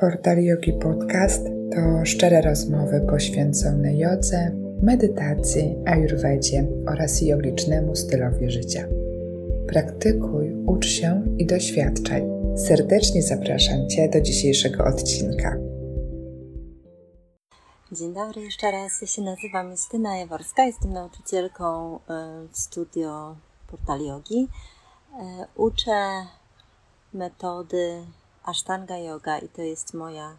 Portal 0.00 0.38
Yogi 0.44 0.72
Podcast 0.72 1.44
to 1.74 2.04
szczere 2.04 2.42
rozmowy 2.42 3.06
poświęcone 3.10 3.94
jodze, 3.94 4.50
medytacji, 4.82 5.76
ayurvedzie 5.86 6.66
oraz 6.86 7.22
jogicznemu 7.22 7.96
stylowi 7.96 8.50
życia. 8.50 8.88
Praktykuj, 9.68 10.54
ucz 10.66 10.86
się 10.86 11.22
i 11.38 11.46
doświadczaj. 11.46 12.22
Serdecznie 12.56 13.22
zapraszam 13.22 13.88
Cię 13.88 14.08
do 14.08 14.20
dzisiejszego 14.20 14.84
odcinka. 14.84 15.56
Dzień 17.92 18.14
dobry 18.14 18.40
jeszcze 18.40 18.70
raz. 18.70 19.00
Ja 19.00 19.06
się 19.06 19.22
nazywam 19.22 19.70
Justyna 19.70 20.16
Jaworska, 20.16 20.64
jestem 20.64 20.92
nauczycielką 20.92 21.96
e, 21.96 21.98
w 22.52 22.58
studio 22.58 23.36
Portal 23.70 24.00
Yogi. 24.00 24.48
E, 25.20 25.46
uczę 25.56 26.26
metody 27.14 28.02
Ashtanga 28.48 28.96
Yoga 28.96 29.38
i 29.38 29.48
to 29.48 29.62
jest 29.62 29.94
moja 29.94 30.36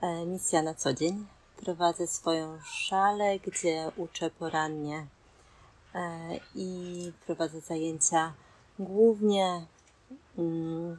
e, 0.00 0.26
misja 0.26 0.62
na 0.62 0.74
co 0.74 0.94
dzień. 0.94 1.26
Prowadzę 1.56 2.06
swoją 2.06 2.58
szalę, 2.64 3.38
gdzie 3.38 3.92
uczę 3.96 4.30
porannie 4.30 5.06
e, 5.94 6.00
i 6.54 7.12
prowadzę 7.26 7.60
zajęcia 7.60 8.32
głównie 8.78 9.66
um, 10.36 10.98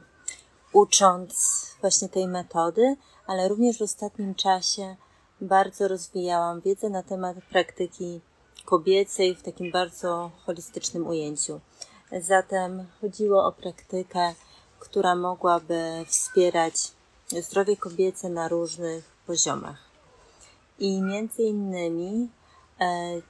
ucząc 0.72 1.66
właśnie 1.80 2.08
tej 2.08 2.28
metody, 2.28 2.96
ale 3.26 3.48
również 3.48 3.78
w 3.78 3.82
ostatnim 3.82 4.34
czasie 4.34 4.96
bardzo 5.40 5.88
rozwijałam 5.88 6.60
wiedzę 6.60 6.90
na 6.90 7.02
temat 7.02 7.36
praktyki 7.50 8.20
kobiecej 8.64 9.34
w 9.34 9.42
takim 9.42 9.72
bardzo 9.72 10.30
holistycznym 10.46 11.06
ujęciu. 11.06 11.60
Zatem 12.20 12.86
chodziło 13.00 13.46
o 13.46 13.52
praktykę 13.52 14.34
która 14.78 15.14
mogłaby 15.14 16.04
wspierać 16.08 16.92
zdrowie 17.42 17.76
kobiece 17.76 18.28
na 18.28 18.48
różnych 18.48 19.04
poziomach. 19.26 19.78
I 20.78 21.02
między 21.02 21.42
innymi 21.42 22.28
e, 22.80 23.20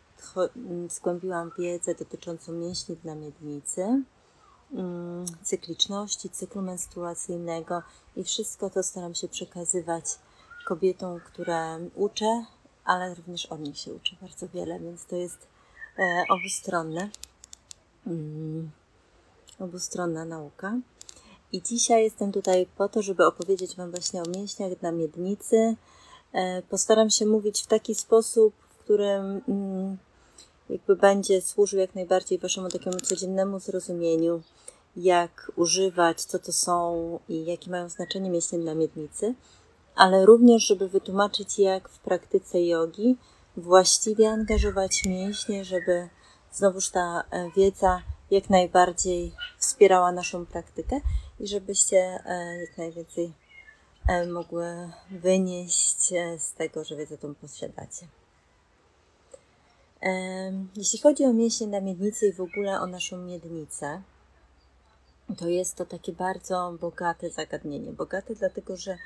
zgłębiłam 0.89 1.51
wiedzę 1.59 1.95
dotyczącą 1.95 2.53
mięśni 2.53 2.97
dna 2.97 3.15
miednicy, 3.15 4.03
mm, 4.73 5.27
cykliczności, 5.43 6.31
cyklu 6.31 6.63
menstruacyjnego 6.63 7.83
i 8.17 8.25
wszystko 8.25 8.71
to 8.71 8.83
staram 8.83 9.15
się 9.15 9.29
przekazywać 9.29 10.05
kobietom, 10.67 11.21
które 11.21 11.79
uczę, 11.95 12.45
ale 12.85 13.15
również 13.15 13.47
od 13.47 13.61
nich 13.61 13.79
się 13.79 13.95
uczę 13.95 14.17
bardzo 14.21 14.49
wiele, 14.49 14.81
więc 14.81 15.07
to 15.07 15.17
jest 15.17 15.47
e, 15.99 16.25
obustronne, 16.29 17.11
mm, 18.07 18.71
obustronna 19.61 20.25
nauka. 20.25 20.75
I 21.53 21.63
dzisiaj 21.63 22.03
jestem 22.03 22.33
tutaj 22.33 22.67
po 22.77 22.89
to, 22.89 23.03
żeby 23.03 23.27
opowiedzieć 23.27 23.77
Wam 23.77 23.91
właśnie 23.91 24.23
o 24.23 24.29
mięśniach 24.29 24.83
na 24.83 24.93
miednicy. 24.93 25.77
E, 26.33 26.63
postaram 26.63 27.11
się 27.11 27.27
mówić 27.27 27.63
w 27.63 27.67
taki 27.67 27.95
sposób, 27.95 28.55
w 28.69 28.77
którym 28.77 29.43
mm, 29.49 29.97
jakby 30.71 30.97
będzie 30.97 31.43
służył 31.43 31.81
jak 31.81 31.95
najbardziej 31.95 32.39
Waszemu 32.39 32.69
takiemu 32.69 33.01
codziennemu 33.01 33.61
zrozumieniu, 33.61 34.43
jak 34.97 35.53
używać, 35.57 36.23
co 36.23 36.39
to 36.39 36.53
są 36.53 37.19
i 37.29 37.45
jakie 37.45 37.71
mają 37.71 37.89
znaczenie 37.89 38.31
mięśnie 38.31 38.59
na 38.59 38.75
miednicy, 38.75 39.35
ale 39.95 40.27
również, 40.27 40.67
żeby 40.67 40.89
wytłumaczyć, 40.89 41.59
jak 41.59 41.89
w 41.89 41.99
praktyce 41.99 42.63
jogi 42.63 43.17
właściwie 43.57 44.31
angażować 44.31 45.05
mięśnie, 45.05 45.65
żeby 45.65 46.09
znowuż 46.53 46.91
ta 46.91 47.25
e, 47.31 47.51
wiedza 47.57 48.03
jak 48.31 48.51
najbardziej 48.51 49.33
wspierała 49.59 50.13
naszą 50.13 50.47
praktykę 50.47 51.01
i 51.41 51.47
żebyście 51.47 51.97
e, 52.25 52.61
jak 52.61 52.79
najwięcej 52.79 53.33
e, 54.09 54.27
mogły 54.27 54.91
wynieść 55.11 56.13
e, 56.13 56.39
z 56.39 56.53
tego, 56.53 56.85
że 56.85 56.97
wiedzę 56.97 57.19
tą 57.19 57.35
posiadacie. 57.35 58.07
Jeśli 60.77 60.99
chodzi 60.99 61.25
o 61.25 61.33
mięśnie 61.33 61.67
na 61.67 61.81
miednicy 61.81 62.27
i 62.27 62.33
w 62.33 62.41
ogóle 62.41 62.81
o 62.81 62.87
naszą 62.87 63.19
miednicę, 63.19 64.03
to 65.39 65.49
jest 65.49 65.75
to 65.75 65.87
takie 65.87 66.13
bardzo 66.13 66.75
bogate 66.81 67.31
zagadnienie. 67.31 67.93
Bogate 67.93 68.35
dlatego, 68.35 68.77
że 68.77 68.99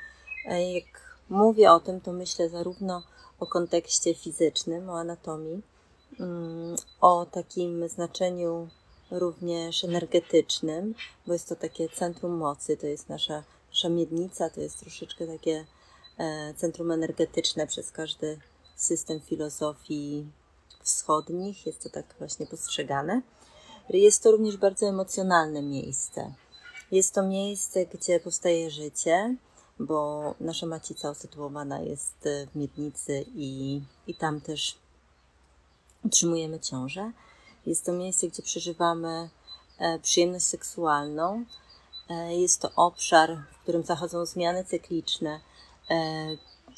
jak 0.73 1.17
mówię 1.29 1.71
o 1.71 1.79
tym, 1.79 2.01
to 2.01 2.13
myślę 2.13 2.49
zarówno 2.49 3.03
o 3.39 3.47
kontekście 3.47 4.15
fizycznym, 4.15 4.89
o 4.89 4.99
anatomii, 4.99 5.61
mm, 6.19 6.75
o 7.01 7.25
takim 7.25 7.89
znaczeniu 7.89 8.69
również 9.11 9.83
energetycznym, 9.83 10.95
bo 11.27 11.33
jest 11.33 11.49
to 11.49 11.55
takie 11.55 11.89
centrum 11.89 12.37
mocy, 12.37 12.77
to 12.77 12.87
jest 12.87 13.09
nasza, 13.09 13.43
nasza 13.69 13.89
miednica, 13.89 14.49
to 14.49 14.61
jest 14.61 14.79
troszeczkę 14.79 15.27
takie 15.27 15.65
e, 16.17 16.53
centrum 16.53 16.91
energetyczne 16.91 17.67
przez 17.67 17.91
każdy 17.91 18.39
system 18.75 19.19
filozofii 19.19 20.25
wschodnich, 20.83 21.65
jest 21.65 21.83
to 21.83 21.89
tak 21.89 22.05
właśnie 22.19 22.45
postrzegane. 22.45 23.21
Jest 23.89 24.23
to 24.23 24.31
również 24.31 24.57
bardzo 24.57 24.85
emocjonalne 24.85 25.61
miejsce. 25.61 26.33
Jest 26.91 27.13
to 27.13 27.23
miejsce, 27.23 27.85
gdzie 27.85 28.19
powstaje 28.19 28.71
życie, 28.71 29.35
bo 29.79 30.35
nasza 30.39 30.65
macica 30.65 31.11
usytuowana 31.11 31.81
jest 31.81 32.15
w 32.51 32.55
miednicy 32.55 33.25
i, 33.35 33.81
i 34.07 34.15
tam 34.15 34.41
też 34.41 34.77
utrzymujemy 36.05 36.59
ciążę. 36.59 37.11
Jest 37.65 37.85
to 37.85 37.91
miejsce, 37.91 38.27
gdzie 38.27 38.43
przeżywamy 38.43 39.29
e, 39.77 39.99
przyjemność 39.99 40.45
seksualną. 40.45 41.45
E, 42.09 42.35
jest 42.35 42.61
to 42.61 42.71
obszar, 42.75 43.37
w 43.51 43.63
którym 43.63 43.83
zachodzą 43.83 44.25
zmiany 44.25 44.65
cykliczne, 44.65 45.39
e, 45.89 45.95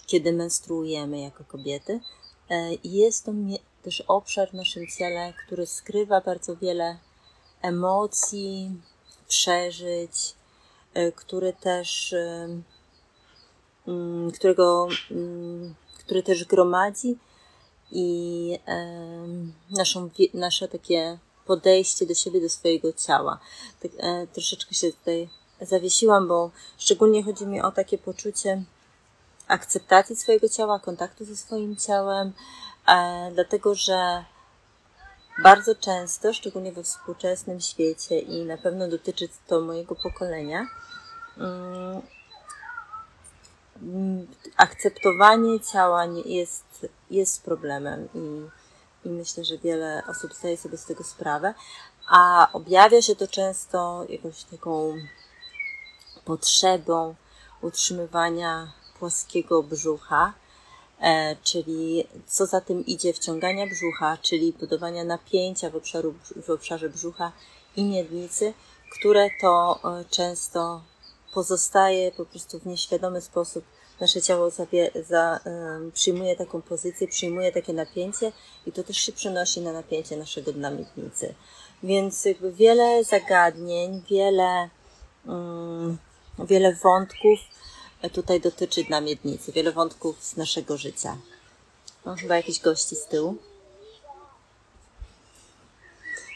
kiedy 0.05 0.33
menstruujemy 0.33 1.19
jako 1.19 1.43
kobiety. 1.43 1.99
Jest 2.83 3.25
to 3.25 3.31
też 3.83 4.01
obszar 4.07 4.49
w 4.49 4.53
naszym 4.53 4.87
ciele, 4.87 5.33
który 5.45 5.67
skrywa 5.67 6.21
bardzo 6.21 6.55
wiele 6.55 6.97
emocji, 7.61 8.81
przeżyć, 9.27 10.35
który 11.15 11.53
też, 11.53 12.15
mm, 13.87 14.31
którego, 14.31 14.87
mm, 15.11 15.75
który 15.99 16.23
też 16.23 16.45
gromadzi 16.45 17.17
i 17.93 18.59
naszą, 19.71 20.09
nasze 20.33 20.67
takie 20.67 21.17
podejście 21.45 22.05
do 22.05 22.13
siebie, 22.13 22.41
do 22.41 22.49
swojego 22.49 22.93
ciała. 22.93 23.39
Tak, 23.81 23.91
e, 23.97 24.27
troszeczkę 24.27 24.75
się 24.75 24.91
tutaj 24.91 25.29
zawiesiłam, 25.61 26.27
bo 26.27 26.51
szczególnie 26.77 27.23
chodzi 27.23 27.45
mi 27.45 27.61
o 27.61 27.71
takie 27.71 27.97
poczucie 27.97 28.63
akceptacji 29.47 30.15
swojego 30.15 30.49
ciała, 30.49 30.79
kontaktu 30.79 31.25
ze 31.25 31.35
swoim 31.35 31.75
ciałem, 31.75 32.33
e, 32.87 33.31
dlatego 33.33 33.75
że 33.75 34.25
bardzo 35.43 35.75
często, 35.75 36.33
szczególnie 36.33 36.71
we 36.71 36.83
współczesnym 36.83 37.61
świecie 37.61 38.19
i 38.19 38.45
na 38.45 38.57
pewno 38.57 38.87
dotyczy 38.87 39.29
to 39.47 39.61
mojego 39.61 39.95
pokolenia, 39.95 40.67
mm, 41.37 42.01
akceptowanie 44.57 45.59
ciała 45.59 46.05
jest, 46.25 46.87
jest 47.11 47.43
problemem 47.43 48.07
i, 48.13 48.47
i 49.07 49.09
myślę, 49.09 49.43
że 49.43 49.57
wiele 49.57 50.03
osób 50.07 50.33
zdaje 50.33 50.57
sobie 50.57 50.77
z 50.77 50.85
tego 50.85 51.03
sprawę, 51.03 51.53
a 52.07 52.49
objawia 52.53 53.01
się 53.01 53.15
to 53.15 53.27
często 53.27 54.05
jakąś 54.09 54.43
taką 54.43 54.95
potrzebą 56.25 57.15
utrzymywania 57.61 58.71
płaskiego 58.99 59.63
brzucha, 59.63 60.33
e, 61.01 61.35
czyli 61.43 62.07
co 62.27 62.45
za 62.45 62.61
tym 62.61 62.85
idzie 62.85 63.13
wciągania 63.13 63.67
brzucha, 63.67 64.17
czyli 64.17 64.53
budowania 64.53 65.03
napięcia 65.03 65.69
w, 65.69 65.75
obszaru, 65.75 66.13
w 66.45 66.49
obszarze 66.49 66.89
brzucha 66.89 67.31
i 67.75 67.83
miednicy, 67.83 68.53
które 68.91 69.29
to 69.41 69.79
e, 69.83 70.05
często 70.05 70.81
pozostaje 71.33 72.11
po 72.11 72.25
prostu 72.25 72.59
w 72.59 72.65
nieświadomy 72.65 73.21
sposób. 73.21 73.63
Nasze 73.99 74.21
ciało 74.21 74.49
za, 75.09 75.39
um, 75.45 75.91
przyjmuje 75.91 76.35
taką 76.35 76.61
pozycję, 76.61 77.07
przyjmuje 77.07 77.51
takie 77.51 77.73
napięcie 77.73 78.31
i 78.65 78.71
to 78.71 78.83
też 78.83 78.97
się 78.97 79.11
przenosi 79.11 79.61
na 79.61 79.73
napięcie 79.73 80.17
naszego 80.17 80.53
dna 80.53 80.71
miednicy. 80.71 81.33
Więc 81.83 82.25
jakby 82.25 82.51
wiele 82.51 83.03
zagadnień, 83.03 84.03
wiele, 84.09 84.69
um, 85.25 85.97
wiele 86.39 86.75
wątków 86.75 87.39
tutaj 88.09 88.41
dotyczy 88.41 88.83
dna 88.83 89.01
miednicy, 89.01 89.51
wiele 89.51 89.71
wątków 89.71 90.23
z 90.23 90.37
naszego 90.37 90.77
życia. 90.77 91.17
No, 92.05 92.15
chyba 92.15 92.35
jakiś 92.35 92.59
gości 92.59 92.95
z 92.95 93.05
tyłu. 93.05 93.35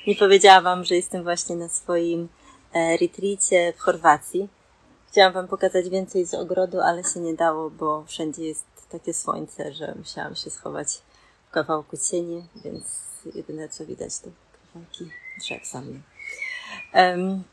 Nie 0.08 0.16
powiedziałam 0.16 0.64
Wam, 0.64 0.86
że 0.86 0.96
jestem 0.96 1.24
właśnie 1.24 1.56
na 1.56 1.70
swoim 1.70 2.30
e, 2.74 2.98
retreacie 2.98 3.74
w 3.78 3.80
Chorwacji. 3.80 4.48
Chciałam 5.12 5.34
Wam 5.34 5.48
pokazać 5.48 5.90
więcej 5.90 6.26
z 6.26 6.34
ogrodu, 6.34 6.80
ale 6.80 7.04
się 7.04 7.20
nie 7.20 7.34
dało, 7.34 7.70
bo 7.70 8.04
wszędzie 8.08 8.44
jest 8.44 8.66
takie 8.90 9.14
słońce, 9.14 9.74
że 9.74 9.96
musiałam 9.98 10.36
się 10.36 10.50
schować 10.50 10.88
w 11.50 11.52
kawałku 11.52 11.98
cieni, 11.98 12.48
więc 12.56 12.84
jedyne 13.36 13.70
co 13.70 13.86
widać 13.86 14.20
to 14.20 14.30
kawałki 14.74 15.12
drzew 15.40 15.68
sami. 15.68 16.02
Um, 16.94 17.44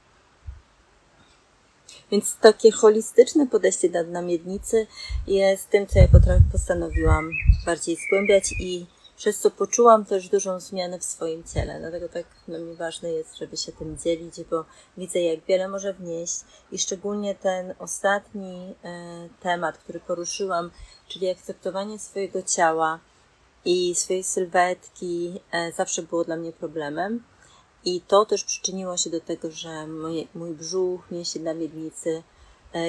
Więc 2.10 2.36
takie 2.40 2.72
holistyczne 2.72 3.46
podejście 3.46 3.90
do 3.90 4.04
namiednicy 4.04 4.86
jest 5.26 5.70
tym, 5.70 5.86
co 5.86 5.98
ja 5.98 6.08
postanowiłam 6.52 7.30
bardziej 7.66 7.96
zgłębiać 7.96 8.52
i 8.60 8.86
przez 9.16 9.38
co 9.38 9.50
poczułam 9.50 10.04
też 10.04 10.28
dużą 10.28 10.60
zmianę 10.60 10.98
w 10.98 11.04
swoim 11.04 11.44
ciele. 11.44 11.80
Dlatego 11.80 12.08
tak 12.08 12.26
dla 12.48 12.58
mnie 12.58 12.74
ważne 12.74 13.10
jest, 13.10 13.36
żeby 13.36 13.56
się 13.56 13.72
tym 13.72 13.98
dzielić, 13.98 14.34
bo 14.50 14.64
widzę, 14.96 15.20
jak 15.20 15.44
wiele 15.44 15.68
może 15.68 15.92
wnieść 15.92 16.40
i 16.72 16.78
szczególnie 16.78 17.34
ten 17.34 17.74
ostatni 17.78 18.74
e, 18.84 19.28
temat, 19.40 19.78
który 19.78 20.00
poruszyłam, 20.00 20.70
czyli 21.08 21.30
akceptowanie 21.30 21.98
swojego 21.98 22.42
ciała 22.42 22.98
i 23.64 23.94
swojej 23.94 24.24
sylwetki, 24.24 25.40
e, 25.52 25.72
zawsze 25.72 26.02
było 26.02 26.24
dla 26.24 26.36
mnie 26.36 26.52
problemem. 26.52 27.22
I 27.84 28.00
to 28.00 28.26
też 28.26 28.44
przyczyniło 28.44 28.96
się 28.96 29.10
do 29.10 29.20
tego, 29.20 29.50
że 29.50 29.86
moje, 29.86 30.24
mój 30.34 30.50
brzuch, 30.54 31.10
mięśnie 31.10 31.40
na 31.42 31.54
miednicy, 31.54 32.22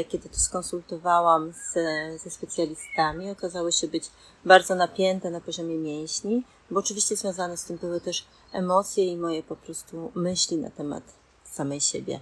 kiedy 0.10 0.30
to 0.30 0.40
skonsultowałam 0.40 1.54
z, 1.54 1.74
ze 2.22 2.30
specjalistami, 2.30 3.32
okazały 3.32 3.72
się 3.72 3.88
być 3.88 4.12
bardzo 4.46 4.76
napięte 4.76 5.32
na 5.32 5.42
poziomie 5.42 5.76
mięśni, 5.76 6.44
bo 6.72 6.80
oczywiście 6.80 7.16
związane 7.16 7.58
z 7.58 7.64
tym 7.64 7.78
były 7.78 8.02
też 8.02 8.26
emocje 8.54 9.06
i 9.06 9.18
moje 9.18 9.44
po 9.44 9.56
prostu 9.56 10.12
myśli 10.16 10.58
na 10.58 10.70
temat 10.70 11.04
samej 11.44 11.82
siebie. 11.82 12.20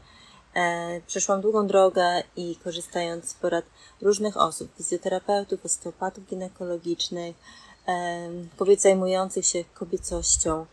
E, 0.56 1.01
przeszłam 1.07 1.42
długą 1.42 1.68
drogę 1.68 2.24
i 2.36 2.56
korzystając 2.63 3.30
z 3.30 3.33
porad 3.33 3.66
różnych 4.01 4.38
osób, 4.38 4.75
fizjoterapeutów, 4.77 5.66
osteopatów 5.66 6.25
ginekologicznych, 6.27 7.36
e, 7.88 8.30
kobiet 8.57 8.81
zajmujących 8.81 9.45
się 9.45 9.63
kobiecością, 9.74 10.66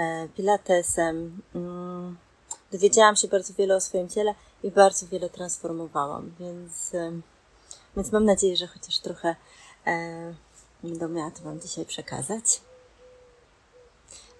E, 0.00 0.28
pilatesem. 0.36 1.42
Mm, 1.54 2.16
dowiedziałam 2.72 3.16
się 3.16 3.28
bardzo 3.28 3.54
wiele 3.54 3.76
o 3.76 3.80
swoim 3.80 4.08
ciele 4.08 4.34
i 4.62 4.70
bardzo 4.70 5.06
wiele 5.06 5.30
transformowałam, 5.30 6.34
więc, 6.40 6.94
e, 6.94 7.12
więc 7.96 8.12
mam 8.12 8.24
nadzieję, 8.24 8.56
że 8.56 8.66
chociaż 8.66 8.98
trochę 8.98 9.36
e, 9.86 10.34
będę 10.82 11.08
miała 11.08 11.30
to 11.30 11.42
Wam 11.42 11.60
dzisiaj 11.60 11.86
przekazać. 11.86 12.60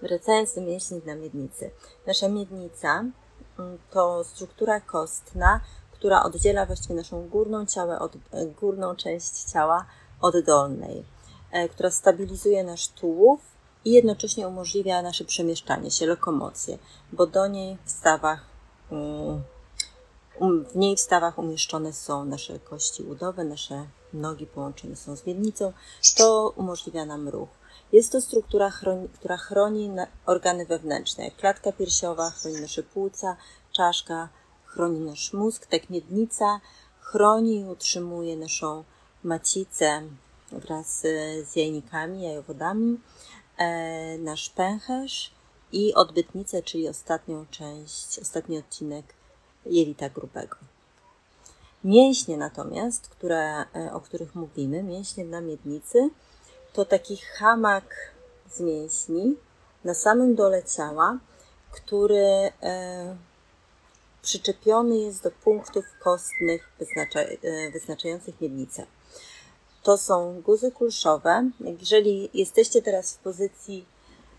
Wracając 0.02 0.54
do 0.54 0.60
mięśni 0.60 1.00
na 1.06 1.14
miednicy. 1.14 1.70
Nasza 2.06 2.28
miednica 2.28 3.04
mm, 3.58 3.78
to 3.90 4.24
struktura 4.24 4.80
kostna, 4.80 5.60
która 5.92 6.22
oddziela 6.22 6.66
właściwie 6.66 6.94
naszą 6.94 7.28
górną, 7.28 7.64
od, 7.98 8.12
górną 8.60 8.96
część 8.96 9.44
ciała 9.44 9.86
od 10.20 10.44
dolnej, 10.44 11.04
która 11.70 11.90
stabilizuje 11.90 12.64
nasz 12.64 12.88
tułów 12.88 13.40
i 13.84 13.92
jednocześnie 13.92 14.48
umożliwia 14.48 15.02
nasze 15.02 15.24
przemieszczanie 15.24 15.90
się, 15.90 16.06
lokomocję, 16.06 16.78
bo 17.12 17.26
do 17.26 17.46
niej 17.46 17.78
w 17.84 17.90
stawach, 17.90 18.44
mm, 18.90 19.42
w 20.40 20.76
niej 20.76 20.96
w 20.96 21.00
stawach 21.00 21.38
umieszczone 21.38 21.92
są 21.92 22.24
nasze 22.24 22.58
kości 22.58 23.02
udowe, 23.02 23.44
nasze 23.44 23.86
nogi 24.12 24.46
połączone 24.46 24.96
są 24.96 25.16
z 25.16 25.26
miednicą, 25.26 25.72
to 26.16 26.52
umożliwia 26.56 27.04
nam 27.04 27.28
ruch. 27.28 27.48
Jest 27.92 28.12
to 28.12 28.20
struktura, 28.20 28.70
chroni, 28.70 29.08
która 29.08 29.36
chroni 29.36 29.90
organy 30.26 30.66
wewnętrzne, 30.66 31.24
jak 31.24 31.36
klatka 31.36 31.72
piersiowa, 31.72 32.30
chroni 32.30 32.60
nasze 32.60 32.82
płuca, 32.82 33.36
czaszka, 33.72 34.28
chroni 34.64 35.00
nasz 35.00 35.32
mózg, 35.32 35.66
tak 35.66 35.90
miednica 35.90 36.60
chroni 37.00 37.60
i 37.60 37.64
utrzymuje 37.64 38.36
naszą 38.36 38.84
macicę 39.24 40.02
wraz 40.52 41.00
z 41.44 41.56
jajnikami, 41.56 42.22
jajowodami, 42.22 42.98
E, 43.60 44.18
nasz 44.18 44.50
pęcherz 44.50 45.30
i 45.72 45.94
odbytnicę, 45.94 46.62
czyli 46.62 46.88
ostatnią 46.88 47.46
część, 47.50 48.18
ostatni 48.18 48.58
odcinek 48.58 49.14
jelita 49.66 50.08
grubego. 50.08 50.56
Mięśnie 51.84 52.36
natomiast, 52.36 53.08
które, 53.08 53.64
e, 53.76 53.92
o 53.92 54.00
których 54.00 54.34
mówimy, 54.34 54.82
mięśnie 54.82 55.24
na 55.24 55.40
miednicy, 55.40 56.10
to 56.72 56.84
taki 56.84 57.16
hamak 57.16 57.94
z 58.50 58.60
mięśni 58.60 59.36
na 59.84 59.94
samym 59.94 60.34
dole 60.34 60.62
ciała, 60.62 61.18
który 61.70 62.52
e, 62.62 63.16
przyczepiony 64.22 64.98
jest 64.98 65.22
do 65.22 65.30
punktów 65.30 65.84
kostnych 66.02 66.70
wyznacza, 66.78 67.20
e, 67.20 67.70
wyznaczających 67.70 68.40
miednicę 68.40 68.86
to 69.82 69.98
są 69.98 70.40
guzy 70.42 70.72
kulszowe. 70.72 71.50
Jeżeli 71.80 72.30
jesteście 72.34 72.82
teraz 72.82 73.14
w 73.14 73.18
pozycji 73.18 73.86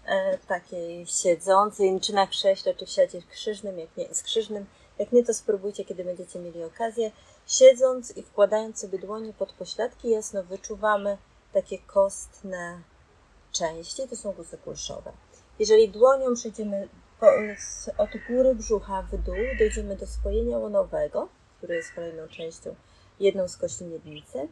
e, 0.06 0.38
takiej 0.38 1.06
siedzącej, 1.06 2.00
czy 2.02 2.14
na 2.14 2.28
krześle, 2.28 2.76
czy 2.76 2.86
w 3.22 3.28
krzyżnym, 3.28 3.80
jak 3.80 3.98
nie, 3.98 4.16
skrzyżnym, 4.16 4.66
jak 5.02 5.12
nie, 5.12 5.24
to 5.24 5.34
spróbujcie, 5.34 5.86
kiedy 5.86 6.04
będziecie 6.04 6.40
mieli 6.40 6.64
okazję. 6.64 7.12
Siedząc 7.48 8.18
i 8.18 8.24
wkładając 8.24 8.80
sobie 8.80 9.00
dłonie 9.00 9.34
pod 9.34 9.54
pośladki, 9.54 10.10
jasno 10.10 10.44
wyczuwamy 10.44 11.18
takie 11.54 11.80
kostne 11.80 12.82
części, 13.52 14.08
to 14.08 14.16
są 14.16 14.32
guzy 14.32 14.58
kulszowe. 14.58 15.12
Jeżeli 15.60 15.90
dłonią 15.90 16.34
przejdziemy 16.36 16.90
od 17.98 18.10
góry 18.28 18.56
brzucha 18.56 19.02
w 19.02 19.18
dół, 19.18 19.36
dojdziemy 19.60 19.96
do 19.96 20.08
spojenia 20.08 20.58
łonowego, 20.58 21.30
które 21.58 21.76
jest 21.76 21.94
kolejną 21.94 22.28
częścią, 22.28 22.76
jedną 23.20 23.48
z 23.48 23.58
kości 23.58 23.86
miednicy 23.86 24.48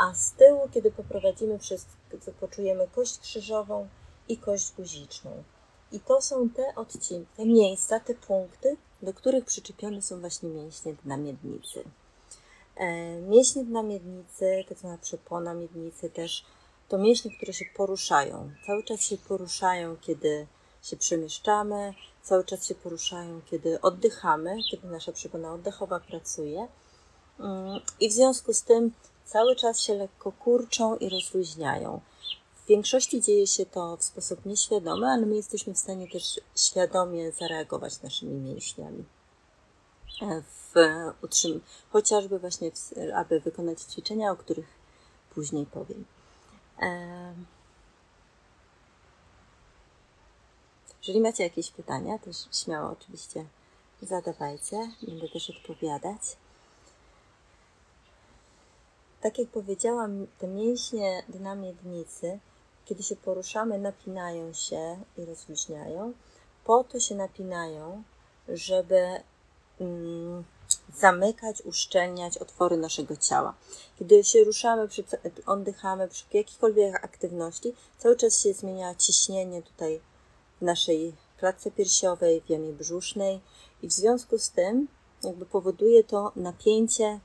a 0.00 0.14
z 0.14 0.32
tyłu, 0.32 0.68
kiedy 0.74 0.90
poprowadzimy 0.90 1.58
przez, 1.58 1.86
poczujemy 2.40 2.88
kość 2.94 3.18
krzyżową 3.18 3.88
i 4.28 4.38
kość 4.38 4.72
guziczną. 4.72 5.42
I 5.92 6.00
to 6.00 6.20
są 6.20 6.50
te 6.50 6.74
odcinki, 6.74 7.26
te 7.36 7.46
miejsca, 7.46 8.00
te 8.00 8.14
punkty, 8.14 8.76
do 9.02 9.14
których 9.14 9.44
przyczepione 9.44 10.02
są 10.02 10.20
właśnie 10.20 10.48
mięśnie 10.48 10.94
dna 11.04 11.16
miednicy. 11.16 11.84
E, 12.76 13.20
mięśnie 13.20 13.64
dna 13.64 13.82
miednicy, 13.82 14.64
tak 14.68 14.78
zwana 14.78 14.98
przepona 14.98 15.54
miednicy 15.54 16.10
też, 16.10 16.44
to 16.88 16.98
mięśnie, 16.98 17.36
które 17.36 17.52
się 17.52 17.64
poruszają. 17.76 18.50
Cały 18.66 18.84
czas 18.84 19.00
się 19.00 19.16
poruszają, 19.16 19.96
kiedy 19.96 20.46
się 20.82 20.96
przemieszczamy, 20.96 21.94
cały 22.22 22.44
czas 22.44 22.66
się 22.66 22.74
poruszają, 22.74 23.40
kiedy 23.50 23.80
oddychamy, 23.80 24.56
kiedy 24.70 24.88
nasza 24.88 25.12
przepona 25.12 25.52
oddechowa 25.52 26.00
pracuje. 26.00 26.68
Mm, 27.38 27.80
I 28.00 28.08
w 28.08 28.12
związku 28.12 28.52
z 28.52 28.62
tym 28.62 28.92
cały 29.24 29.56
czas 29.56 29.80
się 29.80 29.94
lekko 29.94 30.32
kurczą 30.32 30.96
i 30.96 31.08
rozluźniają. 31.08 32.00
Większości 32.70 33.22
dzieje 33.22 33.46
się 33.46 33.66
to 33.66 33.96
w 33.96 34.04
sposób 34.04 34.46
nieświadomy, 34.46 35.06
ale 35.06 35.26
my 35.26 35.36
jesteśmy 35.36 35.74
w 35.74 35.78
stanie 35.78 36.08
też 36.08 36.40
świadomie 36.56 37.32
zareagować 37.32 38.02
naszymi 38.02 38.32
mięśniami. 38.32 39.04
E, 40.22 40.42
w 40.42 40.74
utrzym- 41.22 41.60
chociażby 41.92 42.38
właśnie, 42.38 42.70
w, 42.70 42.92
aby 43.14 43.40
wykonać 43.40 43.80
ćwiczenia, 43.80 44.30
o 44.30 44.36
których 44.36 44.66
później 45.34 45.66
powiem. 45.66 46.04
E, 46.82 47.34
jeżeli 50.98 51.20
macie 51.20 51.42
jakieś 51.42 51.70
pytania, 51.70 52.18
też 52.18 52.36
śmiało 52.52 52.90
oczywiście 52.90 53.44
zadawajcie. 54.02 54.90
Będę 55.02 55.28
też 55.28 55.50
odpowiadać. 55.50 56.20
Tak 59.20 59.38
jak 59.38 59.48
powiedziałam, 59.48 60.26
te 60.38 60.48
mięśnie 60.48 61.22
dna 61.28 61.54
miednicy, 61.54 62.40
kiedy 62.90 63.02
się 63.02 63.16
poruszamy, 63.16 63.78
napinają 63.78 64.52
się 64.52 64.98
i 65.18 65.24
rozluźniają. 65.24 66.12
Po 66.64 66.84
to 66.84 67.00
się 67.00 67.14
napinają, 67.14 68.02
żeby 68.48 69.06
mm, 69.80 70.44
zamykać, 70.94 71.62
uszczelniać 71.62 72.38
otwory 72.38 72.76
naszego 72.76 73.16
ciała. 73.16 73.54
Kiedy 73.98 74.24
się 74.24 74.44
ruszamy, 74.44 74.88
przy, 74.88 75.04
oddychamy 75.46 76.08
przy 76.08 76.24
jakiejkolwiek 76.32 77.04
aktywności, 77.04 77.74
cały 77.98 78.16
czas 78.16 78.42
się 78.42 78.52
zmienia 78.52 78.94
ciśnienie 78.94 79.62
tutaj 79.62 80.00
w 80.60 80.64
naszej 80.64 81.14
klatce 81.38 81.70
piersiowej, 81.70 82.40
w 82.40 82.50
jamie 82.50 82.72
brzusznej 82.72 83.40
i 83.82 83.88
w 83.88 83.92
związku 83.92 84.38
z 84.38 84.50
tym 84.50 84.88
jakby 85.22 85.46
powoduje 85.46 86.04
to 86.04 86.32
napięcie, 86.36 87.20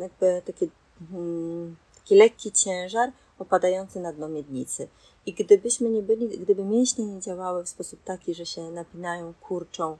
jakby 0.00 0.42
takie 0.46 0.68
Hmm, 1.10 1.76
taki 1.94 2.14
lekki 2.14 2.52
ciężar 2.52 3.12
opadający 3.38 4.00
na 4.00 4.12
dno 4.12 4.28
miednicy. 4.28 4.88
I 5.26 5.34
gdybyśmy 5.34 5.90
nie 5.90 6.02
byli, 6.02 6.38
gdyby 6.38 6.64
mięśnie 6.64 7.06
nie 7.06 7.20
działały 7.20 7.64
w 7.64 7.68
sposób 7.68 8.02
taki, 8.04 8.34
że 8.34 8.46
się 8.46 8.70
napinają, 8.70 9.34
kurczą, 9.40 9.98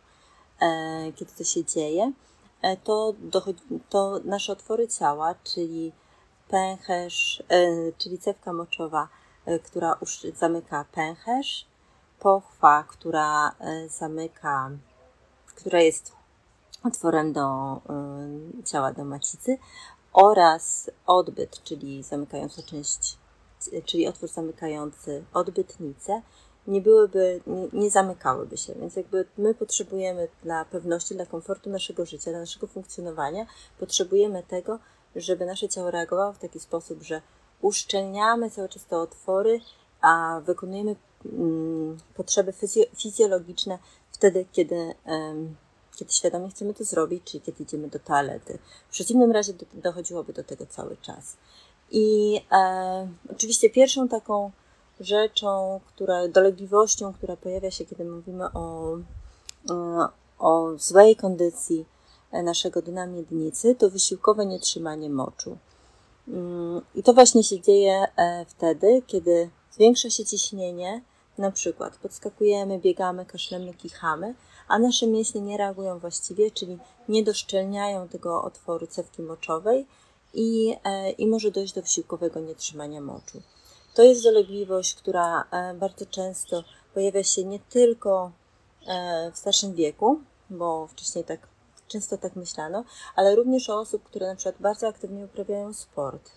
e, 0.60 1.12
kiedy 1.16 1.32
to 1.38 1.44
się 1.44 1.64
dzieje, 1.64 2.12
e, 2.62 2.76
to, 2.76 3.14
dochodzi, 3.18 3.62
to 3.88 4.20
nasze 4.24 4.52
otwory 4.52 4.88
ciała, 4.88 5.34
czyli 5.44 5.92
pęcherz, 6.48 7.42
e, 7.48 7.92
czyli 7.98 8.18
cewka 8.18 8.52
moczowa, 8.52 9.08
e, 9.46 9.58
która 9.58 9.98
zamyka 10.34 10.84
pęcherz, 10.92 11.66
pochwa, 12.20 12.84
która 12.88 13.48
e, 13.60 13.88
zamyka, 13.88 14.70
która 15.46 15.80
jest 15.80 16.12
otworem 16.84 17.32
do 17.32 17.76
e, 17.76 18.64
ciała, 18.64 18.92
do 18.92 19.04
macicy 19.04 19.58
oraz 20.12 20.90
odbyt, 21.06 21.62
czyli 21.62 22.02
zamykająca 22.02 22.62
część, 22.62 23.17
czyli 23.84 24.06
otwór 24.06 24.28
zamykający 24.28 25.24
odbytnicę, 25.32 26.22
nie 26.66 26.80
byłyby, 26.80 27.40
nie, 27.46 27.68
nie, 27.72 27.90
zamykałyby 27.90 28.56
się. 28.56 28.74
Więc 28.74 28.96
jakby 28.96 29.26
my 29.38 29.54
potrzebujemy 29.54 30.28
dla 30.42 30.64
pewności, 30.64 31.14
dla 31.14 31.26
komfortu 31.26 31.70
naszego 31.70 32.06
życia, 32.06 32.30
dla 32.30 32.40
naszego 32.40 32.66
funkcjonowania, 32.66 33.46
potrzebujemy 33.78 34.42
tego, 34.42 34.78
żeby 35.16 35.46
nasze 35.46 35.68
ciało 35.68 35.90
reagowało 35.90 36.32
w 36.32 36.38
taki 36.38 36.60
sposób, 36.60 37.02
że 37.02 37.22
uszczelniamy 37.60 38.50
cały 38.50 38.68
czas 38.68 38.84
te 38.84 38.98
otwory, 38.98 39.60
a 40.00 40.40
wykonujemy 40.44 40.96
mm, 41.24 41.98
potrzeby 42.14 42.52
fizjologiczne 42.96 43.78
wtedy, 44.12 44.46
kiedy, 44.52 44.94
kiedy 45.96 46.12
świadomie 46.12 46.50
chcemy 46.50 46.74
to 46.74 46.84
zrobić, 46.84 47.24
czyli 47.24 47.40
kiedy 47.40 47.62
idziemy 47.62 47.88
do 47.88 47.98
toalety. 47.98 48.58
W 48.88 48.92
przeciwnym 48.92 49.32
razie 49.32 49.52
do, 49.52 49.66
dochodziłoby 49.72 50.32
do 50.32 50.44
tego 50.44 50.66
cały 50.66 50.96
czas. 50.96 51.36
I 51.90 52.36
e, 52.52 53.08
oczywiście 53.32 53.70
pierwszą 53.70 54.08
taką 54.08 54.50
rzeczą, 55.00 55.80
która, 55.86 56.28
dolegliwością, 56.28 57.12
która 57.12 57.36
pojawia 57.36 57.70
się, 57.70 57.84
kiedy 57.84 58.04
mówimy 58.04 58.44
o, 58.52 58.96
e, 59.70 60.08
o 60.38 60.72
złej 60.78 61.16
kondycji 61.16 61.84
naszego 62.32 62.82
dna 62.82 63.06
miednicy, 63.06 63.74
to 63.74 63.90
wysiłkowe 63.90 64.46
nietrzymanie 64.46 65.10
moczu. 65.10 65.58
Mm, 66.28 66.80
I 66.94 67.02
to 67.02 67.14
właśnie 67.14 67.44
się 67.44 67.60
dzieje 67.60 68.06
e, 68.16 68.44
wtedy, 68.48 69.02
kiedy 69.06 69.50
zwiększa 69.70 70.10
się 70.10 70.24
ciśnienie, 70.24 71.02
na 71.38 71.50
przykład 71.50 71.96
podskakujemy, 71.96 72.78
biegamy, 72.78 73.26
kaszlemy, 73.26 73.74
kichamy, 73.74 74.34
a 74.68 74.78
nasze 74.78 75.06
mięśnie 75.06 75.40
nie 75.40 75.56
reagują 75.56 75.98
właściwie, 75.98 76.50
czyli 76.50 76.78
nie 77.08 77.24
doszczelniają 77.24 78.08
tego 78.08 78.42
otworu 78.42 78.86
cewki 78.86 79.22
moczowej 79.22 79.86
i, 80.34 80.76
e, 80.84 81.10
i 81.10 81.26
może 81.26 81.50
dojść 81.50 81.74
do 81.74 81.82
wysiłkowego 81.82 82.40
nietrzymania 82.40 83.00
moczu. 83.00 83.42
To 83.94 84.02
jest 84.02 84.22
dolegliwość, 84.22 84.94
która 84.94 85.44
e, 85.50 85.74
bardzo 85.74 86.06
często 86.06 86.64
pojawia 86.94 87.24
się 87.24 87.44
nie 87.44 87.58
tylko 87.58 88.32
w 89.32 89.38
starszym 89.38 89.74
wieku, 89.74 90.20
bo 90.50 90.86
wcześniej 90.86 91.24
tak 91.24 91.40
często 91.88 92.18
tak 92.18 92.36
myślano, 92.36 92.84
ale 93.16 93.36
również 93.36 93.70
o 93.70 93.80
osób, 93.80 94.02
które 94.02 94.26
na 94.26 94.34
przykład 94.34 94.56
bardzo 94.60 94.88
aktywnie 94.88 95.24
uprawiają 95.24 95.72
sport, 95.72 96.30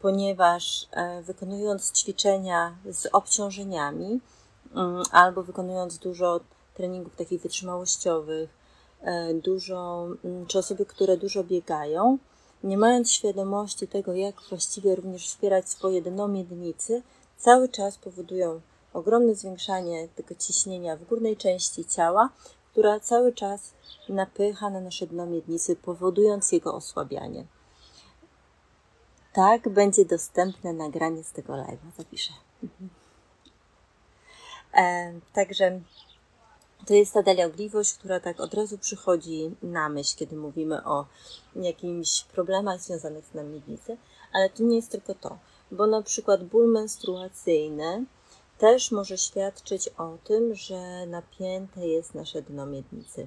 ponieważ 0.00 0.86
e, 0.90 1.22
wykonując 1.22 1.92
ćwiczenia 1.92 2.76
z 2.90 3.08
obciążeniami 3.12 4.20
mm, 4.74 5.02
albo 5.10 5.42
wykonując 5.42 5.98
dużo 5.98 6.40
treningów 6.74 7.16
takich 7.16 7.42
wytrzymałościowych, 7.42 8.50
e, 9.02 9.34
dużo, 9.34 10.06
mm, 10.24 10.46
czy 10.46 10.58
osoby, 10.58 10.86
które 10.86 11.16
dużo 11.16 11.44
biegają, 11.44 12.18
nie 12.64 12.78
mając 12.78 13.10
świadomości 13.10 13.88
tego, 13.88 14.14
jak 14.14 14.42
właściwie 14.48 14.94
również 14.96 15.26
wspierać 15.26 15.68
swoje 15.68 16.02
dno 16.02 16.28
miednicy, 16.28 17.02
cały 17.36 17.68
czas 17.68 17.98
powodują 17.98 18.60
ogromne 18.92 19.34
zwiększanie 19.34 20.08
tego 20.08 20.34
ciśnienia 20.34 20.96
w 20.96 21.04
górnej 21.04 21.36
części 21.36 21.84
ciała, 21.84 22.30
która 22.72 23.00
cały 23.00 23.32
czas 23.32 23.74
napycha 24.08 24.70
na 24.70 24.80
nasze 24.80 25.06
dno 25.06 25.26
miednicy, 25.26 25.76
powodując 25.76 26.52
jego 26.52 26.74
osłabianie. 26.74 27.44
Tak, 29.32 29.68
będzie 29.68 30.04
dostępne 30.04 30.72
nagranie 30.72 31.24
z 31.24 31.32
tego 31.32 31.52
live'a, 31.52 31.96
zapiszę. 31.98 32.32
Mhm. 32.62 32.90
E, 34.74 35.12
także 35.32 35.80
to 36.86 36.94
jest 36.94 37.12
ta 37.12 37.22
deleogliwość, 37.22 37.94
która 37.94 38.20
tak 38.20 38.40
od 38.40 38.54
razu 38.54 38.78
przychodzi 38.78 39.50
na 39.62 39.88
myśl, 39.88 40.16
kiedy 40.16 40.36
mówimy 40.36 40.84
o 40.84 41.06
jakimś 41.56 42.24
problemach 42.24 42.80
związanych 42.80 43.24
z 43.26 43.34
miednicy, 43.34 43.96
ale 44.32 44.50
to 44.50 44.62
nie 44.62 44.76
jest 44.76 44.90
tylko 44.90 45.14
to, 45.14 45.38
bo 45.70 45.86
na 45.86 46.02
przykład 46.02 46.44
ból 46.44 46.72
menstruacyjny 46.72 48.04
też 48.58 48.90
może 48.90 49.18
świadczyć 49.18 49.88
o 49.88 50.18
tym, 50.24 50.54
że 50.54 51.06
napięte 51.06 51.86
jest 51.86 52.14
nasze 52.14 52.42
dno 52.42 52.66
miednicy. 52.66 53.26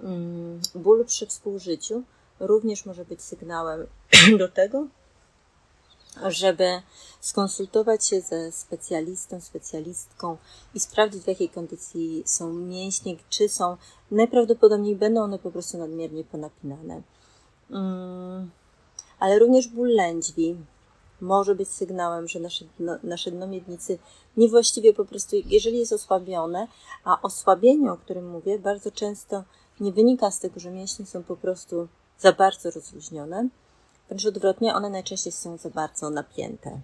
Mm, 0.00 0.60
ból 0.74 1.04
przy 1.04 1.26
współżyciu 1.26 2.02
również 2.40 2.86
może 2.86 3.04
być 3.04 3.22
sygnałem 3.22 3.86
do 4.38 4.48
tego, 4.48 4.86
żeby 6.26 6.82
skonsultować 7.20 8.06
się 8.06 8.20
ze 8.20 8.52
specjalistą, 8.52 9.40
specjalistką 9.40 10.36
i 10.74 10.80
sprawdzić, 10.80 11.22
w 11.22 11.26
jakiej 11.26 11.48
kondycji 11.48 12.22
są 12.26 12.52
mięśnie, 12.52 13.16
czy 13.28 13.48
są, 13.48 13.76
najprawdopodobniej 14.10 14.96
będą 14.96 15.22
one 15.22 15.38
po 15.38 15.50
prostu 15.50 15.78
nadmiernie 15.78 16.24
ponapinane. 16.24 17.02
Mm, 17.70 18.50
ale 19.18 19.38
również 19.38 19.68
ból 19.68 19.88
lędźwi 19.88 20.56
może 21.20 21.54
być 21.54 21.68
sygnałem, 21.68 22.28
że 22.28 22.40
nasze 22.40 22.64
dno, 22.78 22.98
nasze 23.02 23.30
dno 23.30 23.46
miednicy 23.46 23.98
niewłaściwie 24.36 24.94
po 24.94 25.04
prostu, 25.04 25.36
jeżeli 25.46 25.78
jest 25.78 25.92
osłabione, 25.92 26.68
a 27.04 27.22
osłabienie, 27.22 27.92
o 27.92 27.96
którym 27.96 28.30
mówię, 28.30 28.58
bardzo 28.58 28.90
często 28.90 29.44
nie 29.80 29.92
wynika 29.92 30.30
z 30.30 30.40
tego, 30.40 30.60
że 30.60 30.70
mięśnie 30.70 31.06
są 31.06 31.22
po 31.22 31.36
prostu 31.36 31.88
za 32.18 32.32
bardzo 32.32 32.70
rozluźnione, 32.70 33.48
wręcz 34.08 34.26
odwrotnie, 34.26 34.74
one 34.74 34.90
najczęściej 34.90 35.32
są 35.32 35.56
za 35.56 35.70
bardzo 35.70 36.10
napięte. 36.10 36.80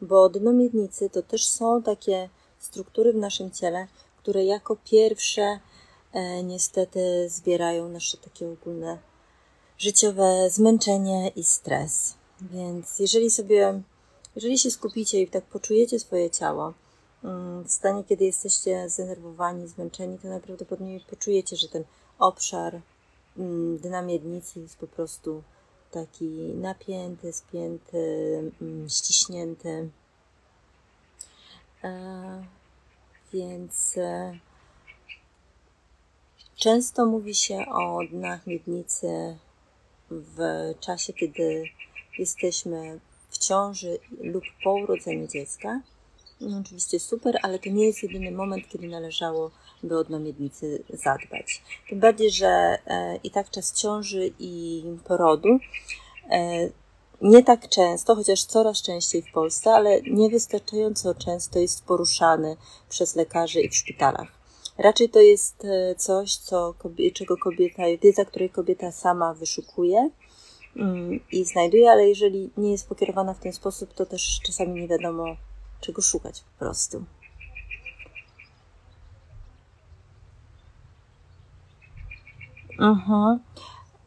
Bo 0.00 0.28
dno 0.28 0.52
miednicy 0.52 1.10
to 1.10 1.22
też 1.22 1.48
są 1.48 1.82
takie 1.82 2.28
struktury 2.58 3.12
w 3.12 3.16
naszym 3.16 3.50
ciele, 3.50 3.86
które 4.18 4.44
jako 4.44 4.76
pierwsze 4.84 5.60
e, 6.12 6.42
niestety 6.42 7.28
zbierają 7.28 7.88
nasze 7.88 8.16
takie 8.18 8.48
ogólne 8.48 8.98
życiowe 9.78 10.50
zmęczenie 10.50 11.28
i 11.36 11.44
stres. 11.44 12.14
Więc 12.40 12.98
jeżeli 12.98 13.30
sobie, 13.30 13.82
jeżeli 14.34 14.58
się 14.58 14.70
skupicie 14.70 15.22
i 15.22 15.28
tak 15.28 15.44
poczujecie 15.44 16.00
swoje 16.00 16.30
ciało, 16.30 16.74
mm, 17.24 17.64
w 17.64 17.72
stanie, 17.72 18.04
kiedy 18.04 18.24
jesteście 18.24 18.88
zdenerwowani, 18.90 19.68
zmęczeni, 19.68 20.18
to 20.18 20.28
najprawdopodobniej 20.28 21.00
poczujecie, 21.10 21.56
że 21.56 21.68
ten 21.68 21.84
obszar 22.18 22.80
mm, 23.38 23.78
dna 23.78 24.02
miednicy 24.02 24.60
jest 24.60 24.76
po 24.76 24.86
prostu 24.86 25.42
taki 26.04 26.24
napięty, 26.54 27.32
spięty, 27.32 27.98
mm, 28.62 28.88
ściśnięty. 28.88 29.88
E, 31.84 32.44
więc 33.32 33.98
e, 33.98 34.38
często 36.56 37.06
mówi 37.06 37.34
się 37.34 37.66
o 37.66 38.00
dnach 38.10 38.46
miednicy 38.46 39.36
w 40.10 40.38
czasie, 40.80 41.12
kiedy 41.12 41.64
jesteśmy 42.18 43.00
w 43.30 43.38
ciąży 43.38 43.98
lub 44.20 44.44
po 44.64 44.74
urodzeniu 44.74 45.26
dziecka. 45.26 45.80
No, 46.40 46.58
oczywiście 46.58 47.00
super, 47.00 47.38
ale 47.42 47.58
to 47.58 47.70
nie 47.70 47.86
jest 47.86 48.02
jedyny 48.02 48.30
moment, 48.30 48.68
kiedy 48.68 48.88
należało 48.88 49.50
by 49.88 49.98
o 49.98 50.04
dno 50.04 50.20
miednicy 50.20 50.84
zadbać. 50.88 51.62
Tym 51.88 52.00
bardziej, 52.00 52.30
że 52.30 52.78
e, 52.86 53.16
i 53.24 53.30
tak 53.30 53.50
czas 53.50 53.72
ciąży 53.72 54.30
i 54.38 54.82
porodu 55.04 55.58
e, 56.30 56.68
nie 57.22 57.44
tak 57.44 57.68
często, 57.68 58.14
chociaż 58.14 58.44
coraz 58.44 58.82
częściej 58.82 59.22
w 59.22 59.32
Polsce, 59.32 59.70
ale 59.70 60.02
niewystarczająco 60.02 61.14
często 61.14 61.58
jest 61.58 61.84
poruszany 61.84 62.56
przez 62.88 63.16
lekarzy 63.16 63.60
i 63.60 63.68
w 63.68 63.76
szpitalach. 63.76 64.28
Raczej 64.78 65.08
to 65.08 65.20
jest 65.20 65.64
e, 65.64 65.94
coś, 65.94 66.36
co, 66.36 66.74
czego 67.14 67.36
kobieta, 67.36 67.82
wiedza, 68.02 68.24
której 68.24 68.50
kobieta 68.50 68.92
sama 68.92 69.34
wyszukuje 69.34 70.10
mm, 70.76 71.20
i 71.32 71.44
znajduje, 71.44 71.90
ale 71.90 72.08
jeżeli 72.08 72.50
nie 72.56 72.70
jest 72.70 72.88
pokierowana 72.88 73.34
w 73.34 73.40
ten 73.40 73.52
sposób, 73.52 73.94
to 73.94 74.06
też 74.06 74.40
czasami 74.46 74.80
nie 74.80 74.88
wiadomo, 74.88 75.36
czego 75.80 76.02
szukać 76.02 76.40
po 76.40 76.64
prostu. 76.64 77.04
Mhm. 82.78 83.38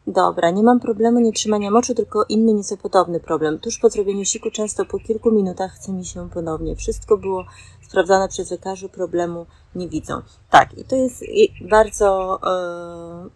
Dobra, 0.06 0.50
nie 0.50 0.62
mam 0.62 0.80
problemu 0.80 1.20
nietrzymania 1.20 1.70
moczu, 1.70 1.94
tylko 1.94 2.24
inny 2.28 2.54
nieco 2.54 2.76
podobny 2.76 3.20
problem. 3.20 3.58
Tuż 3.58 3.78
po 3.78 3.90
zrobieniu 3.90 4.24
siku, 4.24 4.50
często 4.50 4.84
po 4.84 4.98
kilku 4.98 5.30
minutach 5.30 5.72
chce 5.72 5.92
mi 5.92 6.04
się 6.04 6.30
ponownie. 6.30 6.76
Wszystko 6.76 7.16
było 7.16 7.44
sprawdzane 7.88 8.28
przez 8.28 8.50
lekarzy, 8.50 8.88
problemu 8.88 9.46
nie 9.74 9.88
widzą. 9.88 10.22
Tak, 10.50 10.78
i 10.78 10.84
to 10.84 10.96
jest 10.96 11.24
bardzo, 11.70 12.38
e, 12.46 13.28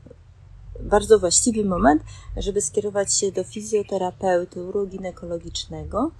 bardzo 0.81 1.19
właściwy 1.19 1.64
moment, 1.64 2.03
żeby 2.37 2.61
skierować 2.61 3.14
się 3.14 3.33
do 3.33 3.45
fizjoterapeuty 3.45 4.64
uroginekologicznego 4.64 6.11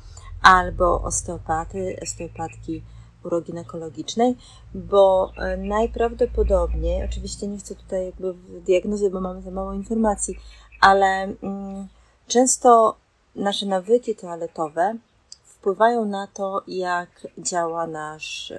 albo 0.43 1.03
osteopaty, 1.03 1.97
osteopatki 2.03 2.83
uroginekologicznej, 3.25 4.37
bo 4.75 5.33
e, 5.37 5.57
najprawdopodobniej, 5.57 7.05
oczywiście 7.05 7.47
nie 7.47 7.59
chcę 7.59 7.75
tutaj 7.75 8.07
jakby 8.07 8.35
diagnozy, 8.61 9.11
bo 9.11 9.21
mamy 9.21 9.43
za 9.43 9.51
mało 9.51 9.73
informacji, 9.73 10.39
ale 10.81 11.07
mm, 11.43 11.89
często 12.27 12.97
nasze 13.35 13.67
nawyki 13.67 14.17
toaletowe 14.17 14.97
wpływają 15.45 16.05
na 16.05 16.27
to, 16.27 16.63
jak 16.67 17.09
działa 17.39 17.87
nasz, 17.87 18.53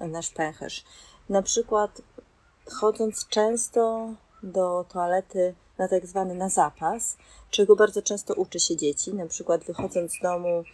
nasz 0.00 0.30
pęcherz. 0.30 0.84
Na 1.28 1.42
przykład 1.42 2.02
chodząc 2.70 3.28
często 3.28 4.08
do 4.42 4.84
toalety 4.92 5.54
na 5.78 5.88
tak 5.88 6.06
zwany 6.06 6.34
na 6.34 6.48
zapas, 6.48 7.16
czego 7.50 7.76
bardzo 7.76 8.02
często 8.02 8.34
uczy 8.34 8.60
się 8.60 8.76
dzieci, 8.76 9.14
na 9.14 9.26
przykład 9.26 9.64
wychodząc 9.64 10.12
z 10.12 10.20
domu 10.22 10.64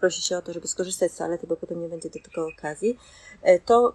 prosi 0.00 0.22
się 0.22 0.36
o 0.36 0.42
to, 0.42 0.52
żeby 0.52 0.68
skorzystać 0.68 1.12
z 1.12 1.16
toalety, 1.16 1.46
bo 1.46 1.56
potem 1.56 1.80
nie 1.80 1.88
będzie 1.88 2.10
do 2.10 2.18
tego 2.22 2.48
okazji, 2.48 2.98
e, 3.42 3.58
to 3.58 3.92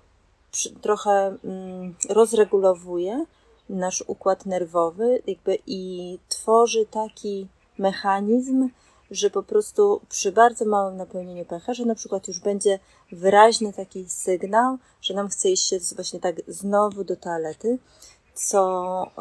trochę 0.81 1.37
mm, 1.43 1.95
rozregulowuje 2.09 3.25
nasz 3.69 4.03
układ 4.07 4.45
nerwowy 4.45 5.21
jakby 5.27 5.57
i 5.67 6.19
tworzy 6.29 6.85
taki 6.85 7.47
mechanizm, 7.77 8.69
że 9.11 9.29
po 9.29 9.43
prostu 9.43 10.01
przy 10.09 10.31
bardzo 10.31 10.65
małym 10.65 10.97
napełnieniu 10.97 11.45
pęcherza 11.45 11.85
na 11.85 11.95
przykład 11.95 12.27
już 12.27 12.39
będzie 12.39 12.79
wyraźny 13.11 13.73
taki 13.73 14.09
sygnał, 14.09 14.77
że 15.01 15.13
nam 15.13 15.29
chce 15.29 15.49
iść 15.49 15.69
się 15.69 15.77
właśnie 15.95 16.19
tak 16.19 16.35
znowu 16.47 17.03
do 17.03 17.15
toalety, 17.15 17.77
co, 18.33 19.11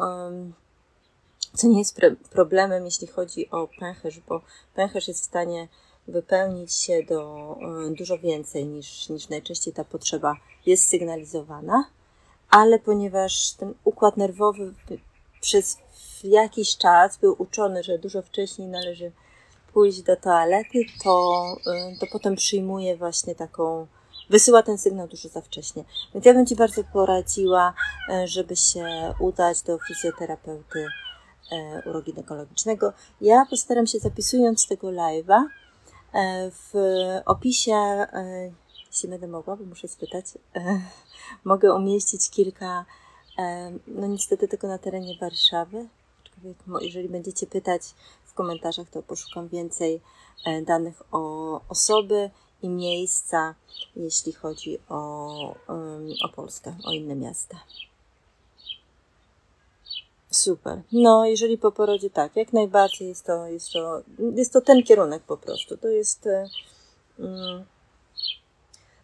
co 1.53 1.67
nie 1.67 1.79
jest 1.79 1.99
problemem, 2.31 2.85
jeśli 2.85 3.07
chodzi 3.07 3.49
o 3.51 3.67
pęcherz, 3.79 4.19
bo 4.19 4.41
pęcherz 4.75 5.07
jest 5.07 5.21
w 5.21 5.25
stanie 5.25 5.67
wypełnić 6.07 6.73
się 6.73 7.03
do 7.03 7.33
um, 7.61 7.95
dużo 7.95 8.17
więcej 8.17 8.65
niż, 8.65 9.09
niż 9.09 9.29
najczęściej 9.29 9.73
ta 9.73 9.83
potrzeba 9.83 10.35
jest 10.65 10.89
sygnalizowana, 10.89 11.85
ale 12.49 12.79
ponieważ 12.79 13.51
ten 13.51 13.73
układ 13.83 14.17
nerwowy 14.17 14.73
przez 15.41 15.77
jakiś 16.23 16.77
czas 16.77 17.17
był 17.17 17.35
uczony, 17.37 17.83
że 17.83 17.99
dużo 17.99 18.21
wcześniej 18.21 18.67
należy 18.67 19.11
pójść 19.73 20.01
do 20.01 20.15
toalety, 20.15 20.79
to, 21.03 21.45
y, 21.67 21.99
to 21.99 22.07
potem 22.11 22.35
przyjmuje 22.35 22.97
właśnie 22.97 23.35
taką, 23.35 23.87
wysyła 24.29 24.63
ten 24.63 24.77
sygnał 24.77 25.07
dużo 25.07 25.29
za 25.29 25.41
wcześnie. 25.41 25.83
Więc 26.13 26.25
ja 26.25 26.33
bym 26.33 26.45
Ci 26.45 26.55
bardzo 26.55 26.83
poradziła, 26.83 27.73
y, 28.09 28.27
żeby 28.27 28.55
się 28.55 29.13
udać 29.19 29.61
do 29.61 29.79
fizjoterapeuty 29.87 30.87
uroginekologicznego. 31.85 32.93
Ja 33.21 33.45
postaram 33.49 33.87
się 33.87 33.99
zapisując 33.99 34.67
tego 34.67 34.87
live'a 34.87 35.43
w 36.51 36.73
opisie, 37.25 38.07
jeśli 38.87 39.09
będę 39.09 39.27
mogła, 39.27 39.55
bo 39.55 39.65
muszę 39.65 39.87
spytać, 39.87 40.25
mogę 41.43 41.73
umieścić 41.73 42.29
kilka, 42.29 42.85
no 43.87 44.07
niestety 44.07 44.47
tylko 44.47 44.67
na 44.67 44.77
terenie 44.77 45.17
Warszawy, 45.21 45.87
jeżeli 46.81 47.09
będziecie 47.09 47.47
pytać 47.47 47.81
w 48.25 48.33
komentarzach, 48.33 48.89
to 48.89 49.03
poszukam 49.03 49.47
więcej 49.47 50.01
e, 50.45 50.61
danych 50.61 51.01
o 51.11 51.61
osoby 51.69 52.29
i 52.61 52.69
miejsca, 52.69 53.55
jeśli 53.95 54.33
chodzi 54.33 54.77
o, 54.89 55.55
o 56.23 56.29
Polskę, 56.35 56.75
o 56.85 56.91
inne 56.91 57.15
miasta. 57.15 57.57
Super. 60.33 60.81
No, 60.91 61.25
jeżeli 61.25 61.57
po 61.57 61.71
porodzie 61.71 62.09
tak, 62.09 62.35
jak 62.35 62.53
najbardziej 62.53 63.07
jest 63.07 63.25
to, 63.25 63.47
jest 63.47 63.71
to, 63.71 64.01
jest 64.35 64.53
to 64.53 64.61
ten 64.61 64.83
kierunek 64.83 65.23
po 65.23 65.37
prostu. 65.37 65.77
To 65.77 65.87
jest. 65.87 66.29
Um, 67.19 67.65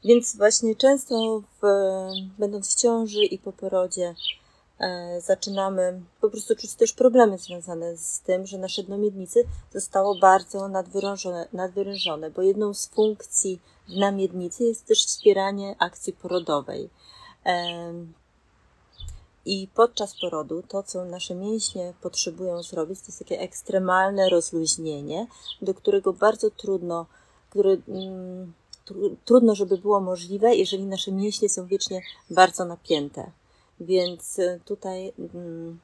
więc 0.04 0.38
właśnie 0.38 0.76
często 0.76 1.42
w, 1.62 1.68
będąc 2.40 2.76
w 2.76 2.82
ciąży 2.82 3.24
i 3.24 3.38
po 3.38 3.52
porodzie 3.52 4.16
E, 4.80 5.22
zaczynamy 5.22 6.02
po 6.22 6.30
prostu 6.30 6.56
czuć 6.56 6.74
też 6.74 6.94
problemy 6.94 7.38
związane 7.38 7.98
z 7.98 8.20
tym, 8.20 8.48
że 8.48 8.58
nasze 8.58 8.84
dno 8.84 8.98
miednicy 8.98 9.44
zostało 9.74 10.16
bardzo 10.16 10.68
nadwyrężone, 10.68 11.48
nadwyrężone, 11.54 12.32
bo 12.32 12.42
jedną 12.42 12.74
z 12.74 12.88
funkcji 12.88 13.60
dna 13.90 14.12
miednicy 14.12 14.64
jest 14.64 14.86
też 14.86 15.06
wspieranie 15.06 15.76
akcji 15.80 16.14
porodowej. 16.14 16.90
I 19.50 19.68
podczas 19.76 20.20
porodu 20.22 20.64
to, 20.68 20.84
co 20.84 21.06
nasze 21.06 21.36
mięśnie 21.36 21.94
potrzebują 22.02 22.64
zrobić, 22.64 23.00
to 23.00 23.06
jest 23.08 23.20
takie 23.20 23.40
ekstremalne 23.40 24.30
rozluźnienie, 24.30 25.28
do 25.62 25.74
którego 25.74 26.14
bardzo 26.14 26.50
trudno, 26.52 27.06
które, 27.50 27.78
mm, 27.88 28.54
trudno, 29.26 29.56
żeby 29.56 29.78
było 29.78 30.00
możliwe, 30.00 30.56
jeżeli 30.56 30.84
nasze 30.84 31.12
mięśnie 31.12 31.50
są 31.50 31.66
wiecznie 31.66 32.02
bardzo 32.30 32.66
napięte. 32.66 33.32
Więc 33.80 34.40
y, 34.40 34.60
tutaj 34.66 35.14
mm, 35.34 35.80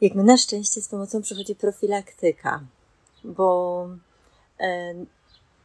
jakby 0.00 0.22
na 0.22 0.36
szczęście 0.36 0.82
z 0.82 0.88
pomocą 0.88 1.22
przychodzi 1.22 1.54
profilaktyka, 1.54 2.60
bo 3.24 3.88
e, 4.60 4.94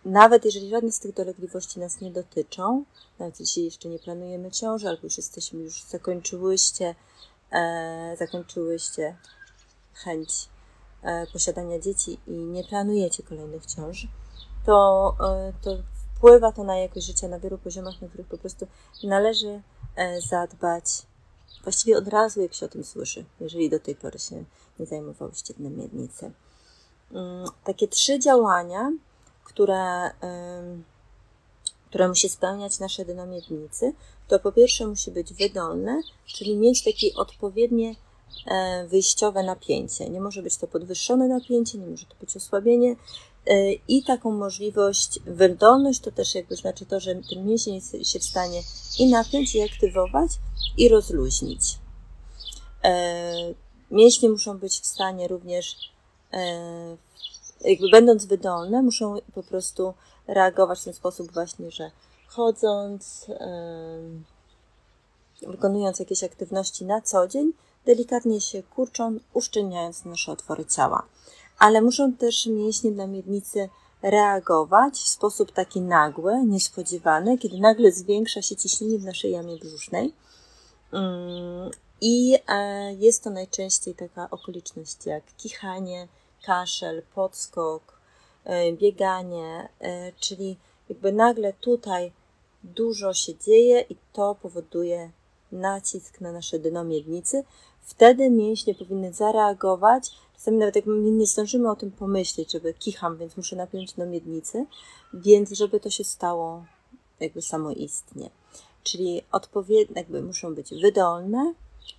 nawet 0.05 0.45
jeżeli 0.45 0.69
żadne 0.69 0.91
z 0.91 1.00
tych 1.00 1.13
dolegliwości 1.13 1.79
nas 1.79 2.01
nie 2.01 2.11
dotyczą, 2.11 2.83
nawet 3.20 3.39
jeśli 3.39 3.65
jeszcze 3.65 3.89
nie 3.89 4.00
planujemy 4.00 4.51
ciąży, 4.51 4.89
albo 4.89 5.01
już 5.03 5.18
jesteśmy, 5.18 5.59
już 5.59 5.83
zakończyłyście, 5.83 6.96
e, 7.51 8.15
zakończyłyście 8.20 9.18
chęć 9.94 10.50
e, 11.01 11.27
posiadania 11.27 11.79
dzieci 11.79 12.20
i 12.27 12.31
nie 12.31 12.63
planujecie 12.63 13.24
kolejnych 13.24 13.65
ciąż, 13.65 14.07
to, 14.65 15.15
to 15.61 15.77
wpływa 16.15 16.51
to 16.51 16.63
na 16.63 16.77
jakość 16.77 17.05
życia 17.05 17.27
na 17.27 17.39
wielu 17.39 17.57
poziomach, 17.57 18.01
na 18.01 18.07
których 18.07 18.27
po 18.27 18.37
prostu 18.37 18.68
należy 19.03 19.61
zadbać 20.29 20.85
Właściwie 21.65 21.98
od 21.98 22.07
razu, 22.07 22.41
jak 22.41 22.53
się 22.53 22.65
o 22.65 22.70
tym 22.70 22.83
słyszy, 22.83 23.25
jeżeli 23.39 23.70
do 23.70 23.79
tej 23.79 23.96
pory 23.96 24.20
się 24.20 24.44
nie 24.79 24.85
zajmowałyście 24.85 25.53
dnem 25.53 25.77
miednicy. 25.77 26.31
Mm, 27.11 27.46
takie 27.63 27.87
trzy 27.87 28.20
działania, 28.20 28.91
które, 29.46 30.12
które 31.90 32.08
musi 32.08 32.29
spełniać 32.29 32.79
nasze 32.79 33.05
dno 33.05 33.25
miednicy, 33.25 33.94
to 34.27 34.40
po 34.40 34.51
pierwsze 34.51 34.88
musi 34.88 35.12
być 35.12 35.34
wydolne, 35.34 36.01
czyli 36.25 36.58
mieć 36.58 36.84
takie 36.84 37.14
odpowiednie 37.16 37.96
e, 38.48 38.88
wyjściowe 38.88 39.44
napięcie. 39.44 40.10
Nie 40.10 40.22
może 40.22 40.42
być 40.42 40.58
to 40.58 40.68
podwyższone 40.68 41.27
napięcie, 41.27 41.77
nie 41.77 41.88
może 41.88 42.05
to 42.05 42.16
być 42.20 42.38
osłabienie. 42.38 42.96
E, 43.48 43.74
I 43.74 44.03
taką 44.03 44.31
możliwość, 44.31 45.20
wydolność 45.25 46.00
to 46.00 46.12
też 46.12 46.36
jakby 46.36 46.55
znaczy 46.55 46.86
to, 46.86 47.00
że 47.00 47.16
ten 47.16 47.48
mięsień 47.48 47.75
jest 47.75 47.98
się 48.03 48.20
w 48.20 48.24
stanie 48.24 48.62
i 49.00 49.10
napiąć, 49.10 49.55
i 49.55 49.62
aktywować, 49.62 50.31
i 50.77 50.90
rozluźnić. 50.90 51.62
E, 52.84 53.53
mięśnie 53.92 54.29
muszą 54.29 54.58
być 54.58 54.74
w 54.74 54.86
stanie 54.86 55.27
również, 55.27 55.92
jakby 57.65 57.89
będąc 57.89 58.25
wydolne, 58.25 58.81
muszą 58.81 59.15
po 59.33 59.43
prostu 59.43 59.93
reagować 60.27 60.81
w 60.81 60.83
ten 60.83 60.93
sposób 60.93 61.31
właśnie, 61.31 61.71
że 61.71 61.91
chodząc, 62.27 63.25
wykonując 65.47 65.99
jakieś 65.99 66.23
aktywności 66.23 66.85
na 66.85 67.01
co 67.01 67.27
dzień, 67.27 67.51
delikatnie 67.85 68.41
się 68.41 68.63
kurczą, 68.63 69.17
uszczelniając 69.33 70.05
nasze 70.05 70.31
otwory 70.31 70.65
ciała. 70.65 71.03
Ale 71.59 71.81
muszą 71.81 72.13
też 72.13 72.45
mięśnie 72.45 72.91
na 72.91 73.07
miednicy 73.07 73.69
reagować 74.01 74.93
w 74.93 75.07
sposób 75.07 75.51
taki 75.51 75.81
nagły, 75.81 76.45
niespodziewany, 76.45 77.37
kiedy 77.37 77.59
nagle 77.59 77.91
zwiększa 77.91 78.41
się 78.41 78.55
ciśnienie 78.55 78.99
w 78.99 79.05
naszej 79.05 79.31
jamie 79.31 79.57
brzusznej 79.57 80.13
Mm, 80.95 81.71
I 82.01 82.37
e, 82.47 82.93
jest 82.93 83.23
to 83.23 83.29
najczęściej 83.29 83.95
taka 83.95 84.29
okoliczność 84.29 85.05
jak 85.05 85.23
kichanie, 85.37 86.07
kaszel, 86.46 87.03
podskok, 87.16 88.00
e, 88.44 88.74
bieganie, 88.74 89.70
e, 89.79 90.12
czyli 90.20 90.58
jakby 90.90 91.12
nagle 91.12 91.53
tutaj 91.53 92.12
dużo 92.64 93.14
się 93.14 93.38
dzieje 93.38 93.81
i 93.90 93.96
to 94.14 94.36
powoduje 94.42 95.12
nacisk 95.51 96.22
na 96.22 96.31
nasze 96.31 96.60
dno 96.60 96.84
miednicy. 96.84 97.44
Wtedy 97.81 98.29
mięśnie 98.29 98.75
powinny 98.75 99.14
zareagować. 99.14 100.12
Czasami 100.34 100.58
nawet 100.58 100.75
jak 100.75 100.86
nie 100.86 101.25
zdążymy 101.25 101.72
o 101.72 101.75
tym 101.75 101.92
pomyśleć, 101.92 102.51
żeby 102.51 102.74
kicham, 102.74 103.18
więc 103.18 103.38
muszę 103.38 103.55
napiąć 103.55 103.94
dno 103.94 104.05
miednicy, 104.05 104.66
więc 105.14 105.51
żeby 105.51 105.79
to 105.79 105.90
się 105.90 106.03
stało 106.03 106.66
jakby 107.20 107.42
samoistnie 107.42 108.29
czyli 108.86 109.22
odpowiednie, 109.31 109.96
jakby 109.96 110.22
muszą 110.22 110.55
być 110.55 110.70
wydolne, 110.81 111.53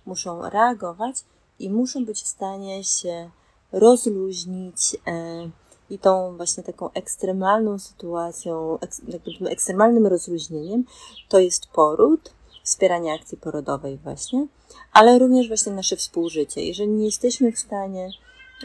muszą 0.05 0.49
reagować 0.49 1.15
i 1.59 1.69
muszą 1.69 2.05
być 2.05 2.23
w 2.23 2.27
stanie 2.27 2.83
się 2.83 3.29
rozluźnić 3.71 4.97
e, 5.07 5.49
i 5.89 5.99
tą 5.99 6.37
właśnie 6.37 6.63
taką 6.63 6.91
ekstremalną 6.91 7.79
sytuacją, 7.79 8.77
jakby 9.07 9.49
ekstremalnym 9.49 10.07
rozluźnieniem 10.07 10.83
to 11.29 11.39
jest 11.39 11.67
poród, 11.67 12.33
wspieranie 12.63 13.13
akcji 13.13 13.37
porodowej 13.37 13.97
właśnie, 13.97 14.47
ale 14.93 15.19
również 15.19 15.47
właśnie 15.47 15.73
nasze 15.73 15.95
współżycie. 15.95 16.61
Jeżeli 16.65 16.89
nie 16.89 17.05
jesteśmy 17.05 17.51
w 17.51 17.59
stanie 17.59 18.09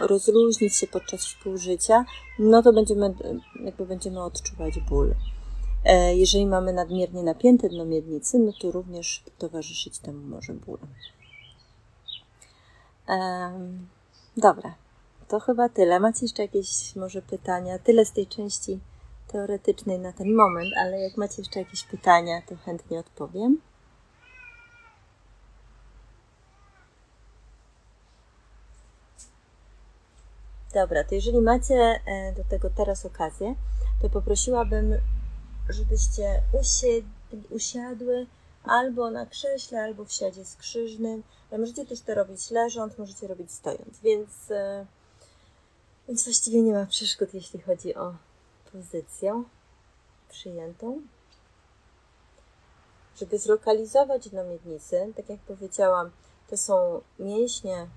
rozluźnić 0.00 0.76
się 0.76 0.86
podczas 0.86 1.20
współżycia, 1.20 2.04
no 2.38 2.62
to 2.62 2.72
będziemy, 2.72 3.14
jakby 3.64 3.86
będziemy 3.86 4.22
odczuwać 4.22 4.80
ból. 4.88 5.14
E, 5.84 6.16
jeżeli 6.16 6.46
mamy 6.46 6.72
nadmiernie 6.72 7.22
napięte 7.22 7.68
dno 7.68 7.84
miednicy, 7.84 8.38
no 8.38 8.52
to 8.60 8.70
również 8.70 9.24
towarzyszyć 9.38 9.98
temu 9.98 10.26
może 10.26 10.52
ból. 10.52 10.78
Dobra, 14.36 14.74
to 15.32 15.40
chyba 15.40 15.68
tyle. 15.68 16.00
Macie 16.00 16.18
jeszcze 16.22 16.42
jakieś 16.42 16.96
może 16.96 17.22
pytania? 17.22 17.78
Tyle 17.78 18.04
z 18.04 18.12
tej 18.12 18.26
części 18.26 18.80
teoretycznej 19.28 19.98
na 19.98 20.12
ten 20.12 20.34
moment, 20.34 20.72
ale 20.78 21.00
jak 21.00 21.16
macie 21.16 21.34
jeszcze 21.38 21.58
jakieś 21.58 21.84
pytania, 21.84 22.42
to 22.48 22.56
chętnie 22.56 22.98
odpowiem. 22.98 23.60
Dobra, 30.74 31.04
to 31.04 31.14
jeżeli 31.14 31.40
macie 31.40 31.74
e, 32.06 32.32
do 32.32 32.44
tego 32.44 32.70
teraz 32.70 33.06
okazję, 33.06 33.54
to 34.02 34.10
poprosiłabym, 34.10 34.94
żebyście 35.68 36.42
usiedli, 36.60 37.46
usiadły 37.50 38.26
albo 38.64 39.10
na 39.10 39.26
krześle, 39.26 39.82
albo 39.82 40.04
w 40.04 40.12
siadzie 40.12 40.44
skrzyżnym. 40.44 41.22
Możecie 41.58 41.86
też 41.86 42.00
to 42.00 42.14
robić 42.14 42.50
leżąc, 42.50 42.98
możecie 42.98 43.26
robić 43.26 43.52
stojąc, 43.52 44.00
więc, 44.02 44.50
e, 44.50 44.86
więc 46.08 46.24
właściwie 46.24 46.62
nie 46.62 46.72
ma 46.72 46.86
przeszkód, 46.86 47.34
jeśli 47.34 47.60
chodzi 47.60 47.94
o 47.94 48.14
pozycję 48.72 49.44
przyjętą. 50.28 51.02
Żeby 53.16 53.38
zlokalizować 53.38 54.28
dno 54.28 54.44
miednicy, 54.44 55.12
tak 55.16 55.28
jak 55.28 55.40
powiedziałam, 55.40 56.10
to 56.48 56.56
są 56.56 57.00
mięśnie, 57.18 57.88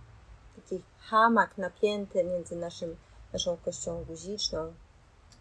taki 0.56 0.82
hamak 1.00 1.58
napięty 1.58 2.24
między 2.24 2.56
naszym, 2.56 2.96
naszą 3.34 3.58
kością 3.58 4.04
guziczną, 4.04 4.74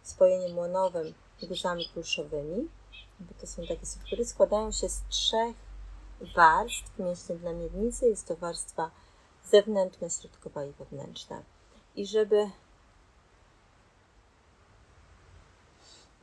spojeniem 0.03 0.59
łonowym 0.59 1.15
i 1.43 1.47
guzami 1.47 1.89
kulszowymi. 1.95 2.69
Bo 3.21 3.35
to 3.41 3.47
są 3.47 3.67
takie 3.67 3.87
struktury, 3.87 4.25
składają 4.25 4.73
się 4.73 4.89
z 4.89 5.03
trzech 5.09 5.57
warstw 6.37 6.99
mięśni 6.99 7.37
dla 7.37 7.53
miednicy. 7.53 8.09
Jest 8.09 8.27
to 8.27 8.37
warstwa 8.37 8.91
zewnętrzna, 9.51 10.11
środkowa 10.11 10.65
i 10.65 10.73
wewnętrzna. 10.73 11.43
I 11.97 12.07
żeby 12.07 12.51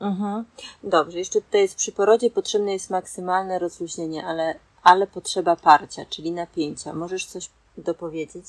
Mhm. 0.02 0.46
Dobrze, 0.84 1.20
jeszcze 1.20 1.42
tutaj 1.42 1.62
jest 1.62 1.76
przy 1.76 1.92
porodzie 1.92 2.30
potrzebne 2.30 2.74
jest 2.74 2.90
maksymalne 2.90 3.60
rozluźnienie, 3.60 4.26
ale, 4.26 4.60
ale 4.84 5.08
potrzeba 5.08 5.56
parcia, 5.56 6.06
czyli 6.06 6.32
napięcia. 6.32 6.94
Możesz 6.94 7.26
coś 7.26 7.50
dopowiedzieć? 7.78 8.46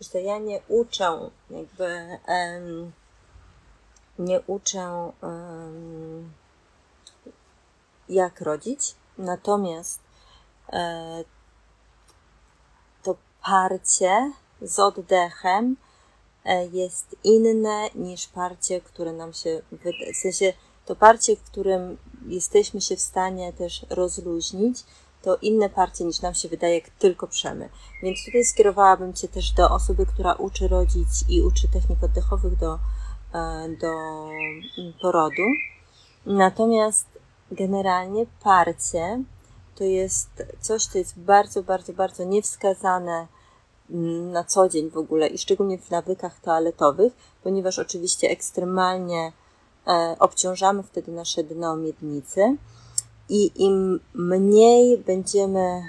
Zresztą 0.00 0.18
ja 0.18 0.38
nie 0.38 0.60
uczę, 0.68 1.30
jakby 1.50 2.18
nie 4.18 4.40
uczę 4.40 5.12
jak 8.08 8.40
rodzić, 8.40 8.94
natomiast 9.18 10.00
e, 10.72 11.24
to 13.02 13.16
parcie 13.42 14.32
z 14.62 14.78
oddechem 14.78 15.76
jest 16.72 17.16
inne 17.24 17.90
niż 17.94 18.26
parcie, 18.26 18.80
które 18.80 19.12
nam 19.12 19.32
się 19.32 19.62
wydaje. 19.72 20.12
W 20.14 20.16
sensie 20.16 20.52
to 20.84 20.96
parcie, 20.96 21.36
w 21.36 21.42
którym 21.42 21.98
jesteśmy 22.26 22.80
się 22.80 22.96
w 22.96 23.00
stanie 23.00 23.52
też 23.52 23.86
rozluźnić, 23.90 24.84
to 25.22 25.36
inne 25.36 25.68
parcie 25.70 26.04
niż 26.04 26.20
nam 26.20 26.34
się 26.34 26.48
wydaje, 26.48 26.74
jak 26.74 26.90
tylko 26.90 27.26
przemy. 27.26 27.68
Więc 28.02 28.24
tutaj 28.24 28.44
skierowałabym 28.44 29.14
Cię 29.14 29.28
też 29.28 29.50
do 29.52 29.70
osoby, 29.70 30.06
która 30.06 30.32
uczy 30.32 30.68
rodzić 30.68 31.08
i 31.28 31.42
uczy 31.42 31.68
technik 31.68 32.04
oddechowych 32.04 32.56
do, 32.56 32.78
e, 33.34 33.68
do 33.80 33.92
porodu. 35.02 35.42
Natomiast 36.26 37.06
generalnie 37.50 38.26
parcie 38.42 39.22
to 39.74 39.84
jest 39.84 40.30
coś, 40.60 40.84
co 40.84 40.98
jest 40.98 41.18
bardzo, 41.18 41.62
bardzo, 41.62 41.92
bardzo 41.92 42.24
niewskazane 42.24 43.26
na 44.32 44.44
co 44.44 44.68
dzień 44.68 44.90
w 44.90 44.96
ogóle 44.96 45.26
i 45.26 45.38
szczególnie 45.38 45.78
w 45.78 45.90
nawykach 45.90 46.40
toaletowych, 46.40 47.12
ponieważ 47.42 47.78
oczywiście 47.78 48.30
ekstremalnie 48.30 49.32
E, 49.86 50.16
obciążamy 50.18 50.82
wtedy 50.82 51.12
nasze 51.12 51.44
dno 51.44 51.76
miednicy 51.76 52.56
i 53.28 53.50
im 53.54 54.00
mniej 54.14 54.98
będziemy 54.98 55.82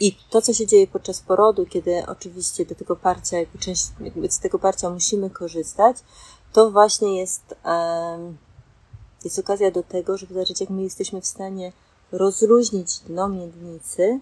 i 0.00 0.16
to, 0.30 0.42
co 0.42 0.52
się 0.52 0.66
dzieje 0.66 0.86
podczas 0.86 1.20
porodu, 1.20 1.66
kiedy 1.66 2.06
oczywiście 2.06 2.66
do 2.66 2.74
tego 2.74 2.96
parcia, 2.96 3.38
jakby 3.38 3.58
część, 3.58 3.86
jakby 4.00 4.30
z 4.30 4.38
tego 4.38 4.58
parcia 4.58 4.90
musimy 4.90 5.30
korzystać, 5.30 5.96
to 6.52 6.70
właśnie 6.70 7.20
jest, 7.20 7.54
jest 9.24 9.38
okazja 9.38 9.70
do 9.70 9.82
tego, 9.82 10.16
żeby 10.16 10.34
zobaczyć, 10.34 10.60
jak 10.60 10.70
my 10.70 10.82
jesteśmy 10.82 11.20
w 11.20 11.26
stanie 11.26 11.72
rozluźnić 12.12 12.98
dno 12.98 13.28
miednicy, 13.28 14.20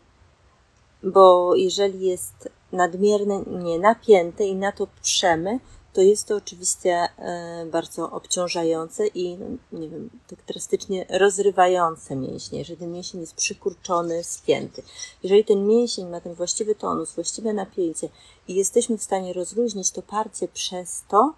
bo 1.02 1.54
jeżeli 1.54 2.06
jest 2.06 2.48
nadmiernie 2.72 3.78
napięte 3.78 4.44
i 4.44 4.54
na 4.54 4.72
to 4.72 4.86
przemy, 5.02 5.60
to 5.96 6.00
jest 6.02 6.28
to 6.28 6.36
oczywiście 6.36 6.90
e, 7.18 7.66
bardzo 7.66 8.10
obciążające 8.10 9.06
i, 9.06 9.36
no, 9.36 9.46
nie 9.80 9.88
wiem, 9.88 10.10
tak 10.28 10.38
drastycznie 10.46 11.06
rozrywające 11.10 12.16
mięśnie, 12.16 12.58
jeżeli 12.58 12.78
ten 12.78 12.92
mięsień 12.92 13.20
jest 13.20 13.34
przykurczony, 13.34 14.24
spięty. 14.24 14.82
Jeżeli 15.22 15.44
ten 15.44 15.66
mięsień 15.66 16.08
ma 16.08 16.20
ten 16.20 16.34
właściwy 16.34 16.74
tonus, 16.74 17.14
właściwe 17.14 17.52
napięcie 17.52 18.08
i 18.48 18.54
jesteśmy 18.54 18.98
w 18.98 19.02
stanie 19.02 19.32
rozluźnić 19.32 19.90
to 19.90 20.02
parcie 20.02 20.48
przez 20.48 21.04
to, 21.08 21.34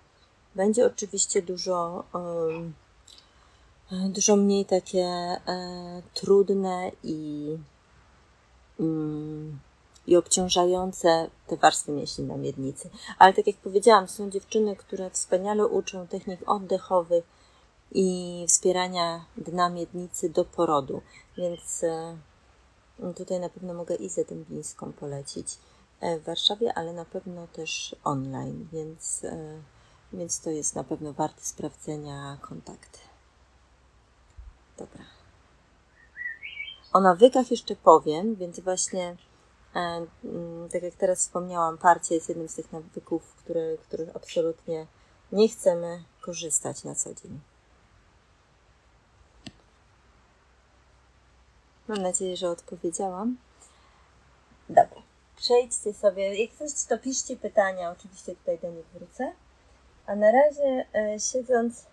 będzie 0.54 0.86
oczywiście 0.86 1.42
dużo, 1.42 2.04
dużo 4.08 4.36
mniej 4.36 4.64
takie 4.64 4.98
e, 4.98 6.02
trudne 6.14 6.92
i 7.04 7.56
mm, 8.80 9.58
i 10.08 10.16
obciążające 10.16 11.30
te 11.46 11.56
warstwy 11.56 11.92
mięśni 11.92 12.24
na 12.24 12.36
miednicy. 12.36 12.90
Ale 13.18 13.32
tak 13.32 13.46
jak 13.46 13.56
powiedziałam, 13.56 14.08
są 14.08 14.30
dziewczyny, 14.30 14.76
które 14.76 15.10
wspaniale 15.10 15.66
uczą 15.66 16.06
technik 16.06 16.40
oddechowych 16.46 17.24
i 17.92 18.44
wspierania 18.48 19.24
dna 19.36 19.68
miednicy 19.68 20.30
do 20.30 20.44
porodu, 20.44 21.02
więc 21.36 21.84
e, 21.84 22.16
tutaj 23.16 23.40
na 23.40 23.48
pewno 23.48 23.74
mogę 23.74 23.94
Izę 23.94 24.24
Dębińską 24.24 24.92
polecić 24.92 25.58
e, 26.00 26.18
w 26.18 26.24
Warszawie, 26.24 26.74
ale 26.74 26.92
na 26.92 27.04
pewno 27.04 27.46
też 27.46 27.96
online, 28.04 28.68
więc, 28.72 29.24
e, 29.24 29.60
więc 30.12 30.40
to 30.40 30.50
jest 30.50 30.74
na 30.74 30.84
pewno 30.84 31.12
warte 31.12 31.40
sprawdzenia 31.44 32.38
kontakty. 32.40 32.98
Dobra. 34.78 35.04
O 36.92 37.00
nawykach 37.00 37.50
jeszcze 37.50 37.76
powiem, 37.76 38.34
więc 38.34 38.60
właśnie 38.60 39.16
tak 40.72 40.82
jak 40.82 40.94
teraz 40.94 41.18
wspomniałam, 41.18 41.78
parcie 41.78 42.14
jest 42.14 42.28
jednym 42.28 42.48
z 42.48 42.54
tych 42.54 42.72
nawyków, 42.72 43.34
które, 43.34 43.76
których 43.78 44.16
absolutnie 44.16 44.86
nie 45.32 45.48
chcemy 45.48 46.04
korzystać 46.20 46.84
na 46.84 46.94
co 46.94 47.14
dzień. 47.14 47.40
Mam 51.88 52.02
nadzieję, 52.02 52.36
że 52.36 52.50
odpowiedziałam. 52.50 53.36
Dobra. 54.68 55.02
Przejdźcie 55.36 55.94
sobie, 55.94 56.44
jak 56.44 56.56
coś, 56.58 56.84
to 56.88 56.98
piszcie 56.98 57.36
pytania, 57.36 57.90
oczywiście 57.90 58.36
tutaj 58.36 58.58
do 58.58 58.70
nich 58.70 58.86
wrócę. 58.86 59.32
A 60.06 60.16
na 60.16 60.32
razie 60.32 60.86
e, 60.94 61.20
siedząc 61.20 61.86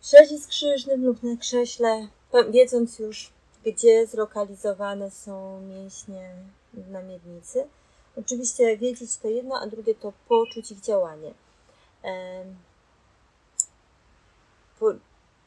w 0.00 0.42
skrzyżnym 0.42 1.04
lub 1.04 1.22
na 1.22 1.36
krześle, 1.36 2.08
wiedząc 2.50 2.98
już 2.98 3.31
gdzie 3.64 4.06
zlokalizowane 4.06 5.10
są 5.10 5.60
mięśnie 5.60 6.34
na 6.74 7.02
miednicy. 7.02 7.68
Oczywiście 8.16 8.76
wiedzieć 8.76 9.16
to 9.16 9.28
jedno, 9.28 9.60
a 9.60 9.66
drugie 9.66 9.94
to 9.94 10.12
poczuć 10.28 10.72
ich 10.72 10.80
działanie. 10.80 11.34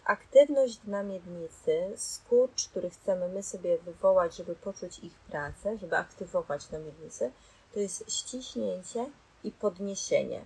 Aktywność 0.05 0.79
na 0.83 1.03
miednicy, 1.03 1.93
skurcz, 1.95 2.69
który 2.69 2.89
chcemy 2.89 3.27
my 3.29 3.43
sobie 3.43 3.77
wywołać, 3.77 4.35
żeby 4.35 4.55
poczuć 4.55 4.99
ich 4.99 5.13
pracę, 5.13 5.77
żeby 5.77 5.97
aktywować 5.97 6.69
na 6.69 6.79
miednicy, 6.79 7.31
to 7.73 7.79
jest 7.79 8.11
ściśnięcie 8.11 9.05
i 9.43 9.51
podniesienie. 9.51 10.45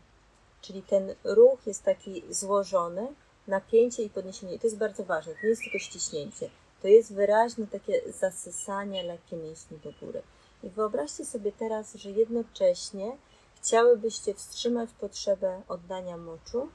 Czyli 0.62 0.82
ten 0.82 1.15
ruch 1.23 1.67
jest 1.67 1.84
taki 1.84 2.23
złożony, 2.29 3.08
napięcie 3.47 4.03
i 4.03 4.10
podniesienie. 4.10 4.53
I 4.53 4.60
to 4.60 4.67
jest 4.67 4.77
bardzo 4.77 5.03
ważne. 5.03 5.34
To 5.34 5.39
nie 5.43 5.49
jest 5.49 5.62
tylko 5.62 5.79
ściśnięcie 5.79 6.49
to 6.81 6.87
jest 6.87 7.13
wyraźne 7.13 7.67
takie 7.67 8.01
zasysanie 8.11 9.03
lekkie 9.03 9.37
mięśni 9.37 9.77
do 9.77 9.91
góry. 10.01 10.21
I 10.63 10.69
wyobraźcie 10.69 11.25
sobie 11.25 11.51
teraz, 11.51 11.93
że 11.95 12.11
jednocześnie 12.11 13.17
chciałybyście 13.55 14.33
wstrzymać 14.33 14.89
potrzebę 14.93 15.61
oddania 15.67 16.17
moczu 16.17 16.69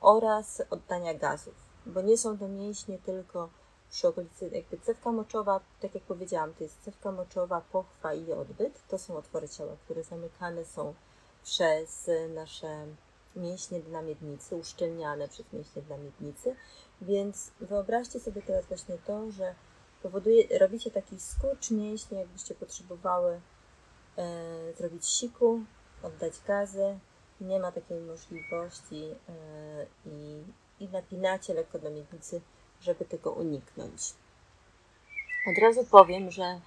oraz 0.00 0.62
oddania 0.70 1.14
gazów, 1.14 1.54
bo 1.86 2.00
nie 2.00 2.18
są 2.18 2.38
to 2.38 2.48
mięśnie 2.48 2.98
tylko 2.98 3.48
przy 3.90 4.08
okolicy, 4.08 4.50
jakby 4.52 4.78
cewka 4.78 5.12
moczowa, 5.12 5.60
tak 5.80 5.94
jak 5.94 6.04
powiedziałam, 6.04 6.54
to 6.54 6.64
jest 6.64 6.80
cewka 6.80 7.12
moczowa, 7.12 7.60
pochwa 7.72 8.14
i 8.14 8.32
odbyt. 8.32 8.86
To 8.88 8.98
są 8.98 9.16
otwory 9.16 9.48
ciała, 9.48 9.76
które 9.84 10.02
zamykane 10.04 10.64
są 10.64 10.94
przez 11.44 12.10
nasze 12.34 12.86
mięśnie 13.36 13.80
dla 13.80 14.02
miednicy, 14.02 14.56
uszczelniane 14.56 15.28
przez 15.28 15.52
mięśnie 15.52 15.82
dla 15.82 15.96
miednicy. 15.96 16.56
Więc 17.02 17.50
wyobraźcie 17.60 18.20
sobie 18.20 18.42
teraz 18.42 18.66
właśnie 18.66 18.98
to, 19.06 19.30
że 19.30 19.54
powoduje, 20.02 20.58
robicie 20.58 20.90
taki 20.90 21.20
skurcz 21.20 21.70
mięśni, 21.70 22.18
jakbyście 22.18 22.54
potrzebowały 22.54 23.40
e, 24.18 24.72
zrobić 24.78 25.06
siku, 25.06 25.60
oddać 26.02 26.32
gazy. 26.46 26.98
Nie 27.40 27.60
ma 27.60 27.72
takiej 27.72 28.00
możliwości 28.00 29.04
e, 29.28 29.86
i, 30.06 30.42
i 30.80 30.88
napinacie 30.88 31.54
lekko 31.54 31.78
do 31.78 31.90
miednicy, 31.90 32.40
żeby 32.80 33.04
tego 33.04 33.32
uniknąć. 33.32 34.14
Od 35.50 35.58
razu 35.62 35.84
powiem, 35.90 36.30
że 36.30 36.60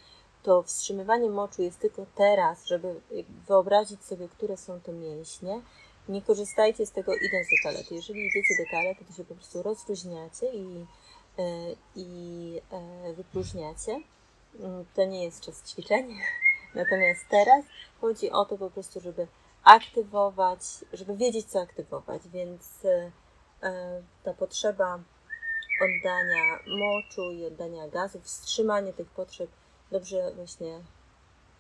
to 0.44 0.64
wstrzymywanie 0.64 1.30
moczu 1.30 1.62
jest 1.62 1.80
tylko 1.80 2.06
teraz, 2.16 2.66
żeby 2.66 3.02
wyobrazić 3.48 4.04
sobie, 4.04 4.30
które 4.30 4.58
są 4.58 4.82
to 4.82 4.92
mięśnie, 4.92 5.62
Nie 6.10 6.22
korzystajcie 6.22 6.86
z 6.86 6.92
tego 6.92 7.16
idąc 7.16 7.48
do 7.48 7.56
toalety. 7.64 7.96
Jeżeli 7.96 8.28
idziecie 8.28 8.54
do 8.64 8.72
toalety, 8.72 9.06
to 9.06 9.14
się 9.14 9.24
po 9.24 9.36
prostu 9.36 9.64
rozluźniacie 9.64 10.54
i, 10.54 10.86
i 11.96 12.62
wypróżniacie. 13.16 14.02
Mm, 14.60 14.86
to 14.96 15.06
nie 15.06 15.24
jest 15.24 15.42
czas 15.42 15.64
ćwiczeń. 15.64 16.18
Natomiast 16.76 17.26
teraz 17.30 17.66
chodzi 18.02 18.32
o 18.32 18.46
to 18.46 18.58
po 18.58 18.70
prostu, 18.70 19.00
żeby 19.02 19.28
aktywować, 19.64 20.60
żeby 20.94 21.18
wiedzieć, 21.18 21.46
co 21.46 21.62
aktywować, 21.62 22.22
więc 22.28 22.70
ta 24.24 24.34
potrzeba 24.34 25.00
oddania 25.82 26.60
moczu 26.68 27.32
i 27.32 27.46
oddania 27.46 27.88
gazu, 27.88 28.20
wstrzymanie 28.22 28.94
tych 28.94 29.10
potrzeb 29.10 29.50
dobrze 29.92 30.32
właśnie 30.36 30.80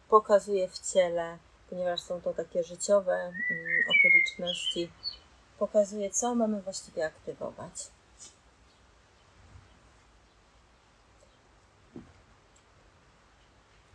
pokazuje 0.09 0.67
w 0.67 0.79
ciele, 0.93 1.37
ponieważ 1.69 2.01
są 2.01 2.21
to 2.21 2.33
takie 2.33 2.63
życiowe 2.63 3.13
mm, 3.13 3.33
okoliczności, 3.97 4.91
pokazuje, 5.59 6.09
co 6.09 6.35
mamy 6.35 6.61
właściwie 6.61 7.05
aktywować. 7.05 7.73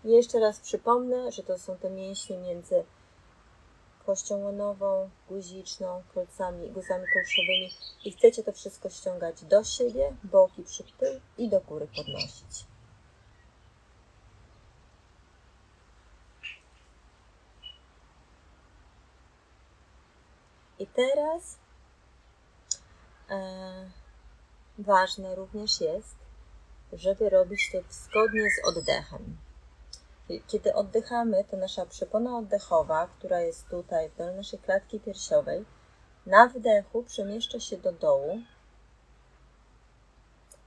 jeszcze 0.04 0.40
raz 0.40 0.61
przypomnę, 0.61 1.33
że 1.33 1.42
to 1.42 1.59
są 1.59 1.76
te 1.76 1.90
mięśnie 1.90 2.38
między 2.38 2.85
kością 4.06 4.37
łonową, 4.37 5.11
guziczną, 5.28 6.02
kolcami, 6.14 6.70
guzami 6.70 7.04
kołszowymi 7.14 7.70
i 8.04 8.12
chcecie 8.12 8.42
to 8.42 8.52
wszystko 8.52 8.90
ściągać 8.90 9.44
do 9.44 9.64
siebie, 9.64 10.12
boki 10.24 10.62
przy 10.62 10.85
tył 10.85 11.20
i 11.38 11.48
do 11.48 11.61
góry 11.61 11.88
podnosić. 11.96 12.64
I 20.81 20.87
teraz 20.87 21.59
e, 23.31 23.90
ważne 24.79 25.35
również 25.35 25.81
jest, 25.81 26.16
żeby 26.93 27.31
robić 27.31 27.71
to 27.73 27.79
zgodnie 27.90 28.51
z 28.51 28.69
oddechem. 28.69 29.37
Kiedy 30.47 30.75
oddychamy, 30.75 31.45
to 31.45 31.57
nasza 31.57 31.87
przepona 31.87 32.38
oddechowa, 32.38 33.09
która 33.19 33.40
jest 33.40 33.69
tutaj 33.69 34.09
w 34.09 34.16
dolnej 34.16 34.37
naszej 34.37 34.59
klatki 34.59 35.01
piersiowej, 35.01 35.64
na 36.27 36.49
wdechu 36.49 37.03
przemieszcza 37.03 37.61
się 37.61 37.77
do 37.77 37.93
dołu, 37.93 38.38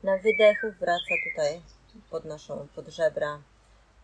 na 0.04 0.17
wydechu 0.17 0.71
wraca 0.80 1.15
tutaj 1.30 1.62
pod 2.10 2.26
naszą, 2.26 2.67
pod 2.76 2.88
żebra, 2.88 3.41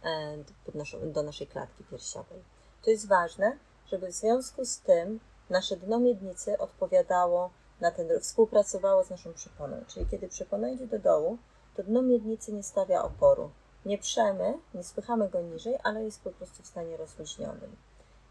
e, 0.04 0.38
pod 0.65 0.76
naszą, 0.76 1.12
do 1.12 1.24
naszej 1.24 1.48
klatki 1.48 1.84
piersiowej. 1.84 2.43
To 2.84 2.89
jest 2.89 3.08
ważne, 3.08 3.58
żeby 3.91 4.08
w 4.08 4.12
związku 4.12 4.65
z 4.65 4.80
tym 4.80 5.19
nasze 5.49 5.77
dno 5.77 5.99
miednicy 5.99 6.57
odpowiadało 6.57 7.49
na 7.81 7.91
ten, 7.91 8.19
współpracowało 8.21 9.03
z 9.03 9.09
naszą 9.09 9.33
przeponą. 9.33 9.77
Czyli 9.88 10.05
kiedy 10.05 10.27
przepona 10.27 10.69
idzie 10.69 10.88
do 10.88 10.99
dołu, 10.99 11.38
to 11.75 11.83
dno 11.83 12.01
miednicy 12.01 12.53
nie 12.53 12.63
stawia 12.63 13.03
oporu 13.03 13.51
nie 13.85 13.97
przemy, 13.97 14.53
nie 14.73 14.83
spychamy 14.83 15.29
go 15.29 15.41
niżej, 15.41 15.77
ale 15.83 16.03
jest 16.03 16.21
po 16.21 16.31
prostu 16.31 16.63
w 16.63 16.67
stanie 16.67 16.97
rozluźnionym. 16.97 17.75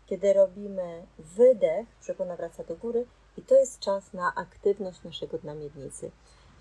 Kiedy 0.07 0.33
robimy 0.33 1.07
wydech, 1.19 1.87
przepona 2.01 2.37
wraca 2.37 2.65
do 2.65 2.77
góry 2.77 3.07
i 3.37 3.43
to 3.43 3.55
jest 3.55 3.79
czas 3.79 4.13
na 4.13 4.35
aktywność 4.35 5.03
naszego 5.03 5.39
dna 5.39 5.55
miednicy. 5.55 6.11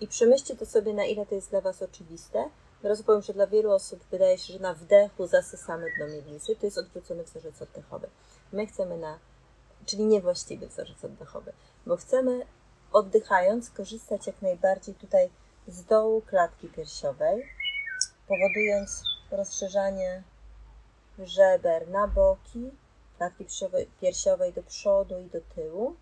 I 0.00 0.08
przemyślcie 0.08 0.56
to 0.56 0.66
sobie, 0.66 0.94
na 0.94 1.04
ile 1.04 1.26
to 1.26 1.34
jest 1.34 1.50
dla 1.50 1.60
Was 1.60 1.82
oczywiste. 1.82 2.50
Teraz 2.82 3.02
powiem, 3.02 3.22
że 3.22 3.32
dla 3.32 3.46
wielu 3.46 3.70
osób 3.70 4.00
wydaje 4.10 4.38
się, 4.38 4.52
że 4.52 4.58
na 4.58 4.74
wdechu 4.74 5.26
zasysamy 5.26 5.86
dno 5.96 6.08
miednicy. 6.08 6.56
To 6.56 6.66
jest 6.66 6.78
odwrócony 6.78 7.24
wzorzec 7.24 7.62
oddechowy. 7.62 8.08
My 8.52 8.66
chcemy 8.66 8.98
na, 8.98 9.18
czyli 9.86 10.04
niewłaściwy 10.04 10.66
wzorzec 10.66 11.04
oddechowy, 11.04 11.52
bo 11.86 11.96
chcemy 11.96 12.46
oddychając 12.92 13.70
korzystać 13.70 14.26
jak 14.26 14.42
najbardziej 14.42 14.94
tutaj 14.94 15.30
z 15.68 15.84
dołu 15.84 16.20
klatki 16.20 16.68
piersiowej, 16.68 17.48
powodując 18.28 19.02
rozszerzanie 19.30 20.22
żeber 21.18 21.88
na 21.88 22.08
boki, 22.08 22.70
klatki 23.16 23.44
piersiowej 24.00 24.52
do 24.52 24.62
przodu 24.62 25.20
i 25.20 25.30
do 25.30 25.40
tyłu. 25.54 25.96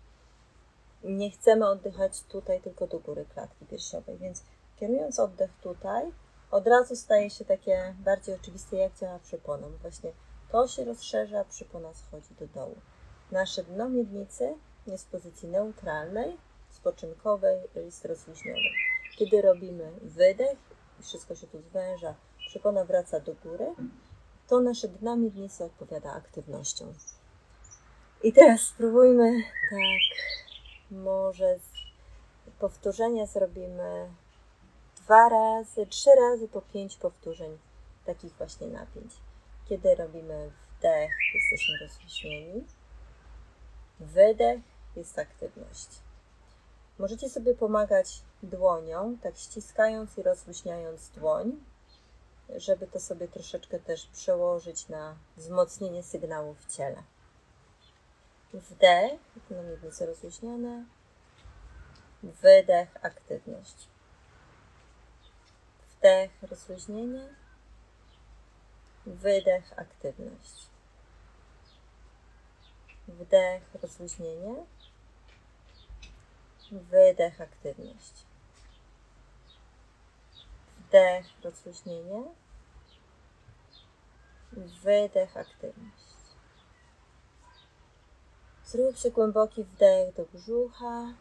Nie 1.03 1.31
chcemy 1.31 1.69
oddychać 1.69 2.23
tutaj, 2.23 2.61
tylko 2.61 2.87
do 2.87 2.99
góry 2.99 3.25
klatki 3.33 3.65
piersiowej, 3.65 4.17
więc 4.17 4.43
kierując 4.79 5.19
oddech 5.19 5.51
tutaj, 5.61 6.11
od 6.51 6.67
razu 6.67 6.95
staje 6.95 7.29
się 7.29 7.45
takie 7.45 7.95
bardziej 7.99 8.35
oczywiste, 8.35 8.75
jak 8.77 8.95
działa 8.95 9.19
przypona. 9.19 9.67
Właśnie 9.81 10.11
to 10.51 10.67
się 10.67 10.85
rozszerza, 10.85 11.45
przypona 11.45 11.93
schodzi 11.93 12.35
do 12.39 12.47
dołu. 12.47 12.75
Nasze 13.31 13.63
dno 13.63 13.89
miednicy 13.89 14.55
jest 14.87 15.07
w 15.07 15.11
pozycji 15.11 15.47
neutralnej, 15.47 16.37
spoczynkowej, 16.69 17.57
jest 17.75 18.05
rozluźnione. 18.05 18.69
Kiedy 19.17 19.41
robimy 19.41 19.91
wydech, 20.01 20.57
i 20.99 21.03
wszystko 21.03 21.35
się 21.35 21.47
tu 21.47 21.61
zwęża, 21.61 22.15
przepona 22.47 22.85
wraca 22.85 23.19
do 23.19 23.33
góry, 23.33 23.65
to 24.47 24.59
nasze 24.59 24.87
dna 24.87 25.15
miednicy 25.15 25.63
odpowiada 25.63 26.13
aktywnością. 26.13 26.93
I 28.23 28.33
teraz 28.33 28.61
spróbujmy 28.61 29.43
tak, 29.69 30.19
może 30.91 31.59
powtórzenia 32.59 33.25
zrobimy 33.25 34.09
dwa 34.95 35.29
razy, 35.29 35.87
trzy 35.87 36.09
razy 36.19 36.47
po 36.47 36.61
pięć 36.61 36.97
powtórzeń 36.97 37.57
takich 38.05 38.33
właśnie 38.33 38.67
napięć. 38.67 39.13
Kiedy 39.65 39.95
robimy 39.95 40.51
wdech, 40.79 41.11
jesteśmy 41.35 41.87
rozluźnieni, 41.87 42.63
wydech 43.99 44.61
jest 44.95 45.19
aktywność. 45.19 45.87
Możecie 46.99 47.29
sobie 47.29 47.55
pomagać 47.55 48.21
dłonią, 48.43 49.17
tak 49.23 49.37
ściskając 49.37 50.17
i 50.17 50.23
rozluźniając 50.23 51.09
dłoń, 51.09 51.59
żeby 52.55 52.87
to 52.87 52.99
sobie 52.99 53.27
troszeczkę 53.27 53.79
też 53.79 54.05
przełożyć 54.05 54.89
na 54.89 55.15
wzmocnienie 55.37 56.03
sygnału 56.03 56.53
w 56.53 56.75
ciele. 56.75 57.03
Wdech, 58.53 59.19
na 59.49 59.63
miednicy 59.63 60.05
rozluźnione, 60.05 60.85
wydech, 62.23 63.05
aktywność. 63.05 63.87
Wdech, 65.89 66.31
rozluźnienie, 66.41 67.27
wydech, 69.05 69.79
aktywność. 69.79 70.67
Wdech, 73.07 73.63
rozluźnienie, 73.81 74.55
wydech, 76.71 77.41
aktywność. 77.41 78.13
Wdech, 80.77 81.25
rozluźnienie. 81.43 82.23
Wydech, 84.83 85.37
aktywność. 85.37 86.07
Zróbcie 88.65 89.11
głęboki 89.11 89.63
wdech 89.63 90.15
do 90.15 90.25
brzucha. 90.25 91.13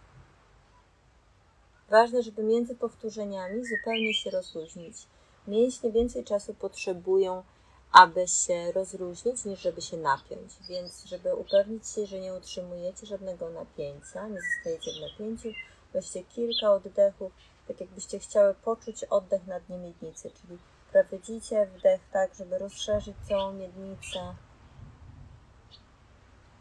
Ważne, 1.88 2.22
żeby 2.22 2.42
między 2.42 2.74
powtórzeniami 2.74 3.64
zupełnie 3.64 4.14
się 4.14 4.30
rozluźnić. 4.30 5.06
Mięśnie 5.46 5.92
więcej 5.92 6.24
czasu 6.24 6.54
potrzebują, 6.54 7.44
aby 7.92 8.28
się 8.28 8.72
rozluźnić, 8.72 9.44
niż 9.44 9.60
żeby 9.60 9.82
się 9.82 9.96
napiąć. 9.96 10.52
Więc, 10.68 11.04
żeby 11.04 11.34
upewnić 11.34 11.88
się, 11.88 12.06
że 12.06 12.20
nie 12.20 12.34
utrzymujecie 12.34 13.06
żadnego 13.06 13.50
napięcia, 13.50 14.28
nie 14.28 14.38
zostajecie 14.40 14.90
w 14.92 15.10
napięciu, 15.10 15.48
weźcie 15.92 16.24
kilka 16.24 16.72
oddechów 16.72 17.32
tak 17.68 17.80
jakbyście 17.80 18.18
chciały 18.18 18.54
poczuć 18.54 19.04
oddech 19.04 19.46
na 19.46 19.60
dnie 19.60 19.78
miednicy, 19.78 20.30
czyli 20.30 20.58
prowadzicie 20.92 21.66
wdech 21.66 22.00
tak, 22.12 22.34
żeby 22.34 22.58
rozszerzyć 22.58 23.16
całą 23.28 23.52
miednicę 23.52 24.34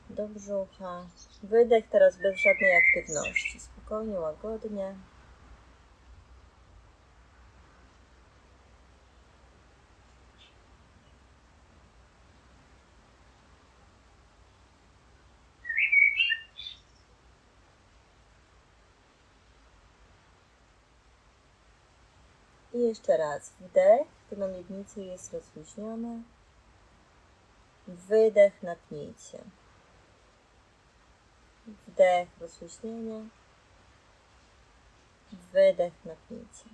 do 0.10 0.28
brzucha. 0.28 1.06
Wydech 1.44 1.90
teraz 1.90 2.18
bez 2.18 2.36
żadnej 2.40 2.76
aktywności, 2.76 3.60
spokojnie, 3.60 4.20
łagodnie. 4.20 4.96
I 22.76 22.80
jeszcze 22.80 23.18
raz 23.18 23.54
wdech, 23.60 24.08
dno 24.32 24.48
miednicy 24.48 25.04
jest 25.04 25.34
rozluźnione. 25.34 26.24
Wydech, 27.88 28.64
napnijcie. 28.64 29.40
Wdech, 31.68 32.30
rozluźnienie. 32.40 33.26
Wydech, 35.54 35.94
napnijcie. 36.06 36.70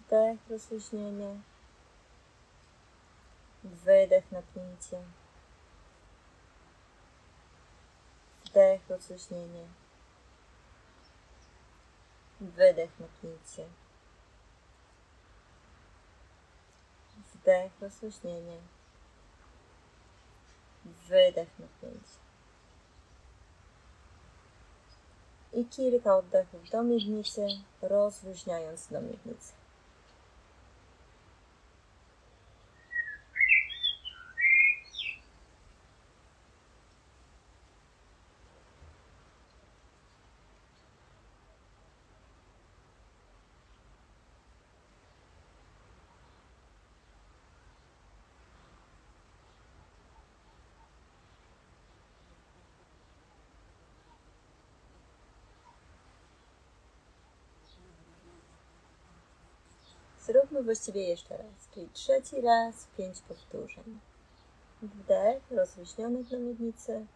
Wdech, 0.00 0.38
rozluźnienie. 0.50 1.40
Wydech, 3.64 4.32
napnijcie. 4.32 5.02
Wdech, 8.44 8.88
rozluźnienie. 8.88 9.77
Wydech, 12.40 12.90
napięcie. 13.00 13.68
Wdech, 17.34 17.72
rozluźnienie. 17.80 18.58
Wydech, 20.84 21.48
napięcie. 21.58 22.18
I 25.52 25.64
kilka 25.64 26.16
oddechów 26.16 26.70
do 26.70 26.82
miednicy, 26.82 27.46
rozluźniając 27.82 28.86
do 28.86 29.00
miednicy. 29.00 29.57
Zróbmy 60.58 60.74
właściwie 60.74 61.08
jeszcze 61.08 61.36
raz, 61.36 61.68
czyli 61.74 61.88
trzeci 61.92 62.40
raz, 62.40 62.86
pięć 62.96 63.20
powtórzeń. 63.20 64.00
Wdech, 64.82 65.50
rozluźniony 65.50 66.24
do 66.24 66.38
miednicy. 66.38 67.06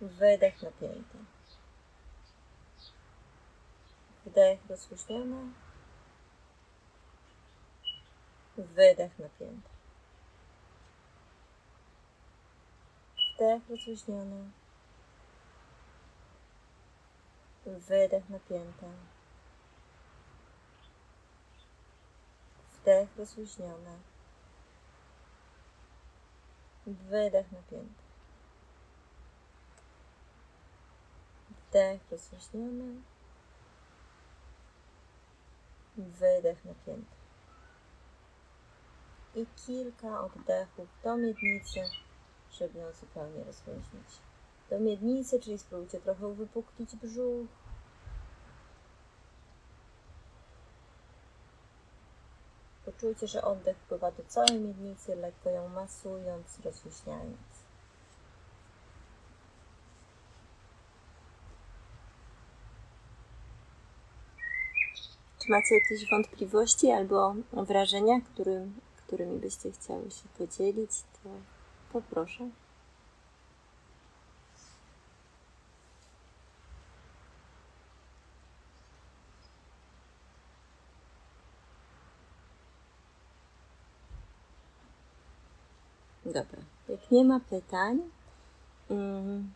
Wydech 0.00 0.62
napięty. 0.62 1.18
Wdech 4.26 4.58
rozluźniony. 4.68 5.52
Wydech 8.56 9.18
napięty. 9.18 9.68
Wdech 13.36 13.70
rozluźniony. 13.70 14.50
Wydech 17.66 18.28
napięty. 18.28 18.86
Wdech 22.84 23.16
rozluźniony. 23.16 23.98
Wydech 26.86 27.52
napięty. 27.52 28.02
Wdech 31.50 32.00
rozluźniony. 32.10 33.02
Wydech 35.96 36.64
napięty. 36.64 37.16
I 39.34 39.46
kilka 39.66 40.20
oddechów 40.20 40.88
do 41.04 41.16
miednicy, 41.16 41.80
żeby 42.52 42.78
ją 42.78 42.92
zupełnie 42.92 43.44
rozluźnić. 43.44 44.08
Do 44.70 44.80
miednicy, 44.80 45.40
czyli 45.40 45.58
spróbujcie 45.58 46.00
trochę 46.00 46.26
uwypuklić 46.26 46.96
brzuch. 46.96 47.63
Poczujcie, 52.84 53.26
że 53.26 53.42
oddech 53.42 53.76
wpływa 53.76 54.10
do 54.12 54.24
całej 54.24 54.60
miednicy, 54.60 55.16
lekko 55.16 55.50
ją 55.50 55.68
masując, 55.68 56.60
rozluźniając. 56.64 57.64
Czy 65.38 65.50
macie 65.50 65.74
jakieś 65.74 66.10
wątpliwości 66.10 66.90
albo 66.90 67.34
wrażenia, 67.52 68.20
którym, 68.20 68.80
którymi 69.06 69.38
byście 69.38 69.72
chciały 69.72 70.10
się 70.10 70.28
podzielić, 70.38 70.90
to 71.00 71.30
poproszę. 71.92 72.50
Dobra, 86.34 86.58
jak 86.88 87.10
nie 87.10 87.24
ma 87.24 87.40
pytań, 87.40 88.02
mm, 88.90 89.52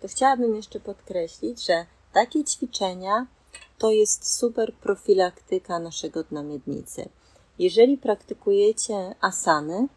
to 0.00 0.08
chciałabym 0.08 0.56
jeszcze 0.56 0.80
podkreślić, 0.80 1.66
że 1.66 1.86
takie 2.12 2.44
ćwiczenia 2.44 3.26
to 3.78 3.90
jest 3.90 4.38
super 4.38 4.74
profilaktyka 4.74 5.78
naszego 5.78 6.24
dna 6.24 6.42
miednicy. 6.42 7.08
Jeżeli 7.58 7.98
praktykujecie 7.98 9.14
asany, 9.20 9.88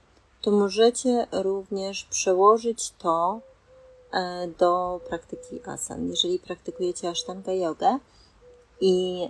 to 0.41 0.51
możecie 0.51 1.27
również 1.31 2.03
przełożyć 2.03 2.91
to 2.91 3.39
e, 4.13 4.47
do 4.47 4.99
praktyki 5.09 5.61
asan. 5.65 6.09
Jeżeli 6.09 6.39
praktykujecie 6.39 7.09
ashtanga 7.09 7.53
jogę 7.53 7.99
i 8.81 9.27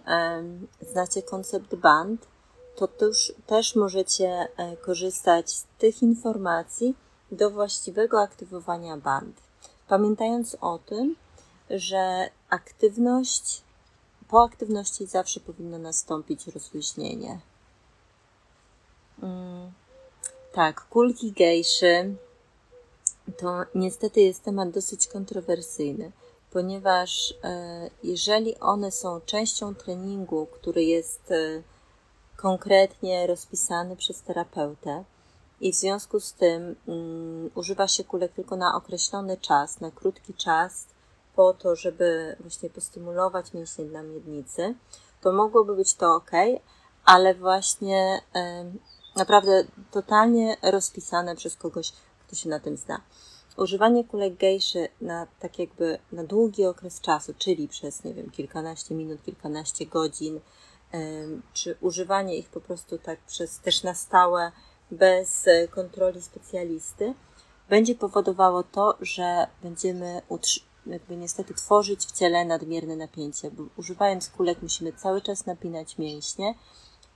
znacie 0.82 1.22
koncept 1.22 1.76
band, 1.76 2.28
to 2.76 2.88
też, 2.88 3.34
też 3.48 3.76
możecie 3.76 4.48
e, 4.58 4.78
korzystać 4.78 5.50
z 5.52 5.66
tych 5.78 6.04
informacji 6.04 6.96
do 7.32 7.52
właściwego 7.52 8.22
aktywowania 8.22 8.98
band. 8.98 9.42
Pamiętając 9.88 10.58
o 10.62 10.80
tym, 10.80 11.16
że 11.70 12.30
aktywność, 12.50 13.62
po 14.28 14.44
aktywności 14.44 15.06
zawsze 15.06 15.40
powinno 15.40 15.78
nastąpić 15.78 16.48
rozluźnienie. 16.48 17.40
Mm, 19.24 19.72
tak, 20.54 20.82
kulki 20.82 21.32
gejszy 21.32 22.16
to 23.38 23.64
niestety 23.76 24.22
jest 24.22 24.44
temat 24.44 24.72
dosyć 24.72 25.08
kontrowersyjny, 25.08 26.12
ponieważ 26.52 27.34
e, 27.44 27.90
jeżeli 28.04 28.60
one 28.60 28.92
są 28.92 29.22
częścią 29.22 29.76
treningu, 29.76 30.46
który 30.46 30.84
jest 30.84 31.32
e, 31.32 31.62
konkretnie 32.38 33.28
rozpisany 33.28 33.96
przez 33.96 34.22
terapeutę 34.22 35.04
i 35.62 35.72
w 35.72 35.76
związku 35.76 36.20
z 36.20 36.34
tym 36.34 36.76
um, 36.86 37.50
używa 37.56 37.88
się 37.88 38.04
kulek 38.04 38.32
tylko 38.34 38.56
na 38.56 38.76
określony 38.76 39.38
czas, 39.38 39.80
na 39.80 39.92
krótki 39.92 40.34
czas, 40.34 40.86
po 41.36 41.54
to, 41.54 41.76
żeby 41.76 42.36
właśnie 42.40 42.70
postymulować 42.70 43.54
mięśnie 43.54 43.86
dla 43.86 44.04
miednicy, 44.04 44.76
to 45.22 45.34
mogłoby 45.34 45.76
być 45.76 45.94
to 45.94 46.16
ok, 46.16 46.32
ale 47.06 47.36
właśnie 47.36 48.22
um, 48.34 48.80
naprawdę 49.16 49.64
totalnie 49.92 50.58
rozpisane 50.62 51.36
przez 51.36 51.56
kogoś, 51.56 51.94
kto 52.28 52.36
się 52.36 52.50
na 52.50 52.60
tym 52.60 52.78
zna. 52.78 53.02
Używanie 53.58 54.04
kulek 54.04 54.38
gejszy 54.38 54.88
na 55.02 55.28
tak 55.40 55.60
jakby 55.60 56.00
na 56.12 56.24
długi 56.24 56.66
okres 56.66 57.02
czasu, 57.02 57.34
czyli 57.38 57.68
przez, 57.68 58.04
nie 58.04 58.14
wiem, 58.14 58.30
kilkanaście 58.30 58.96
minut, 58.96 59.24
kilkanaście 59.26 59.86
godzin, 59.86 60.40
czy 61.54 61.78
używanie 61.82 62.38
ich 62.38 62.50
po 62.50 62.62
prostu 62.62 62.98
tak 62.98 63.20
przez 63.20 63.60
też 63.60 63.84
na 63.84 63.94
stałe, 63.94 64.52
bez 64.92 65.48
e, 65.48 65.68
kontroli 65.68 66.22
specjalisty, 66.22 67.14
będzie 67.70 67.96
powodowało 67.96 68.64
to, 68.64 68.98
że 69.02 69.48
będziemy 69.64 70.22
jakby 70.86 71.16
niestety 71.18 71.54
tworzyć 71.54 72.06
w 72.06 72.12
ciele 72.12 72.46
nadmierne 72.46 72.96
napięcie, 72.96 73.52
bo 73.52 73.64
używając 73.78 74.30
kulek 74.30 74.62
musimy 74.62 74.94
cały 74.94 75.22
czas 75.22 75.46
napinać 75.46 75.98
mięśnie, 75.98 76.56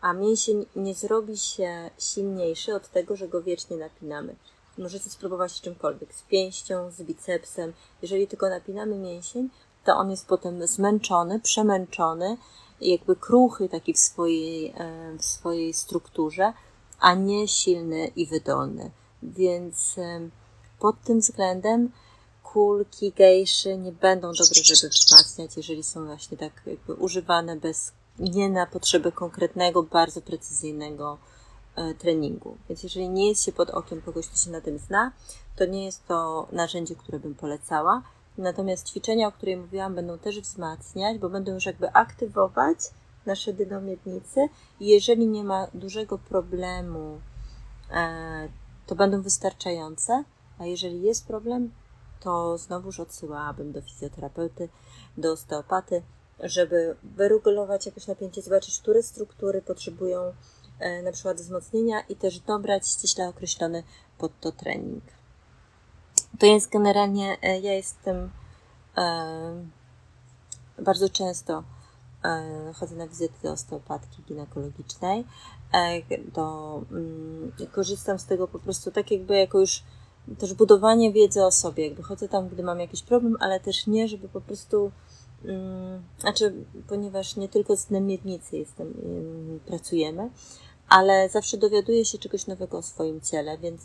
a 0.01 0.13
mięsień 0.13 0.65
nie 0.75 0.95
zrobi 0.95 1.37
się 1.37 1.89
silniejszy 1.97 2.75
od 2.75 2.87
tego, 2.87 3.15
że 3.15 3.27
go 3.27 3.41
wiecznie 3.41 3.77
napinamy. 3.77 4.35
Możecie 4.77 5.09
spróbować 5.09 5.51
z 5.51 5.61
czymkolwiek, 5.61 6.13
z 6.13 6.21
pięścią, 6.21 6.91
z 6.91 7.01
bicepsem. 7.01 7.73
Jeżeli 8.01 8.27
tylko 8.27 8.49
napinamy 8.49 8.95
mięsień, 8.95 9.49
to 9.85 9.95
on 9.95 10.11
jest 10.11 10.27
potem 10.27 10.67
zmęczony, 10.67 11.39
przemęczony, 11.39 12.37
jakby 12.81 13.15
kruchy 13.15 13.69
taki 13.69 13.93
w 13.93 13.99
swojej, 13.99 14.73
e, 14.77 15.17
w 15.17 15.25
swojej 15.25 15.73
strukturze, 15.73 16.53
a 16.99 17.13
nie 17.13 17.47
silny 17.47 18.07
i 18.07 18.25
wydolny. 18.25 18.91
Więc 19.23 19.97
e, 19.97 20.29
pod 20.79 21.01
tym 21.01 21.19
względem 21.19 21.91
kulki, 22.43 23.11
gejszy 23.11 23.77
nie 23.77 23.91
będą 23.91 24.27
dobre, 24.27 24.63
żeby 24.63 24.89
wzmacniać, 24.89 25.57
jeżeli 25.57 25.83
są 25.83 26.05
właśnie 26.05 26.37
tak 26.37 26.53
jakby 26.65 26.93
używane 26.93 27.55
bez, 27.55 27.91
nie 28.19 28.49
na 28.49 28.65
potrzeby 28.65 29.11
konkretnego, 29.11 29.83
bardzo 29.83 30.21
precyzyjnego 30.21 31.17
e, 31.75 31.93
treningu. 31.93 32.57
Więc 32.69 32.83
jeżeli 32.83 33.09
nie 33.09 33.29
jest 33.29 33.43
się 33.43 33.51
pod 33.51 33.69
okiem 33.69 34.01
kogoś, 34.01 34.27
kto 34.27 34.37
się 34.37 34.51
na 34.51 34.61
tym 34.61 34.79
zna, 34.79 35.11
to 35.55 35.65
nie 35.65 35.85
jest 35.85 36.07
to 36.07 36.47
narzędzie, 36.51 36.95
które 36.95 37.19
bym 37.19 37.35
polecała. 37.35 38.01
Natomiast 38.37 38.87
ćwiczenia, 38.87 39.27
o 39.27 39.31
których 39.31 39.59
mówiłam, 39.59 39.95
będą 39.95 40.17
też 40.17 40.39
wzmacniać, 40.39 41.17
bo 41.17 41.29
będą 41.29 41.53
już 41.53 41.65
jakby 41.65 41.93
aktywować 41.93 42.77
nasze 43.25 43.53
dynomiednicy 43.53 44.49
i 44.79 44.87
jeżeli 44.87 45.27
nie 45.27 45.43
ma 45.43 45.67
dużego 45.73 46.17
problemu, 46.17 47.19
e, 47.91 48.49
to 48.87 48.95
będą 48.95 49.21
wystarczające, 49.21 50.23
a 50.59 50.65
jeżeli 50.65 51.01
jest 51.01 51.27
problem, 51.27 51.71
to 52.19 52.57
znowuż 52.57 52.99
odsyłałabym 52.99 53.71
do 53.71 53.81
fizjoterapeuty, 53.81 54.69
do 55.17 55.31
osteopaty, 55.31 56.01
żeby 56.39 56.95
wyregulować 57.03 57.85
jakoś 57.85 58.07
napięcie, 58.07 58.41
zobaczyć, 58.41 58.79
które 58.79 59.03
struktury 59.03 59.61
potrzebują 59.61 60.33
e, 60.79 61.01
na 61.01 61.11
przykład 61.11 61.37
wzmocnienia 61.37 62.01
i 62.09 62.15
też 62.15 62.39
dobrać 62.39 62.87
ściśle 62.87 63.29
określony 63.29 63.83
pod 64.17 64.39
to 64.39 64.51
trening. 64.51 65.03
To 66.39 66.45
jest 66.45 66.71
generalnie, 66.71 67.37
e, 67.41 67.59
ja 67.59 67.73
jestem 67.73 68.29
e, 68.97 69.65
bardzo 70.81 71.09
często 71.09 71.63
e, 72.25 72.73
chodzę 72.75 72.95
na 72.95 73.07
wizyty 73.07 73.33
do 73.43 73.51
osteopatki 73.51 74.23
ginekologicznej, 74.27 75.25
do, 76.33 76.81
mm, 76.91 77.51
korzystam 77.71 78.19
z 78.19 78.25
tego 78.25 78.47
po 78.47 78.59
prostu 78.59 78.91
tak 78.91 79.11
jakby 79.11 79.35
jako 79.35 79.59
już 79.59 79.83
też 80.37 80.53
budowanie 80.53 81.13
wiedzy 81.13 81.45
o 81.45 81.51
sobie, 81.51 81.87
jakby 81.87 82.03
chodzę 82.03 82.29
tam, 82.29 82.49
gdy 82.49 82.63
mam 82.63 82.79
jakiś 82.79 83.03
problem, 83.03 83.35
ale 83.39 83.59
też 83.59 83.87
nie, 83.87 84.07
żeby 84.07 84.29
po 84.29 84.41
prostu 84.41 84.91
mm, 85.45 86.03
znaczy, 86.19 86.53
ponieważ 86.87 87.35
nie 87.35 87.49
tylko 87.49 87.77
z 87.77 87.85
dnem 87.85 88.05
miednicy 88.05 88.57
jestem, 88.57 88.93
pracujemy, 89.65 90.29
ale 90.89 91.29
zawsze 91.29 91.57
dowiaduję 91.57 92.05
się 92.05 92.17
czegoś 92.17 92.47
nowego 92.47 92.77
o 92.77 92.81
swoim 92.81 93.21
ciele, 93.21 93.57
więc 93.57 93.81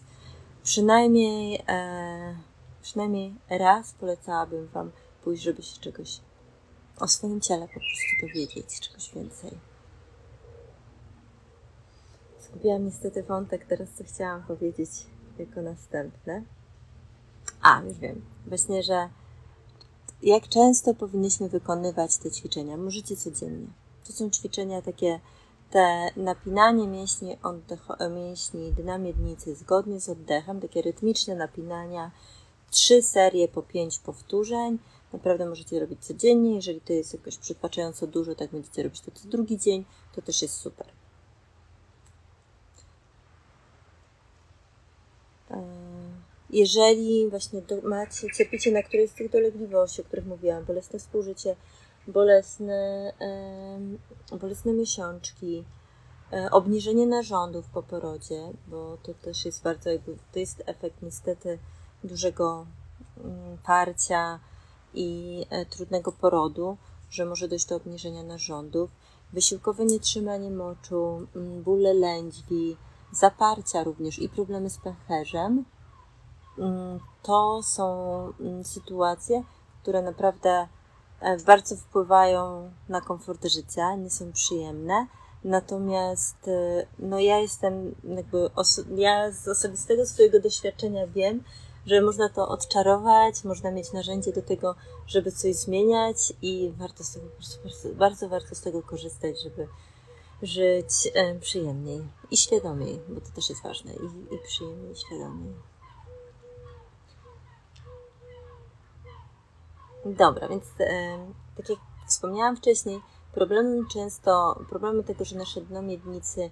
przynajmniej, 0.65 1.63
e, 1.69 2.37
przynajmniej 2.83 3.35
raz 3.51 3.93
polecałabym 3.93 4.67
Wam 4.67 4.91
pójść, 5.25 5.43
żeby 5.43 5.63
się 5.63 5.81
czegoś 5.81 6.21
o 7.01 7.09
swoim 7.09 7.41
ciele 7.41 7.69
po 7.69 7.75
prostu 7.75 8.27
dowiedzieć, 8.27 8.81
czegoś 8.81 9.11
więcej. 9.15 9.51
Zgubiłam 12.41 12.85
niestety 12.85 13.23
wątek, 13.23 13.67
teraz 13.67 13.89
co 13.99 14.05
chciałam 14.05 14.43
powiedzieć 14.43 14.91
jako 15.39 15.63
następne. 15.63 16.43
A, 17.63 17.83
już 17.83 17.99
wiem. 17.99 18.25
Właśnie, 18.47 18.83
że 18.83 19.09
jak 20.23 20.49
często 20.49 20.95
powinniśmy 20.95 21.49
wykonywać 21.49 22.17
te 22.17 22.31
ćwiczenia? 22.31 22.77
Możecie 22.77 23.17
codziennie. 23.17 23.67
To 24.07 24.13
są 24.13 24.31
ćwiczenia 24.31 24.83
takie, 24.83 25.21
te 25.75 26.11
napinanie 26.17 26.89
mięśni, 26.89 27.37
oddech, 27.43 27.83
mięśni 28.11 28.73
dna 28.73 28.99
miednicy 28.99 29.55
zgodnie 29.55 30.01
z 30.01 30.09
oddechem, 30.09 30.61
takie 30.61 30.83
rytmiczne 30.83 31.35
napinania, 31.35 32.11
trzy 32.71 33.03
serie 33.03 33.49
po 33.49 33.63
pięć 33.63 33.99
powtórzeń. 33.99 34.79
Naprawdę 35.13 35.47
możecie 35.47 35.81
robić 35.81 36.05
codziennie. 36.05 36.55
Jeżeli 36.55 36.81
to 36.81 36.93
jest 36.93 37.15
jakoś 37.15 37.39
przytłaczająco 37.39 38.07
dużo, 38.07 38.35
tak 38.35 38.51
będziecie 38.51 38.83
robić 38.83 39.01
to 39.01 39.11
co 39.11 39.29
drugi 39.29 39.59
dzień, 39.59 39.85
to 40.15 40.23
też 40.23 40.43
jest 40.43 40.57
super. 40.57 40.87
jeżeli 46.51 47.29
właśnie 47.31 47.63
macie, 47.83 48.27
cierpicie 48.37 48.73
na 48.73 48.83
którejś 48.83 49.11
z 49.11 49.15
tych 49.15 49.31
dolegliwości, 49.31 50.01
o 50.01 50.05
których 50.05 50.27
mówiłam, 50.27 50.65
bolesne 50.65 50.99
współżycie, 50.99 51.57
bolesne, 52.09 53.13
bolesne 54.41 54.73
miesiączki, 54.73 55.65
e, 56.33 56.51
obniżenie 56.51 57.07
narządów 57.07 57.69
po 57.69 57.83
porodzie, 57.83 58.53
bo 58.67 58.99
to 59.03 59.15
też 59.15 59.45
jest 59.45 59.63
bardzo, 59.63 59.91
to 60.33 60.39
jest 60.39 60.63
efekt 60.67 61.03
niestety 61.03 61.59
dużego 62.05 62.67
mm, 63.25 63.59
parcia 63.59 64.41
i 64.95 65.41
e, 65.51 65.67
trudnego 65.67 66.13
porodu, 66.13 66.77
że 67.11 67.25
może 67.25 67.49
dojść 67.49 67.67
do 67.67 67.77
obniżenia 67.77 68.23
narządów, 68.23 68.91
wysiłkowe 69.33 69.85
nietrzymanie 69.85 70.51
moczu, 70.51 71.27
mm, 71.37 71.63
bóle 71.63 71.95
lędźwi, 71.95 72.77
zaparcia 73.13 73.85
również 73.85 74.19
i 74.19 74.29
problemy 74.29 74.71
z 74.71 74.79
pęcherzem, 74.79 75.65
Mm, 76.59 77.01
to 77.23 77.63
są 77.63 77.87
mm, 78.41 78.65
sytuacje, 78.65 79.43
które 79.83 80.03
naprawdę 80.03 80.69
bardzo 81.47 81.77
wpływają 81.77 82.71
na 82.89 83.01
komfort 83.01 83.47
życia, 83.47 83.95
nie 83.95 84.11
są 84.11 84.33
przyjemne. 84.33 85.07
Natomiast 85.45 86.49
e, 86.49 86.87
no 86.99 87.19
ja 87.19 87.39
jestem 87.39 87.95
jakby, 88.05 88.51
ja 88.97 89.31
z 89.31 89.49
osobistego 89.49 90.07
swojego 90.07 90.41
doświadczenia 90.41 91.07
wiem, 91.07 91.45
że 91.87 92.01
można 92.01 92.29
to 92.29 92.49
odczarować, 92.49 93.45
można 93.45 93.71
mieć 93.71 93.93
narzędzie 93.93 94.33
do 94.33 94.43
tego, 94.43 94.75
żeby 95.07 95.33
coś 95.33 95.55
zmieniać 95.55 96.33
i 96.43 96.73
warto 96.77 97.05
z 97.05 97.13
tego, 97.13 97.27
bardzo, 97.65 97.89
bardzo 97.95 98.29
warto 98.29 98.55
z 98.55 98.61
tego 98.61 98.83
korzystać, 98.83 99.43
żeby 99.43 99.69
żyć 100.43 101.11
e, 101.15 101.35
przyjemniej 101.35 102.03
i 102.31 102.37
świadomiej, 102.37 103.01
bo 103.09 103.21
to 103.21 103.31
też 103.35 103.51
jest 103.51 103.63
ważne, 103.63 103.93
i, 103.93 104.35
i 104.35 104.39
przyjemniej, 104.47 104.93
i 104.93 104.97
świadomiej. 104.97 105.74
Dobra, 110.07 110.49
więc 110.49 110.65
e, 110.81 111.19
tak 111.57 111.69
jak 111.71 111.79
wspomniałam 112.09 112.57
wcześniej, 112.57 113.01
problemem 113.33 113.89
często, 113.89 114.61
problemem 114.69 115.05
tego, 115.05 115.25
że 115.25 115.37
nasze 115.37 115.61
dno 115.61 115.83
miednicy 115.83 116.51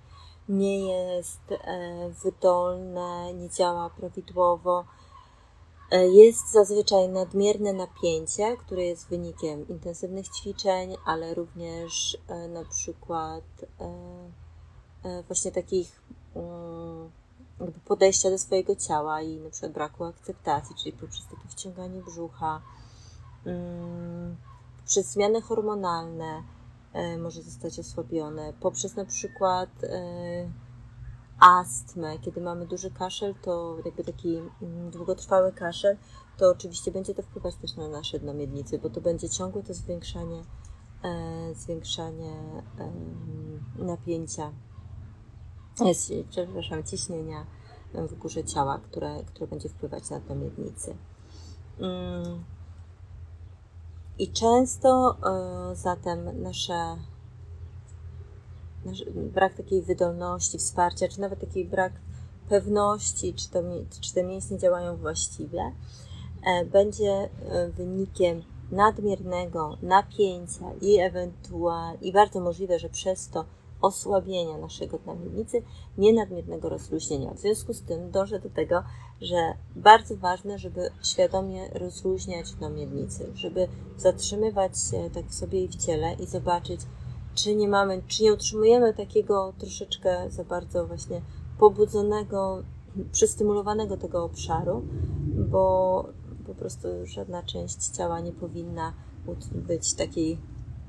nie 0.49 0.87
jest 0.87 1.53
e, 1.53 2.11
wydolne, 2.25 3.35
nie 3.35 3.51
działa 3.51 3.91
prawidłowo, 3.91 4.85
e, 5.91 6.09
jest 6.09 6.53
zazwyczaj 6.53 7.09
nadmierne 7.09 7.73
napięcie, 7.73 8.57
które 8.57 8.85
jest 8.85 9.09
wynikiem 9.09 9.69
intensywnych 9.69 10.29
ćwiczeń, 10.29 10.97
ale 11.05 11.35
również 11.35 12.19
e, 12.29 12.49
na 12.49 12.65
przykład 12.65 13.45
e, 13.81 15.09
e, 15.09 15.23
właśnie 15.23 15.53
takich 15.53 16.03
mm, 16.35 17.11
jakby 17.61 17.81
podejścia 17.81 18.31
do 18.31 18.39
swojego 18.39 18.77
ciała 18.77 19.23
i 19.23 19.37
na 19.37 19.51
przykład 19.51 19.73
braku 19.73 20.05
akceptacji, 20.05 20.77
czyli 20.77 20.93
poprzez 20.93 21.27
takie 21.27 21.49
wciąganie 21.49 22.03
brzucha, 22.03 22.63
przez 24.87 25.13
zmiany 25.13 25.41
hormonalne 25.41 26.43
e, 26.93 27.19
może 27.19 27.43
zostać 27.43 27.79
osłabione, 27.79 28.53
poprzez 28.61 28.97
na 28.97 29.05
przykład 29.05 29.69
e, 29.85 30.51
astmę, 31.41 32.19
kiedy 32.19 32.41
mamy 32.41 32.67
duży 32.67 32.91
kaszel, 32.91 33.35
to 33.43 33.77
jakby 33.85 34.05
taki 34.05 34.37
mm, 34.37 34.91
długotrwały 34.91 35.53
kaszel, 35.53 35.97
to 36.37 36.51
oczywiście 36.51 36.93
będzie 36.93 37.15
to 37.15 37.23
wpływać 37.23 37.57
też 37.57 37.77
na 37.77 37.89
nasze 37.89 38.19
dno 38.19 38.35
miednicy, 38.35 38.79
bo 38.79 38.91
to 38.91 39.01
będzie 39.01 39.29
ciągłe 39.29 39.63
to 39.63 39.75
zwiększanie, 39.75 40.43
e, 41.05 41.55
zwiększanie 41.55 42.63
napięcia, 43.79 44.53
przepraszam, 46.31 46.85
ciśnienia 46.85 47.47
w 47.95 48.15
górze 48.15 48.45
ciała, 48.45 48.79
które, 48.79 49.25
które 49.25 49.47
będzie 49.47 49.69
wpływać 49.69 50.11
na 50.11 50.21
dno 50.21 50.35
miednicy. 50.35 50.97
I 54.23 54.29
często 54.29 55.17
y, 55.73 55.77
zatem 55.77 56.43
nasze, 56.43 56.97
nasz 58.85 59.05
brak 59.15 59.55
takiej 59.55 59.83
wydolności, 59.83 60.59
wsparcia, 60.59 61.09
czy 61.09 61.21
nawet 61.21 61.41
taki 61.41 61.65
brak 61.65 61.93
pewności, 62.49 63.35
czy, 63.35 63.51
to, 63.51 63.63
czy 64.01 64.15
te 64.15 64.25
mięśnie 64.25 64.59
działają 64.59 64.97
właściwie, 64.97 65.73
y, 66.63 66.65
będzie 66.65 67.25
y, 67.25 67.73
wynikiem 67.73 68.43
nadmiernego 68.71 69.77
napięcia 69.83 70.73
i 70.81 70.99
ewentualnie, 70.99 72.09
i 72.09 72.13
bardzo 72.13 72.41
możliwe, 72.41 72.79
że 72.79 72.89
przez 72.89 73.29
to 73.29 73.45
osłabienia 73.81 74.59
naszego 74.59 74.99
dna 74.99 75.15
nie 75.99 76.13
nadmiernego 76.13 76.69
rozluźnienia. 76.69 77.35
W 77.35 77.39
związku 77.39 77.75
z 77.75 77.83
tym 77.83 78.11
dążę 78.11 78.41
do 78.41 78.51
tego, 78.51 78.83
że 79.23 79.55
bardzo 79.77 80.17
ważne, 80.17 80.59
żeby 80.59 80.91
świadomie 81.03 81.69
rozluźniać 81.69 82.53
dno 82.53 82.71
miednicy, 82.71 83.33
żeby 83.35 83.69
zatrzymywać 83.97 84.73
się 84.91 85.11
tak 85.11 85.35
sobie 85.35 85.65
i 85.65 85.69
w 85.69 85.77
ciele 85.77 86.15
i 86.15 86.27
zobaczyć, 86.27 86.81
czy 87.35 87.57
nie 87.57 87.69
mamy, 87.69 88.03
czy 88.09 88.23
nie 88.23 88.33
utrzymujemy 88.33 88.95
takiego 88.95 89.53
troszeczkę 89.59 90.31
za 90.31 90.45
bardzo 90.45 90.87
właśnie 90.87 91.21
pobudzonego, 91.59 92.63
przystymulowanego 93.13 93.97
tego 93.97 94.25
obszaru, 94.25 94.83
bo 95.51 96.05
po 96.47 96.55
prostu 96.55 96.89
żadna 97.05 97.43
część 97.43 97.89
ciała 97.89 98.21
nie 98.21 98.33
powinna 98.33 98.93
być 99.55 99.95
takiej, 99.95 100.39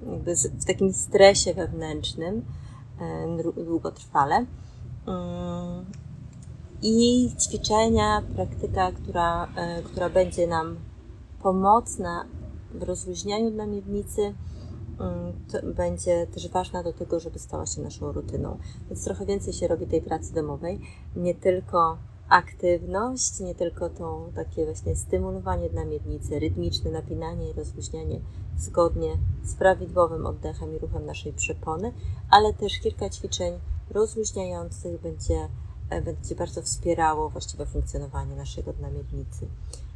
jakby 0.09 0.35
w 0.35 0.65
takim 0.65 0.93
stresie 0.93 1.53
wewnętrznym, 1.53 2.45
E, 3.01 3.63
długotrwale. 3.65 4.45
I 6.85 7.29
ćwiczenia, 7.39 8.23
praktyka, 8.35 8.91
która, 8.91 9.47
e, 9.55 9.83
która 9.83 10.09
będzie 10.09 10.47
nam 10.47 10.77
pomocna 11.43 12.25
w 12.73 12.83
rozluźnianiu 12.83 13.51
dla 13.51 13.65
miednicy, 13.65 14.21
mm, 14.21 15.73
będzie 15.75 16.27
też 16.27 16.49
ważna 16.49 16.83
do 16.83 16.93
tego, 16.93 17.19
żeby 17.19 17.39
stała 17.39 17.65
się 17.65 17.81
naszą 17.81 18.11
rutyną. 18.11 18.57
Więc 18.89 19.03
trochę 19.03 19.25
więcej 19.25 19.53
się 19.53 19.67
robi 19.67 19.87
tej 19.87 20.01
pracy 20.01 20.33
domowej, 20.33 20.79
nie 21.15 21.35
tylko 21.35 21.97
aktywność, 22.29 23.39
nie 23.39 23.55
tylko 23.55 23.89
to 23.89 24.29
takie 24.35 24.65
właśnie 24.65 24.95
stymulowanie 24.95 25.69
dla 25.69 25.85
miednicy, 25.85 26.39
rytmiczne 26.39 26.91
napinanie 26.91 27.49
i 27.49 27.53
rozluźnianie 27.53 28.19
zgodnie 28.57 29.17
z 29.43 29.55
prawidłowym 29.55 30.25
oddechem 30.25 30.75
i 30.75 30.79
ruchem 30.79 31.05
naszej 31.05 31.33
przepony, 31.33 31.93
ale 32.29 32.53
też 32.53 32.79
kilka 32.79 33.09
ćwiczeń 33.09 33.53
rozluźniających 33.89 35.01
będzie, 35.01 35.47
będzie 35.89 36.35
bardzo 36.35 36.61
wspierało 36.61 37.29
właściwe 37.29 37.65
funkcjonowanie 37.65 38.35
naszego 38.35 38.73
dna 38.73 38.89
miednicy. 38.89 39.47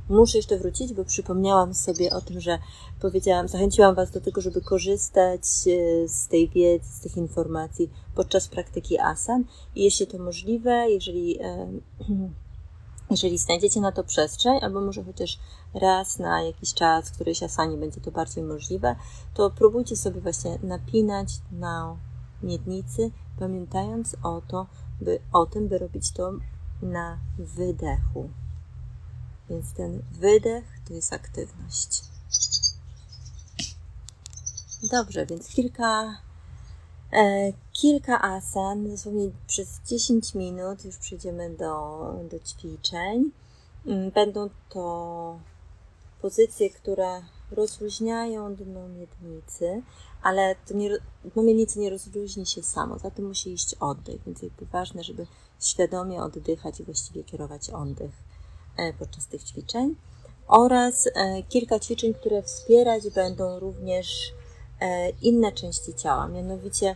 muszę 0.10 0.38
jeszcze 0.38 0.58
wrócić, 0.58 0.94
bo 0.94 1.06
przypomniałam 1.06 1.74
sobie 1.74 2.12
o 2.12 2.22
tym, 2.22 2.42
że 2.42 2.60
powiedziałam, 3.02 3.48
zachęciłam 3.48 3.96
Was 3.96 4.12
do 4.12 4.22
tego, 4.22 4.42
żeby 4.42 4.62
korzystać 4.62 5.42
e, 5.42 6.08
z 6.08 6.28
tej 6.28 6.50
wiedzy, 6.50 6.90
z 6.90 7.00
tych 7.00 7.18
informacji 7.18 7.90
podczas 8.16 8.48
praktyki 8.48 9.00
asan. 9.00 9.44
I 9.76 9.84
jeśli 9.84 10.08
to 10.08 10.18
możliwe, 10.18 10.90
jeżeli, 10.90 11.42
e, 11.42 11.68
jeżeli 13.12 13.38
znajdziecie 13.38 13.82
na 13.82 13.92
to 13.92 14.04
przestrzeń, 14.04 14.60
albo 14.62 14.82
może 14.82 15.04
chociaż 15.04 15.40
raz 15.74 16.20
na 16.20 16.42
jakiś 16.42 16.74
czas, 16.74 17.12
któryś 17.12 17.44
asanie 17.44 17.78
będzie 17.78 18.02
to 18.02 18.12
bardziej 18.12 18.44
możliwe, 18.44 18.96
to 19.34 19.50
próbujcie 19.50 19.96
sobie 19.96 20.22
właśnie 20.22 20.60
napinać 20.64 21.30
na 21.52 21.98
miednicy, 22.44 23.12
pamiętając 23.40 24.16
o, 24.24 24.42
to, 24.48 24.68
by, 25.02 25.20
o 25.34 25.46
tym, 25.46 25.68
by 25.68 25.78
robić 25.78 26.12
to 26.12 26.34
na 26.82 27.20
wydechu. 27.38 28.30
Więc 29.50 29.74
ten 29.74 30.02
wydech 30.12 30.64
to 30.88 30.94
jest 30.94 31.14
aktywność. 31.14 32.04
Dobrze, 34.92 35.26
więc 35.26 35.48
kilka, 35.48 36.18
e, 37.14 37.54
kilka 37.72 38.22
asan, 38.22 38.90
dosłownie 38.90 39.30
przez 39.48 39.82
10 39.86 40.36
minut 40.36 40.86
już 40.86 40.98
przejdziemy 40.98 41.50
do, 41.50 42.14
do 42.32 42.40
ćwiczeń. 42.40 43.32
Mm, 43.86 44.12
będą 44.12 44.50
to 44.70 45.40
pozycje, 46.22 46.70
które 46.70 47.22
rozluźniają 47.52 48.56
dno 48.56 48.88
miednicy, 48.88 49.82
ale 50.22 50.56
to 50.68 50.74
nie, 50.74 50.90
dno 51.34 51.44
miednicy 51.44 51.80
nie 51.80 51.90
rozluźni 51.90 52.46
się 52.46 52.64
samo, 52.64 53.00
za 53.00 53.12
tym 53.12 53.28
musi 53.28 53.54
iść 53.54 53.76
oddech, 53.80 54.22
więc 54.26 54.42
jakby 54.42 54.66
ważne, 54.66 55.04
żeby 55.04 55.28
świadomie 55.60 56.24
oddychać 56.24 56.80
i 56.80 56.84
właściwie 56.84 57.24
kierować 57.24 57.70
oddech 57.70 58.12
e, 58.78 58.94
podczas 58.94 59.28
tych 59.28 59.44
ćwiczeń. 59.44 59.96
Oraz 60.48 61.08
e, 61.08 61.44
kilka 61.44 61.80
ćwiczeń, 61.80 62.14
które 62.14 62.44
wspierać 62.44 63.10
będą 63.10 63.60
również 63.60 64.34
e, 64.82 65.10
inne 65.10 65.52
części 65.52 65.94
ciała, 65.94 66.28
mianowicie 66.28 66.96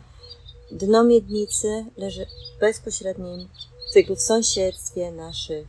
dno 0.71 1.03
miednicy 1.03 1.85
leży 1.97 2.25
bezpośrednim 2.59 3.47
jakby 3.95 4.15
w 4.15 4.21
sąsiedztwie 4.21 5.11
naszych 5.11 5.67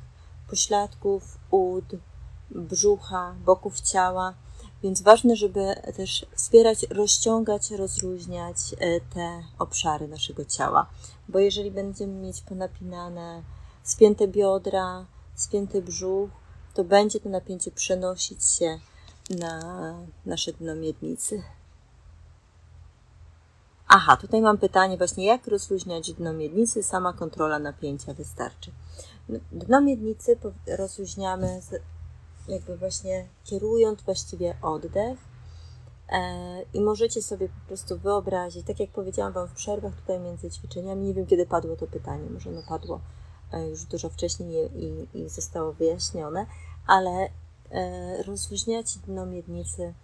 pośladków, 0.51 1.39
ud, 1.51 1.85
brzucha, 2.51 3.35
boków 3.45 3.81
ciała, 3.81 4.35
więc 4.83 5.03
ważne, 5.03 5.37
żeby 5.37 5.75
też 5.97 6.27
wspierać, 6.37 6.87
rozciągać, 6.91 7.71
rozluźniać 7.71 8.57
e, 8.79 9.01
te 9.01 9.43
obszary 9.59 10.09
naszego 10.09 10.45
ciała. 10.45 10.87
Bo 11.29 11.39
jeżeli 11.39 11.71
będziemy 11.71 12.13
mieć 12.13 12.41
ponapinane 12.41 13.43
spięte 13.83 14.29
biodra, 14.29 15.07
spięty 15.35 15.83
brzuch, 15.83 16.31
to 16.75 16.85
będzie 16.85 17.21
to 17.21 17.29
napięcie 17.29 17.71
przenosić 17.71 18.45
się 18.45 18.79
na 19.31 19.95
nasze 20.27 20.53
dno 20.53 20.75
miednicy. 20.75 21.43
Aha, 23.89 24.17
tutaj 24.17 24.43
mam 24.43 24.59
pytanie 24.59 24.99
właśnie, 24.99 25.27
jak 25.27 25.47
rozluźniać 25.47 26.13
dno 26.13 26.33
miednicy? 26.33 26.83
Sama 26.83 27.13
kontrola 27.13 27.59
napięcia 27.59 28.15
wystarczy. 28.15 28.73
Dno 29.53 29.81
miednicy 29.81 30.37
rozluźniamy 30.79 31.61
jakby 32.49 32.77
właśnie 32.77 33.27
kierując 33.45 34.03
właściwie 34.03 34.57
oddech. 34.63 35.19
E, 36.09 36.63
I 36.75 36.81
możecie 36.81 37.23
sobie 37.23 37.49
po 37.49 37.67
prostu 37.67 37.99
wyobrazić, 37.99 38.67
tak 38.67 38.81
jak 38.81 38.91
powiedziałam 38.91 39.33
Wam 39.33 39.49
w 39.49 39.53
przerwach 39.53 39.97
tutaj 39.97 40.21
między 40.21 40.51
ćwiczeniami, 40.51 41.07
nie 41.07 41.15
wiem 41.15 41.27
kiedy 41.27 41.47
padło 41.47 41.77
to 41.77 41.87
pytanie, 41.87 42.31
może 42.31 42.51
ono 42.51 42.63
padło 42.69 43.01
e, 43.53 43.69
już 43.69 43.85
dużo 43.85 44.09
wcześniej 44.09 44.71
i, 44.85 45.19
i 45.19 45.29
zostało 45.29 45.73
wyjaśnione, 45.73 46.47
ale 46.87 47.29
e, 47.71 48.23
rozluźniać 48.23 48.99
dno 48.99 49.27
miednicy 49.27 49.95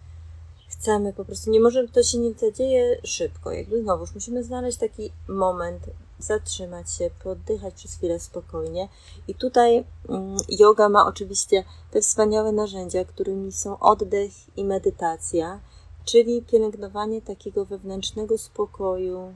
chcemy 0.68 1.12
po 1.12 1.24
prostu, 1.24 1.51
nie 1.51 1.61
może, 1.61 1.89
to 1.89 2.03
się 2.03 2.18
nie 2.18 2.34
dzieje 2.53 3.01
szybko, 3.05 3.53
jakby 3.53 3.82
znowuż 3.82 4.14
musimy 4.14 4.45
znaleźć 4.45 4.78
taki 4.78 5.12
moment 5.28 5.86
zatrzymać 6.18 6.90
się, 6.92 7.10
poddychać 7.24 7.74
przez 7.74 7.94
chwilę 7.94 8.20
spokojnie. 8.20 8.88
I 9.28 9.34
tutaj 9.34 9.84
mm, 10.08 10.36
yoga 10.48 10.88
ma 10.88 11.06
oczywiście 11.06 11.64
te 11.90 12.00
wspaniałe 12.00 12.52
narzędzia, 12.52 13.04
którymi 13.04 13.52
są 13.52 13.78
oddech 13.78 14.30
i 14.56 14.64
medytacja, 14.64 15.60
czyli 16.04 16.42
pielęgnowanie 16.42 17.22
takiego 17.22 17.64
wewnętrznego 17.64 18.38
spokoju 18.38 19.34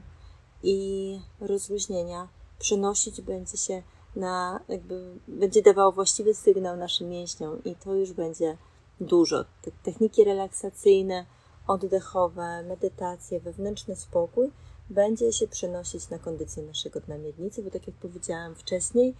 i 0.63 1.19
rozluźnienia. 1.41 2.27
Przenosić 2.59 3.21
będzie 3.21 3.57
się 3.57 3.83
na, 4.15 4.59
jakby 4.69 5.15
będzie 5.27 5.61
dawało 5.61 5.91
właściwy 5.91 6.33
sygnał 6.33 6.77
naszym 6.77 7.09
mięśniom 7.09 7.63
i 7.63 7.75
to 7.75 7.93
już 7.93 8.13
będzie 8.13 8.57
dużo. 9.01 9.45
Te 9.61 9.71
techniki 9.83 10.23
relaksacyjne, 10.23 11.25
oddechowe, 11.67 12.63
medytacje, 12.63 13.39
wewnętrzny 13.39 13.95
spokój 13.95 14.51
będzie 14.89 15.33
się 15.33 15.47
przenosić 15.47 16.09
na 16.09 16.19
kondycję 16.19 16.63
naszego 16.63 17.01
dna 17.01 17.17
miednicy, 17.17 17.63
bo 17.63 17.71
tak 17.71 17.87
jak 17.87 17.95
powiedziałam 17.95 18.55
wcześniej, 18.55 19.15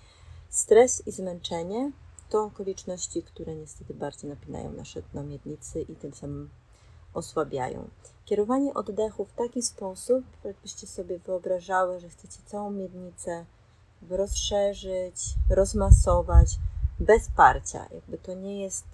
stres 0.49 1.07
i 1.07 1.11
zmęczenie 1.11 1.91
to 2.29 2.43
okoliczności, 2.43 3.23
które 3.23 3.55
niestety 3.55 3.93
bardzo 3.93 4.27
napinają 4.27 4.71
nasze 4.71 5.01
dno 5.01 5.23
miednicy 5.23 5.81
i 5.81 5.95
tym 5.95 6.13
samym 6.13 6.49
osłabiają. 7.13 7.89
Kierowanie 8.25 8.73
oddechu 8.73 9.25
w 9.25 9.33
taki 9.33 9.61
sposób, 9.61 10.23
jakbyście 10.43 10.87
sobie 10.87 11.19
wyobrażały, 11.19 11.99
że 11.99 12.09
chcecie 12.09 12.39
całą 12.45 12.71
miednicę 12.71 13.45
rozszerzyć, 14.09 15.15
rozmasować, 15.49 16.47
bez 16.99 17.29
parcia. 17.35 17.87
Jakby 17.93 18.17
to 18.17 18.33
nie 18.33 18.63
jest 18.63 18.85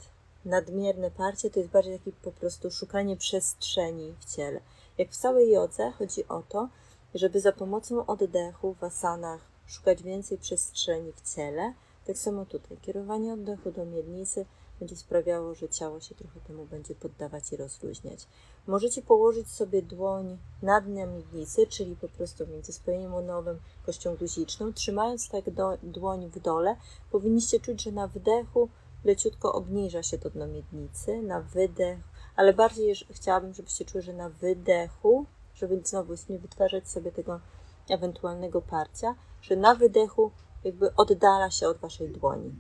nadmierne 0.46 1.12
parcie, 1.12 1.50
to 1.50 1.60
jest 1.60 1.72
bardziej 1.72 2.00
takie 2.00 2.12
po 2.12 2.32
prostu 2.32 2.72
szukanie 2.72 3.18
przestrzeni 3.18 4.14
w 4.20 4.36
ciele. 4.36 4.62
Jak 5.00 5.12
w 5.12 5.18
całej 5.18 5.52
jodze 5.52 5.92
chodzi 5.92 6.28
o 6.28 6.44
to, 6.50 6.70
żeby 7.14 7.40
za 7.40 7.52
pomocą 7.52 8.06
oddechu 8.06 8.74
w 8.74 8.84
asanach 8.84 9.42
szukać 9.68 10.04
więcej 10.04 10.38
przestrzeni 10.38 11.12
w 11.14 11.36
ciele, 11.36 11.74
tak 12.06 12.18
samo 12.18 12.46
tutaj 12.46 12.78
kierowanie 12.78 13.34
oddechu 13.34 13.72
do 13.72 13.86
miednicy 13.86 14.46
będzie 14.80 14.96
sprawiało, 14.96 15.56
że 15.56 15.70
ciało 15.70 16.00
się 16.00 16.16
trochę 16.16 16.40
temu 16.40 16.66
będzie 16.66 16.96
poddawać 16.96 17.52
i 17.52 17.58
rozluźniać. 17.58 18.28
Możecie 18.68 19.02
położyć 19.02 19.50
sobie 19.50 19.82
dłoń 19.82 20.38
na 20.62 20.82
dnie 20.82 21.08
miednicy, 21.08 21.68
czyli 21.68 21.96
po 21.96 22.10
prostu 22.10 22.48
między 22.48 22.74
spojeniem 22.74 23.14
łonowym, 23.14 23.60
kością 23.86 24.16
guziczną. 24.16 24.74
Trzymając 24.74 25.30
tak 25.30 25.50
do, 25.50 25.78
dłoń 25.84 26.30
w 26.30 26.40
dole, 26.40 26.76
powinniście 27.12 27.60
czuć, 27.60 27.84
że 27.84 27.92
na 27.92 28.08
wdechu 28.08 28.70
leciutko 29.04 29.54
obniża 29.54 30.04
się 30.04 30.18
to 30.18 30.30
dno 30.30 30.48
miednicy, 30.48 31.22
na 31.22 31.42
wydech 31.42 32.00
ale 32.40 32.54
bardziej 32.54 32.96
chciałabym, 33.12 33.54
żebyście 33.54 33.86
czuli, 33.86 34.04
że 34.04 34.14
na 34.14 34.30
wydechu, 34.30 35.26
żeby 35.56 35.82
znowu 35.84 36.14
nie 36.30 36.40
wytwarzać 36.40 36.90
sobie 36.90 37.12
tego 37.12 37.40
ewentualnego 37.90 38.62
parcia, 38.62 39.16
że 39.42 39.56
na 39.56 39.76
wydechu 39.76 40.32
jakby 40.64 40.96
oddala 40.96 41.52
się 41.52 41.68
od 41.68 41.78
waszej 41.78 42.10
dłoni, 42.10 42.56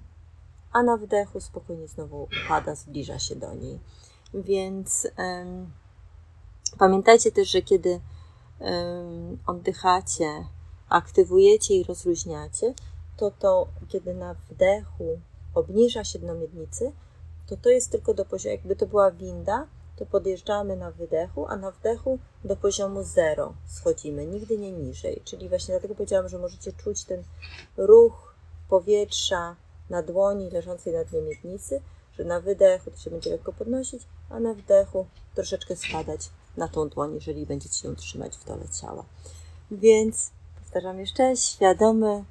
a 0.72 0.84
na 0.84 0.98
wdechu 0.98 1.40
spokojnie 1.40 1.88
znowu 1.88 2.24
upada, 2.24 2.76
zbliża 2.76 3.20
się 3.20 3.36
do 3.36 3.54
niej. 3.54 3.80
Więc 4.34 5.08
um, 5.18 5.72
pamiętajcie 6.78 7.32
też, 7.32 7.50
że 7.50 7.62
kiedy 7.62 7.90
um, 8.60 9.38
oddychacie, 9.48 10.46
aktywujecie 10.90 11.74
i 11.74 11.84
rozluźniacie, 11.84 12.74
to 13.18 13.32
to, 13.32 13.68
kiedy 13.88 14.14
na 14.14 14.34
wdechu 14.34 15.20
obniża 15.56 16.04
się 16.04 16.20
dno 16.20 16.36
miednicy, 16.36 16.92
to 17.50 17.58
to 17.58 17.70
jest 17.70 17.91
tylko 17.91 18.14
do 18.14 18.26
poziomu, 18.26 18.56
jakby 18.56 18.76
to 18.76 18.86
była 18.86 19.12
winda, 19.12 19.68
to 19.95 20.06
podjeżdżamy 20.06 20.76
na 20.76 20.91
wydechu, 20.91 21.45
a 21.47 21.58
na 21.58 21.72
wdechu 21.72 22.20
do 22.43 22.56
poziomu 22.56 23.04
0 23.04 23.54
schodzimy, 23.68 24.26
nigdy 24.26 24.58
nie 24.58 24.72
niżej. 24.72 25.22
Czyli 25.26 25.50
właśnie 25.50 25.72
dlatego 25.72 25.95
powiedziałam, 25.95 26.30
że 26.30 26.39
możecie 26.39 26.74
czuć 26.74 27.04
ten 27.04 27.24
ruch 27.78 28.36
powietrza 28.70 29.56
na 29.89 30.04
dłoni 30.04 30.50
leżącej 30.50 30.93
na 30.93 31.04
dnie 31.04 31.22
miednicy, 31.22 31.82
że 32.18 32.24
na 32.24 32.39
wydechu 32.39 32.91
to 32.91 32.97
się 32.97 33.10
będzie 33.10 33.30
lekko 33.30 33.54
podnosić, 33.54 34.04
a 34.30 34.39
na 34.39 34.54
wdechu 34.54 35.06
troszeczkę 35.36 35.76
spadać 35.76 36.30
na 36.58 36.68
tą 36.68 36.89
dłoń, 36.89 37.14
jeżeli 37.14 37.45
będziecie 37.45 37.78
się 37.78 37.95
trzymać 37.95 38.38
w 38.38 38.45
dole 38.45 38.66
ciała. 38.82 39.06
Więc 39.72 40.32
powtarzam 40.60 41.00
jeszcze, 41.00 41.38
świadomy 41.38 42.24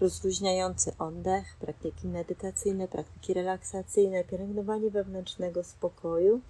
rozluźniający 0.00 0.92
oddech, 0.98 1.56
praktyki 1.60 2.08
medytacyjne, 2.08 2.88
praktyki 2.88 3.34
relaksacyjne, 3.34 4.24
pielęgnowanie 4.24 4.90
wewnętrznego 4.90 5.64
spokoju 5.64 6.40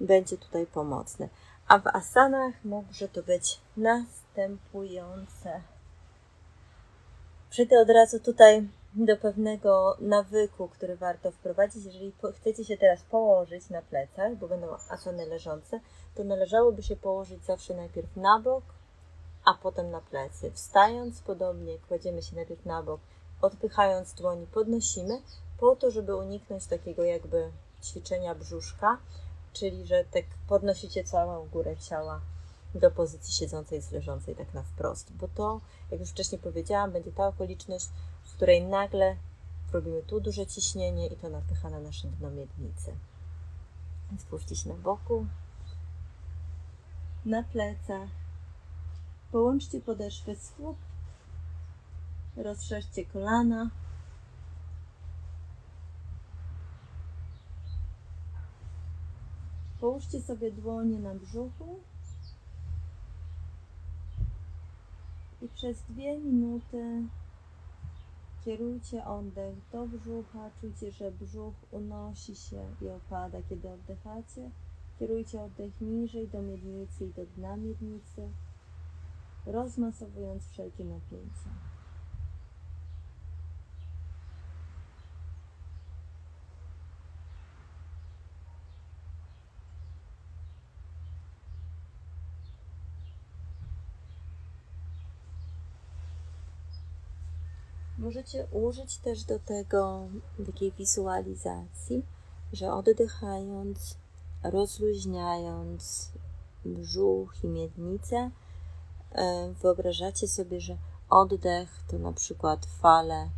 będzie 0.00 0.38
tutaj 0.38 0.66
pomocne. 0.66 1.28
A 1.68 1.78
w 1.78 1.86
asanach 1.86 2.64
może 2.64 3.08
to 3.08 3.22
być 3.22 3.60
następujące. 3.76 5.60
Przejdę 7.50 7.80
od 7.80 7.90
razu 7.90 8.20
tutaj 8.20 8.68
do 8.94 9.16
pewnego 9.16 9.96
nawyku, 10.00 10.68
który 10.68 10.96
warto 10.96 11.30
wprowadzić. 11.30 11.84
Jeżeli 11.84 12.12
chcecie 12.36 12.64
się 12.64 12.76
teraz 12.76 13.02
położyć 13.02 13.70
na 13.70 13.82
plecach, 13.82 14.36
bo 14.36 14.48
będą 14.48 14.66
asany 14.88 15.26
leżące, 15.26 15.80
to 16.14 16.24
należałoby 16.24 16.82
się 16.82 16.96
położyć 16.96 17.44
zawsze 17.44 17.74
najpierw 17.74 18.16
na 18.16 18.40
bok, 18.40 18.64
a 19.44 19.54
potem 19.54 19.90
na 19.90 20.00
plecy. 20.00 20.50
Wstając 20.50 21.20
podobnie, 21.20 21.78
kładziemy 21.78 22.22
się 22.22 22.36
najpierw 22.36 22.66
na 22.66 22.82
bok, 22.82 23.00
odpychając 23.42 24.14
dłoni, 24.14 24.46
podnosimy, 24.46 25.22
po 25.58 25.76
to, 25.76 25.90
żeby 25.90 26.16
uniknąć 26.16 26.66
takiego 26.66 27.04
jakby 27.04 27.50
ćwiczenia 27.82 28.34
brzuszka, 28.34 28.98
czyli 29.52 29.86
że 29.86 30.04
tak 30.04 30.24
podnosicie 30.48 31.04
całą 31.04 31.48
górę 31.48 31.76
ciała 31.76 32.20
do 32.74 32.90
pozycji 32.90 33.34
siedzącej 33.34 33.82
z 33.82 33.90
leżącej 33.90 34.36
tak 34.36 34.54
na 34.54 34.62
wprost, 34.62 35.12
bo 35.12 35.28
to, 35.28 35.60
jak 35.90 36.00
już 36.00 36.10
wcześniej 36.10 36.40
powiedziałam, 36.40 36.92
będzie 36.92 37.12
ta 37.12 37.26
okoliczność, 37.26 37.88
w 38.24 38.34
której 38.34 38.62
nagle 38.62 39.16
robimy 39.72 40.02
tu 40.02 40.20
duże 40.20 40.46
ciśnienie 40.46 41.06
i 41.06 41.16
to 41.16 41.28
napycha 41.30 41.70
na 41.70 41.80
nasze 41.80 42.08
dno 42.08 42.30
miednicy. 42.30 42.94
Więc 44.10 44.66
na 44.66 44.74
boku, 44.74 45.26
na 47.24 47.42
plecach, 47.42 48.08
połączcie 49.32 49.80
podeszwy 49.80 50.36
stóp, 50.36 50.76
rozszerzcie 52.36 53.04
kolana, 53.04 53.70
Połóżcie 59.80 60.20
sobie 60.20 60.52
dłonie 60.52 60.98
na 60.98 61.14
brzuchu 61.14 61.80
i 65.42 65.48
przez 65.48 65.82
dwie 65.82 66.18
minuty 66.18 67.02
kierujcie 68.44 69.06
oddech 69.06 69.54
do 69.72 69.86
brzucha. 69.86 70.50
Czujcie, 70.60 70.92
że 70.92 71.10
brzuch 71.10 71.54
unosi 71.70 72.36
się 72.36 72.64
i 72.82 72.88
opada, 72.88 73.38
kiedy 73.48 73.68
oddychacie. 73.68 74.50
Kierujcie 74.98 75.42
oddech 75.42 75.80
niżej 75.80 76.28
do 76.28 76.42
miednicy 76.42 77.06
i 77.06 77.12
do 77.12 77.26
dna 77.26 77.56
miednicy, 77.56 78.28
rozmasowując 79.46 80.46
wszelkie 80.46 80.84
napięcia. 80.84 81.50
Możecie 97.98 98.46
użyć 98.52 98.98
też 98.98 99.24
do 99.24 99.38
tego 99.38 100.08
takiej 100.46 100.72
wizualizacji, 100.72 102.02
że 102.52 102.72
oddychając, 102.72 103.96
rozluźniając 104.42 106.12
brzuch 106.64 107.44
i 107.44 107.48
miednicę, 107.48 108.30
wyobrażacie 109.62 110.28
sobie, 110.28 110.60
że 110.60 110.76
oddech 111.10 111.82
to 111.88 111.98
na 111.98 112.12
przykład 112.12 112.66
fale 112.66 113.30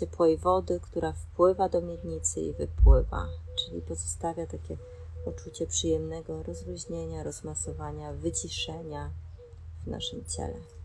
ciepłej 0.00 0.38
wody, 0.38 0.80
która 0.80 1.12
wpływa 1.12 1.68
do 1.68 1.80
miednicy 1.80 2.40
i 2.40 2.52
wypływa, 2.52 3.26
czyli 3.58 3.82
pozostawia 3.82 4.46
takie 4.46 4.76
poczucie 5.24 5.66
przyjemnego 5.66 6.42
rozluźnienia, 6.42 7.22
rozmasowania, 7.22 8.12
wyciszenia 8.12 9.10
w 9.84 9.86
naszym 9.86 10.24
ciele. 10.24 10.79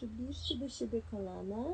Przybliżcie 0.00 0.56
do 0.56 0.68
siebie 0.68 1.02
kolana. 1.10 1.64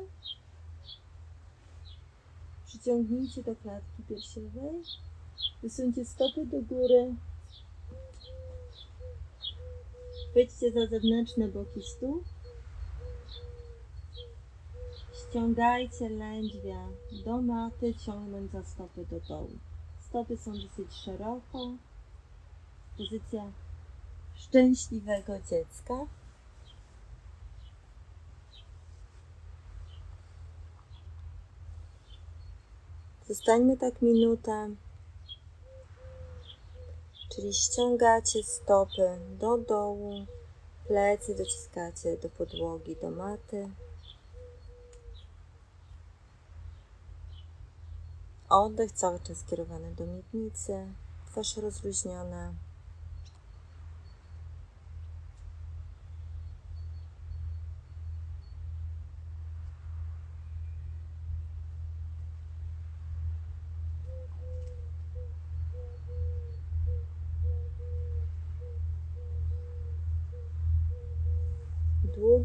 Przyciągnijcie 2.65 3.43
do 3.43 3.55
klatki 3.55 4.03
piersiowej. 4.09 4.83
Wysuńcie 5.63 6.05
stopy 6.05 6.45
do 6.45 6.61
góry. 6.61 7.15
Chwyćcie 10.31 10.71
za 10.71 10.87
zewnętrzne 10.87 11.47
boki 11.47 11.81
stóp. 11.81 12.23
Ściągajcie 15.29 16.09
lędźwia 16.09 16.87
do 17.25 17.41
maty, 17.41 17.93
ciągnąc 18.05 18.51
za 18.51 18.63
stopy 18.63 19.05
do 19.05 19.19
dołu. 19.19 19.57
Stopy 20.09 20.37
są 20.37 20.51
dosyć 20.51 20.93
szeroko. 20.93 21.71
Pozycja 22.97 23.51
szczęśliwego 24.35 25.33
dziecka. 25.49 26.07
Zostańmy 33.27 33.77
tak 33.77 34.01
minutę. 34.01 34.69
Czyli 37.35 37.53
ściągacie 37.53 38.43
stopy 38.43 39.19
do 39.39 39.57
dołu, 39.57 40.25
plecy 40.87 41.35
dociskacie 41.35 42.17
do 42.17 42.29
podłogi, 42.29 42.95
do 42.95 43.11
maty. 43.11 43.69
Oddech 48.49 48.91
cały 48.91 49.19
czas 49.19 49.37
skierowany 49.37 49.95
do 49.95 50.05
miednicy, 50.05 50.87
twarz 51.31 51.57
rozluźniona. 51.57 52.53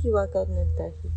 Długi, 0.02 0.14
łagodny 0.14 0.64
wdech 0.64 1.04
i 1.04 1.08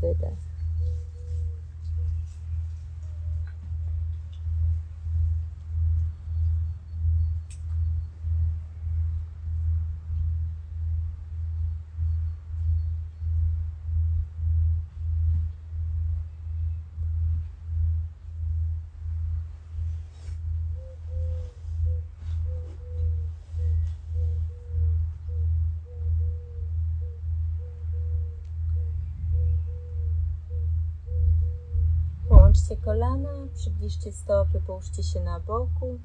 przybliżcie 33.56 34.12
stopy, 34.12 34.62
połóżcie 34.68 35.04
się 35.04 35.20
na 35.20 35.40
boku 35.40 36.00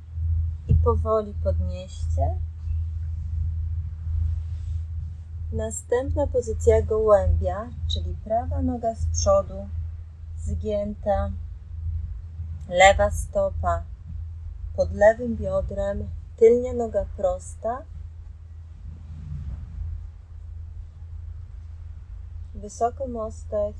i 0.69 0.75
powoli 0.75 1.35
podnieście. 1.45 2.35
Następna 5.53 6.27
pozycja 6.27 6.83
gołębia, 6.83 7.69
czyli 7.89 8.15
prawa 8.25 8.63
noga 8.63 8.95
z 8.95 9.07
przodu, 9.07 9.69
zgięta, 10.39 11.31
lewa 12.69 13.11
stopa 13.11 13.83
pod 14.77 14.93
lewym 14.93 15.37
biodrem, 15.37 16.09
tylnia 16.37 16.73
noga 16.73 17.05
prosta, 17.17 17.83
wysoko 22.55 23.07
mostek, 23.07 23.77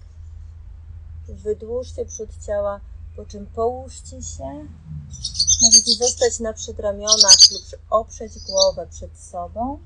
wydłużcie 1.29 2.05
przód 2.05 2.31
ciała, 2.47 2.81
po 3.17 3.27
czym 3.27 3.47
połóżcie 3.47 4.23
się. 4.23 4.67
Możecie 5.63 5.95
zostać 5.95 6.41
na 6.41 6.53
przedramionach 6.53 7.39
lub 7.53 7.81
oprzeć 7.91 8.33
głowę 8.47 8.87
przed 8.91 9.19
sobą. 9.19 9.79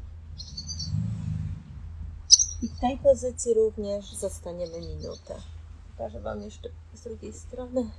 I 2.63 2.69
w 2.69 2.81
tej 2.81 2.99
pozycji 2.99 3.55
również 3.55 4.15
zostaniemy 4.17 4.81
minutę. 4.81 5.35
Pokażę 5.91 6.21
Wam 6.21 6.43
jeszcze 6.43 6.69
z 6.95 7.01
drugiej 7.01 7.33
strony. 7.33 7.91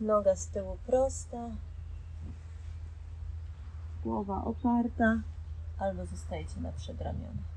Noga 0.00 0.36
z 0.36 0.46
tyłu 0.46 0.76
prosta, 0.86 1.50
głowa 4.04 4.44
oparta, 4.44 5.22
albo 5.78 6.06
zostajecie 6.06 6.60
na 6.60 6.72
przedramionach. 6.72 7.51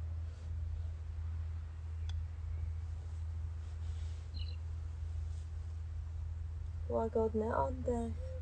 Łagodny 6.90 7.58
oddech. 7.58 8.35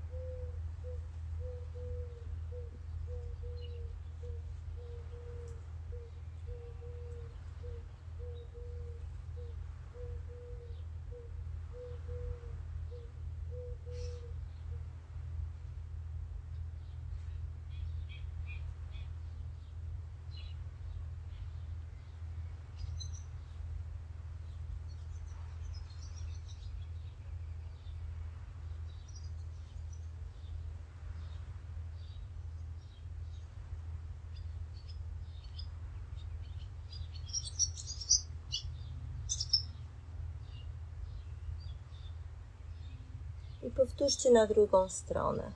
Powtórzcie 43.75 44.31
na 44.31 44.47
drugą 44.47 44.89
stronę. 44.89 45.51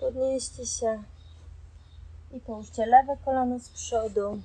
Podnieście 0.00 0.66
się 0.66 1.02
i 2.32 2.40
połóżcie 2.40 2.86
lewe 2.86 3.16
kolano 3.24 3.58
z 3.58 3.68
przodu, 3.68 4.42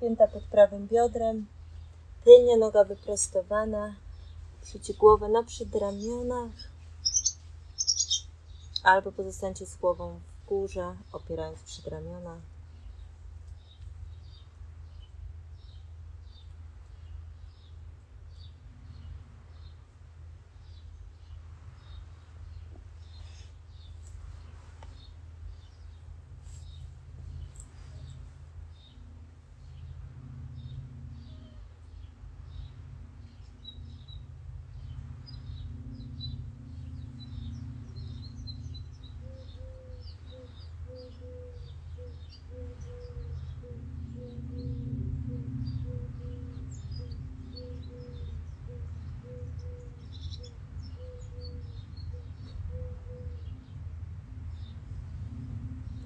pięta 0.00 0.26
pod 0.26 0.42
prawym 0.42 0.88
biodrem, 0.88 1.46
tylnia 2.24 2.56
noga 2.56 2.84
wyprostowana, 2.84 3.94
Przyjcie 4.66 4.94
głowę 4.94 5.28
na 5.28 5.42
przedramionach 5.42 6.50
albo 8.82 9.12
pozostańcie 9.12 9.66
z 9.66 9.76
głową 9.76 10.20
w 10.44 10.48
górze, 10.48 10.96
opierając 11.12 11.62
przedramiona. 11.62 12.40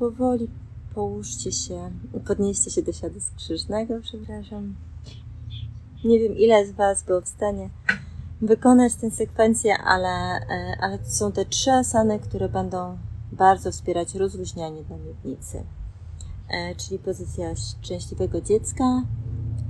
Powoli 0.00 0.48
połóżcie 0.94 1.52
się, 1.52 1.90
podnieście 2.26 2.70
się 2.70 2.82
do 2.82 2.92
siadu 2.92 3.20
skrzyżnego, 3.20 3.94
przepraszam. 4.02 4.74
Nie 6.04 6.18
wiem, 6.18 6.36
ile 6.36 6.66
z 6.66 6.72
Was 6.72 7.02
było 7.02 7.20
w 7.20 7.28
stanie 7.28 7.70
wykonać 8.42 8.94
tę 8.94 9.10
sekwencję, 9.10 9.78
ale, 9.78 10.08
e, 10.08 10.76
ale 10.80 10.98
to 10.98 11.10
są 11.10 11.32
te 11.32 11.44
trzy 11.44 11.72
asany, 11.72 12.18
które 12.18 12.48
będą 12.48 12.98
bardzo 13.32 13.72
wspierać 13.72 14.14
rozluźnianie 14.14 14.82
dla 14.82 14.96
miednicy. 14.96 15.64
E, 16.48 16.74
czyli 16.74 16.98
pozycja 16.98 17.54
szczęśliwego 17.56 18.40
dziecka, 18.40 19.02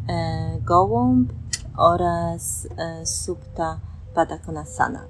e, 0.08 0.60
gołąb 0.60 1.32
oraz 1.76 2.68
supta 3.04 3.80
Padakonasana. 4.14 5.04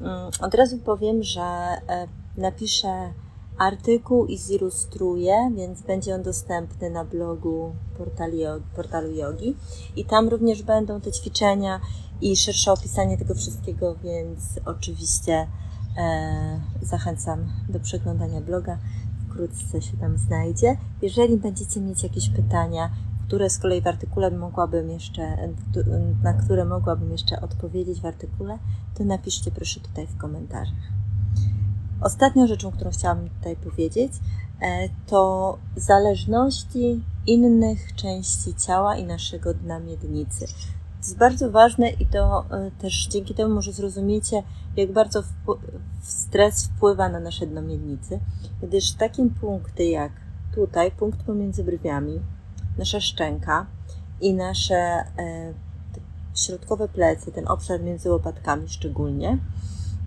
Mm, 0.00 0.30
od 0.40 0.54
razu 0.54 0.78
powiem, 0.78 1.22
że 1.22 1.76
napiszę 2.36 3.12
Artykuł 3.58 4.26
i 4.26 4.38
zilustruję, 4.38 5.52
więc 5.56 5.82
będzie 5.82 6.14
on 6.14 6.22
dostępny 6.22 6.90
na 6.90 7.04
blogu 7.04 7.74
portalu 8.76 9.10
yogi. 9.10 9.56
I 9.96 10.04
tam 10.04 10.28
również 10.28 10.62
będą 10.62 11.00
te 11.00 11.12
ćwiczenia 11.12 11.80
i 12.20 12.36
szersze 12.36 12.72
opisanie 12.72 13.18
tego 13.18 13.34
wszystkiego, 13.34 13.96
więc 14.04 14.60
oczywiście 14.64 15.46
e, 15.98 16.60
zachęcam 16.82 17.52
do 17.68 17.80
przeglądania 17.80 18.40
bloga. 18.40 18.78
Wkrótce 19.28 19.82
się 19.82 19.96
tam 19.96 20.18
znajdzie. 20.18 20.76
Jeżeli 21.02 21.36
będziecie 21.36 21.80
mieć 21.80 22.02
jakieś 22.02 22.30
pytania, 22.30 22.90
które 23.26 23.50
z 23.50 23.58
kolei 23.58 23.80
w 23.80 23.86
artykule 23.86 24.30
mogłabym 24.30 24.90
jeszcze, 24.90 25.48
na 26.22 26.32
które 26.32 26.64
mogłabym 26.64 27.12
jeszcze 27.12 27.40
odpowiedzieć 27.40 28.00
w 28.00 28.06
artykule, 28.06 28.58
to 28.94 29.04
napiszcie 29.04 29.50
proszę 29.50 29.80
tutaj 29.80 30.06
w 30.06 30.16
komentarzach. 30.16 31.03
Ostatnią 32.00 32.46
rzeczą, 32.46 32.72
którą 32.72 32.90
chciałam 32.90 33.28
tutaj 33.28 33.56
powiedzieć, 33.56 34.12
e, 34.60 34.88
to 35.06 35.58
zależności 35.76 37.04
innych 37.26 37.94
części 37.94 38.54
ciała 38.54 38.96
i 38.96 39.04
naszego 39.04 39.54
dna 39.54 39.80
miednicy. 39.80 40.46
To 40.46 41.08
jest 41.08 41.18
bardzo 41.18 41.50
ważne 41.50 41.90
i 41.90 42.06
to 42.06 42.44
e, 42.50 42.70
też 42.70 43.08
dzięki 43.08 43.34
temu 43.34 43.54
może 43.54 43.72
zrozumiecie, 43.72 44.42
jak 44.76 44.92
bardzo 44.92 45.22
stres 46.02 46.64
wpływa 46.66 47.08
na 47.08 47.20
nasze 47.20 47.46
dno 47.46 47.62
miednicy, 47.62 48.20
gdyż 48.62 48.92
takie 48.92 49.30
punkty 49.40 49.84
jak 49.84 50.12
tutaj, 50.54 50.90
punkt 50.90 51.22
pomiędzy 51.22 51.64
brwiami, 51.64 52.20
nasza 52.78 53.00
szczęka 53.00 53.66
i 54.20 54.34
nasze 54.34 54.74
e, 54.74 55.04
środkowe 56.34 56.88
plecy, 56.88 57.32
ten 57.32 57.48
obszar 57.48 57.80
między 57.80 58.10
łopatkami 58.10 58.68
szczególnie, 58.68 59.38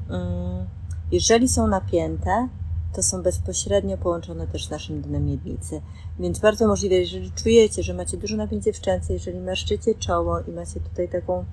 mm, 0.09 0.67
jeżeli 1.11 1.47
są 1.47 1.67
napięte, 1.67 2.47
to 2.93 3.03
są 3.03 3.21
bezpośrednio 3.21 3.97
połączone 3.97 4.47
też 4.47 4.65
z 4.65 4.69
naszym 4.69 5.01
dnem 5.01 5.25
miednicy. 5.25 5.81
Więc 6.19 6.39
bardzo 6.39 6.67
możliwe, 6.67 6.95
jeżeli 6.95 7.31
czujecie, 7.31 7.83
że 7.83 7.93
macie 7.93 8.17
dużo 8.17 8.35
napięcie 8.35 8.73
w 8.73 8.77
szczęce, 8.77 9.13
jeżeli 9.13 9.39
marszczycie 9.39 9.95
czoło 9.95 10.39
i 10.39 10.51
macie 10.51 10.79
tutaj 10.79 11.09
taką, 11.09 11.45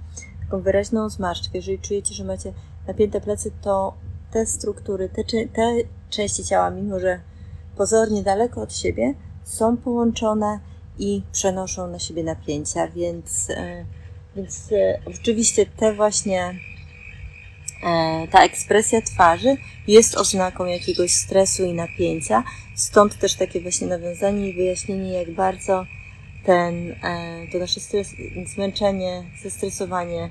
taką 0.44 0.60
wyraźną 0.62 1.08
zmarszczkę, 1.08 1.58
jeżeli 1.58 1.78
czujecie, 1.78 2.14
że 2.14 2.24
macie 2.24 2.52
napięte 2.86 3.20
plecy, 3.20 3.52
to 3.62 3.94
te 4.30 4.46
struktury, 4.46 5.08
te, 5.08 5.24
te 5.52 5.74
części 6.10 6.44
ciała, 6.44 6.70
mimo 6.70 7.00
że 7.00 7.20
pozornie 7.76 8.22
daleko 8.22 8.62
od 8.62 8.76
siebie, 8.76 9.14
są 9.44 9.76
połączone 9.76 10.60
i 10.98 11.22
przenoszą 11.32 11.86
na 11.86 11.98
siebie 11.98 12.24
napięcia, 12.24 12.88
więc, 12.88 13.50
e, 13.50 13.84
więc 14.36 14.72
e, 14.72 15.00
oczywiście 15.06 15.66
te 15.66 15.94
właśnie 15.94 16.54
E, 16.54 16.73
ta 18.30 18.44
ekspresja 18.44 19.02
twarzy 19.02 19.56
jest 19.86 20.16
oznaką 20.16 20.64
jakiegoś 20.64 21.12
stresu 21.12 21.64
i 21.64 21.72
napięcia. 21.72 22.44
Stąd 22.74 23.18
też 23.18 23.34
takie 23.34 23.60
właśnie 23.60 23.86
nawiązanie 23.86 24.48
i 24.48 24.54
wyjaśnienie, 24.54 25.12
jak 25.12 25.30
bardzo 25.30 25.86
ten, 26.44 26.90
e, 26.90 27.46
to 27.52 27.58
nasze 27.58 27.80
stres, 27.80 28.14
zmęczenie, 28.46 29.24
zestresowanie, 29.42 30.30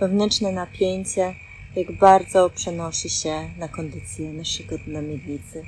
wewnętrzne 0.00 0.52
napięcie, 0.52 1.34
jak 1.76 1.92
bardzo 1.92 2.50
przenosi 2.50 3.10
się 3.10 3.50
na 3.58 3.68
kondycję 3.68 4.32
naszego 4.32 4.78
dna 4.78 5.02
miednicy. 5.02 5.62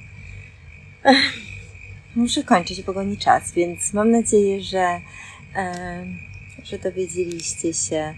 Muszę 2.16 2.44
kończyć, 2.44 2.82
bo 2.82 2.92
goni 2.92 3.18
czas, 3.18 3.52
więc 3.52 3.92
mam 3.92 4.10
nadzieję, 4.10 4.62
że, 4.62 5.00
e, 5.56 6.04
że 6.64 6.78
dowiedzieliście 6.78 7.74
się 7.74 8.14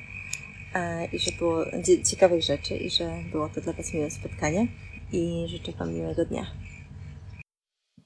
i 1.12 1.18
że 1.18 1.30
było 1.38 1.64
ciekawych 2.04 2.42
rzeczy 2.42 2.76
i 2.76 2.90
że 2.90 3.10
było 3.32 3.48
to 3.48 3.60
dla 3.60 3.72
Was 3.72 3.94
miłe 3.94 4.10
spotkanie 4.10 4.66
i 5.12 5.44
życzę 5.48 5.72
Wam 5.72 5.94
miłego 5.94 6.24
dnia. 6.24 6.46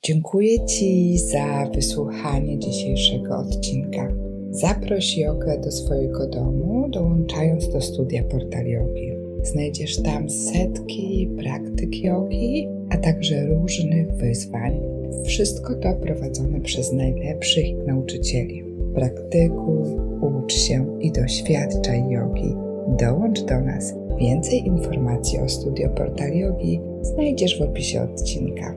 Dziękuję 0.05 0.67
Ci 0.67 1.19
za 1.19 1.71
wysłuchanie 1.75 2.59
dzisiejszego 2.59 3.39
odcinka. 3.39 4.09
Zaproś 4.51 5.19
jogę 5.19 5.61
do 5.65 5.71
swojego 5.71 6.27
domu, 6.27 6.89
dołączając 6.91 7.69
do 7.69 7.81
studia 7.81 8.25
Portal 8.25 8.67
Yogi. 8.67 9.13
Znajdziesz 9.43 10.03
tam 10.03 10.31
setki 10.31 11.29
praktyk 11.39 11.97
jogi, 12.05 12.69
a 12.91 12.97
także 12.97 13.47
różnych 13.47 14.13
wyzwań. 14.13 14.81
Wszystko 15.25 15.75
to 15.75 15.95
prowadzone 15.95 16.61
przez 16.61 16.93
najlepszych 16.93 17.87
nauczycieli. 17.87 18.65
Praktykuj, 18.95 19.85
ucz 20.47 20.55
się 20.55 20.99
i 21.01 21.13
doświadczaj 21.13 22.11
jogi. 22.11 22.57
Dołącz 22.89 23.41
do 23.41 23.61
nas. 23.61 23.95
Więcej 24.19 24.67
informacji 24.67 25.39
o 25.39 25.49
studio 25.49 25.89
Portal 25.89 26.33
Yogi 26.33 26.81
znajdziesz 27.03 27.59
w 27.59 27.63
opisie 27.63 28.03
odcinka. 28.03 28.75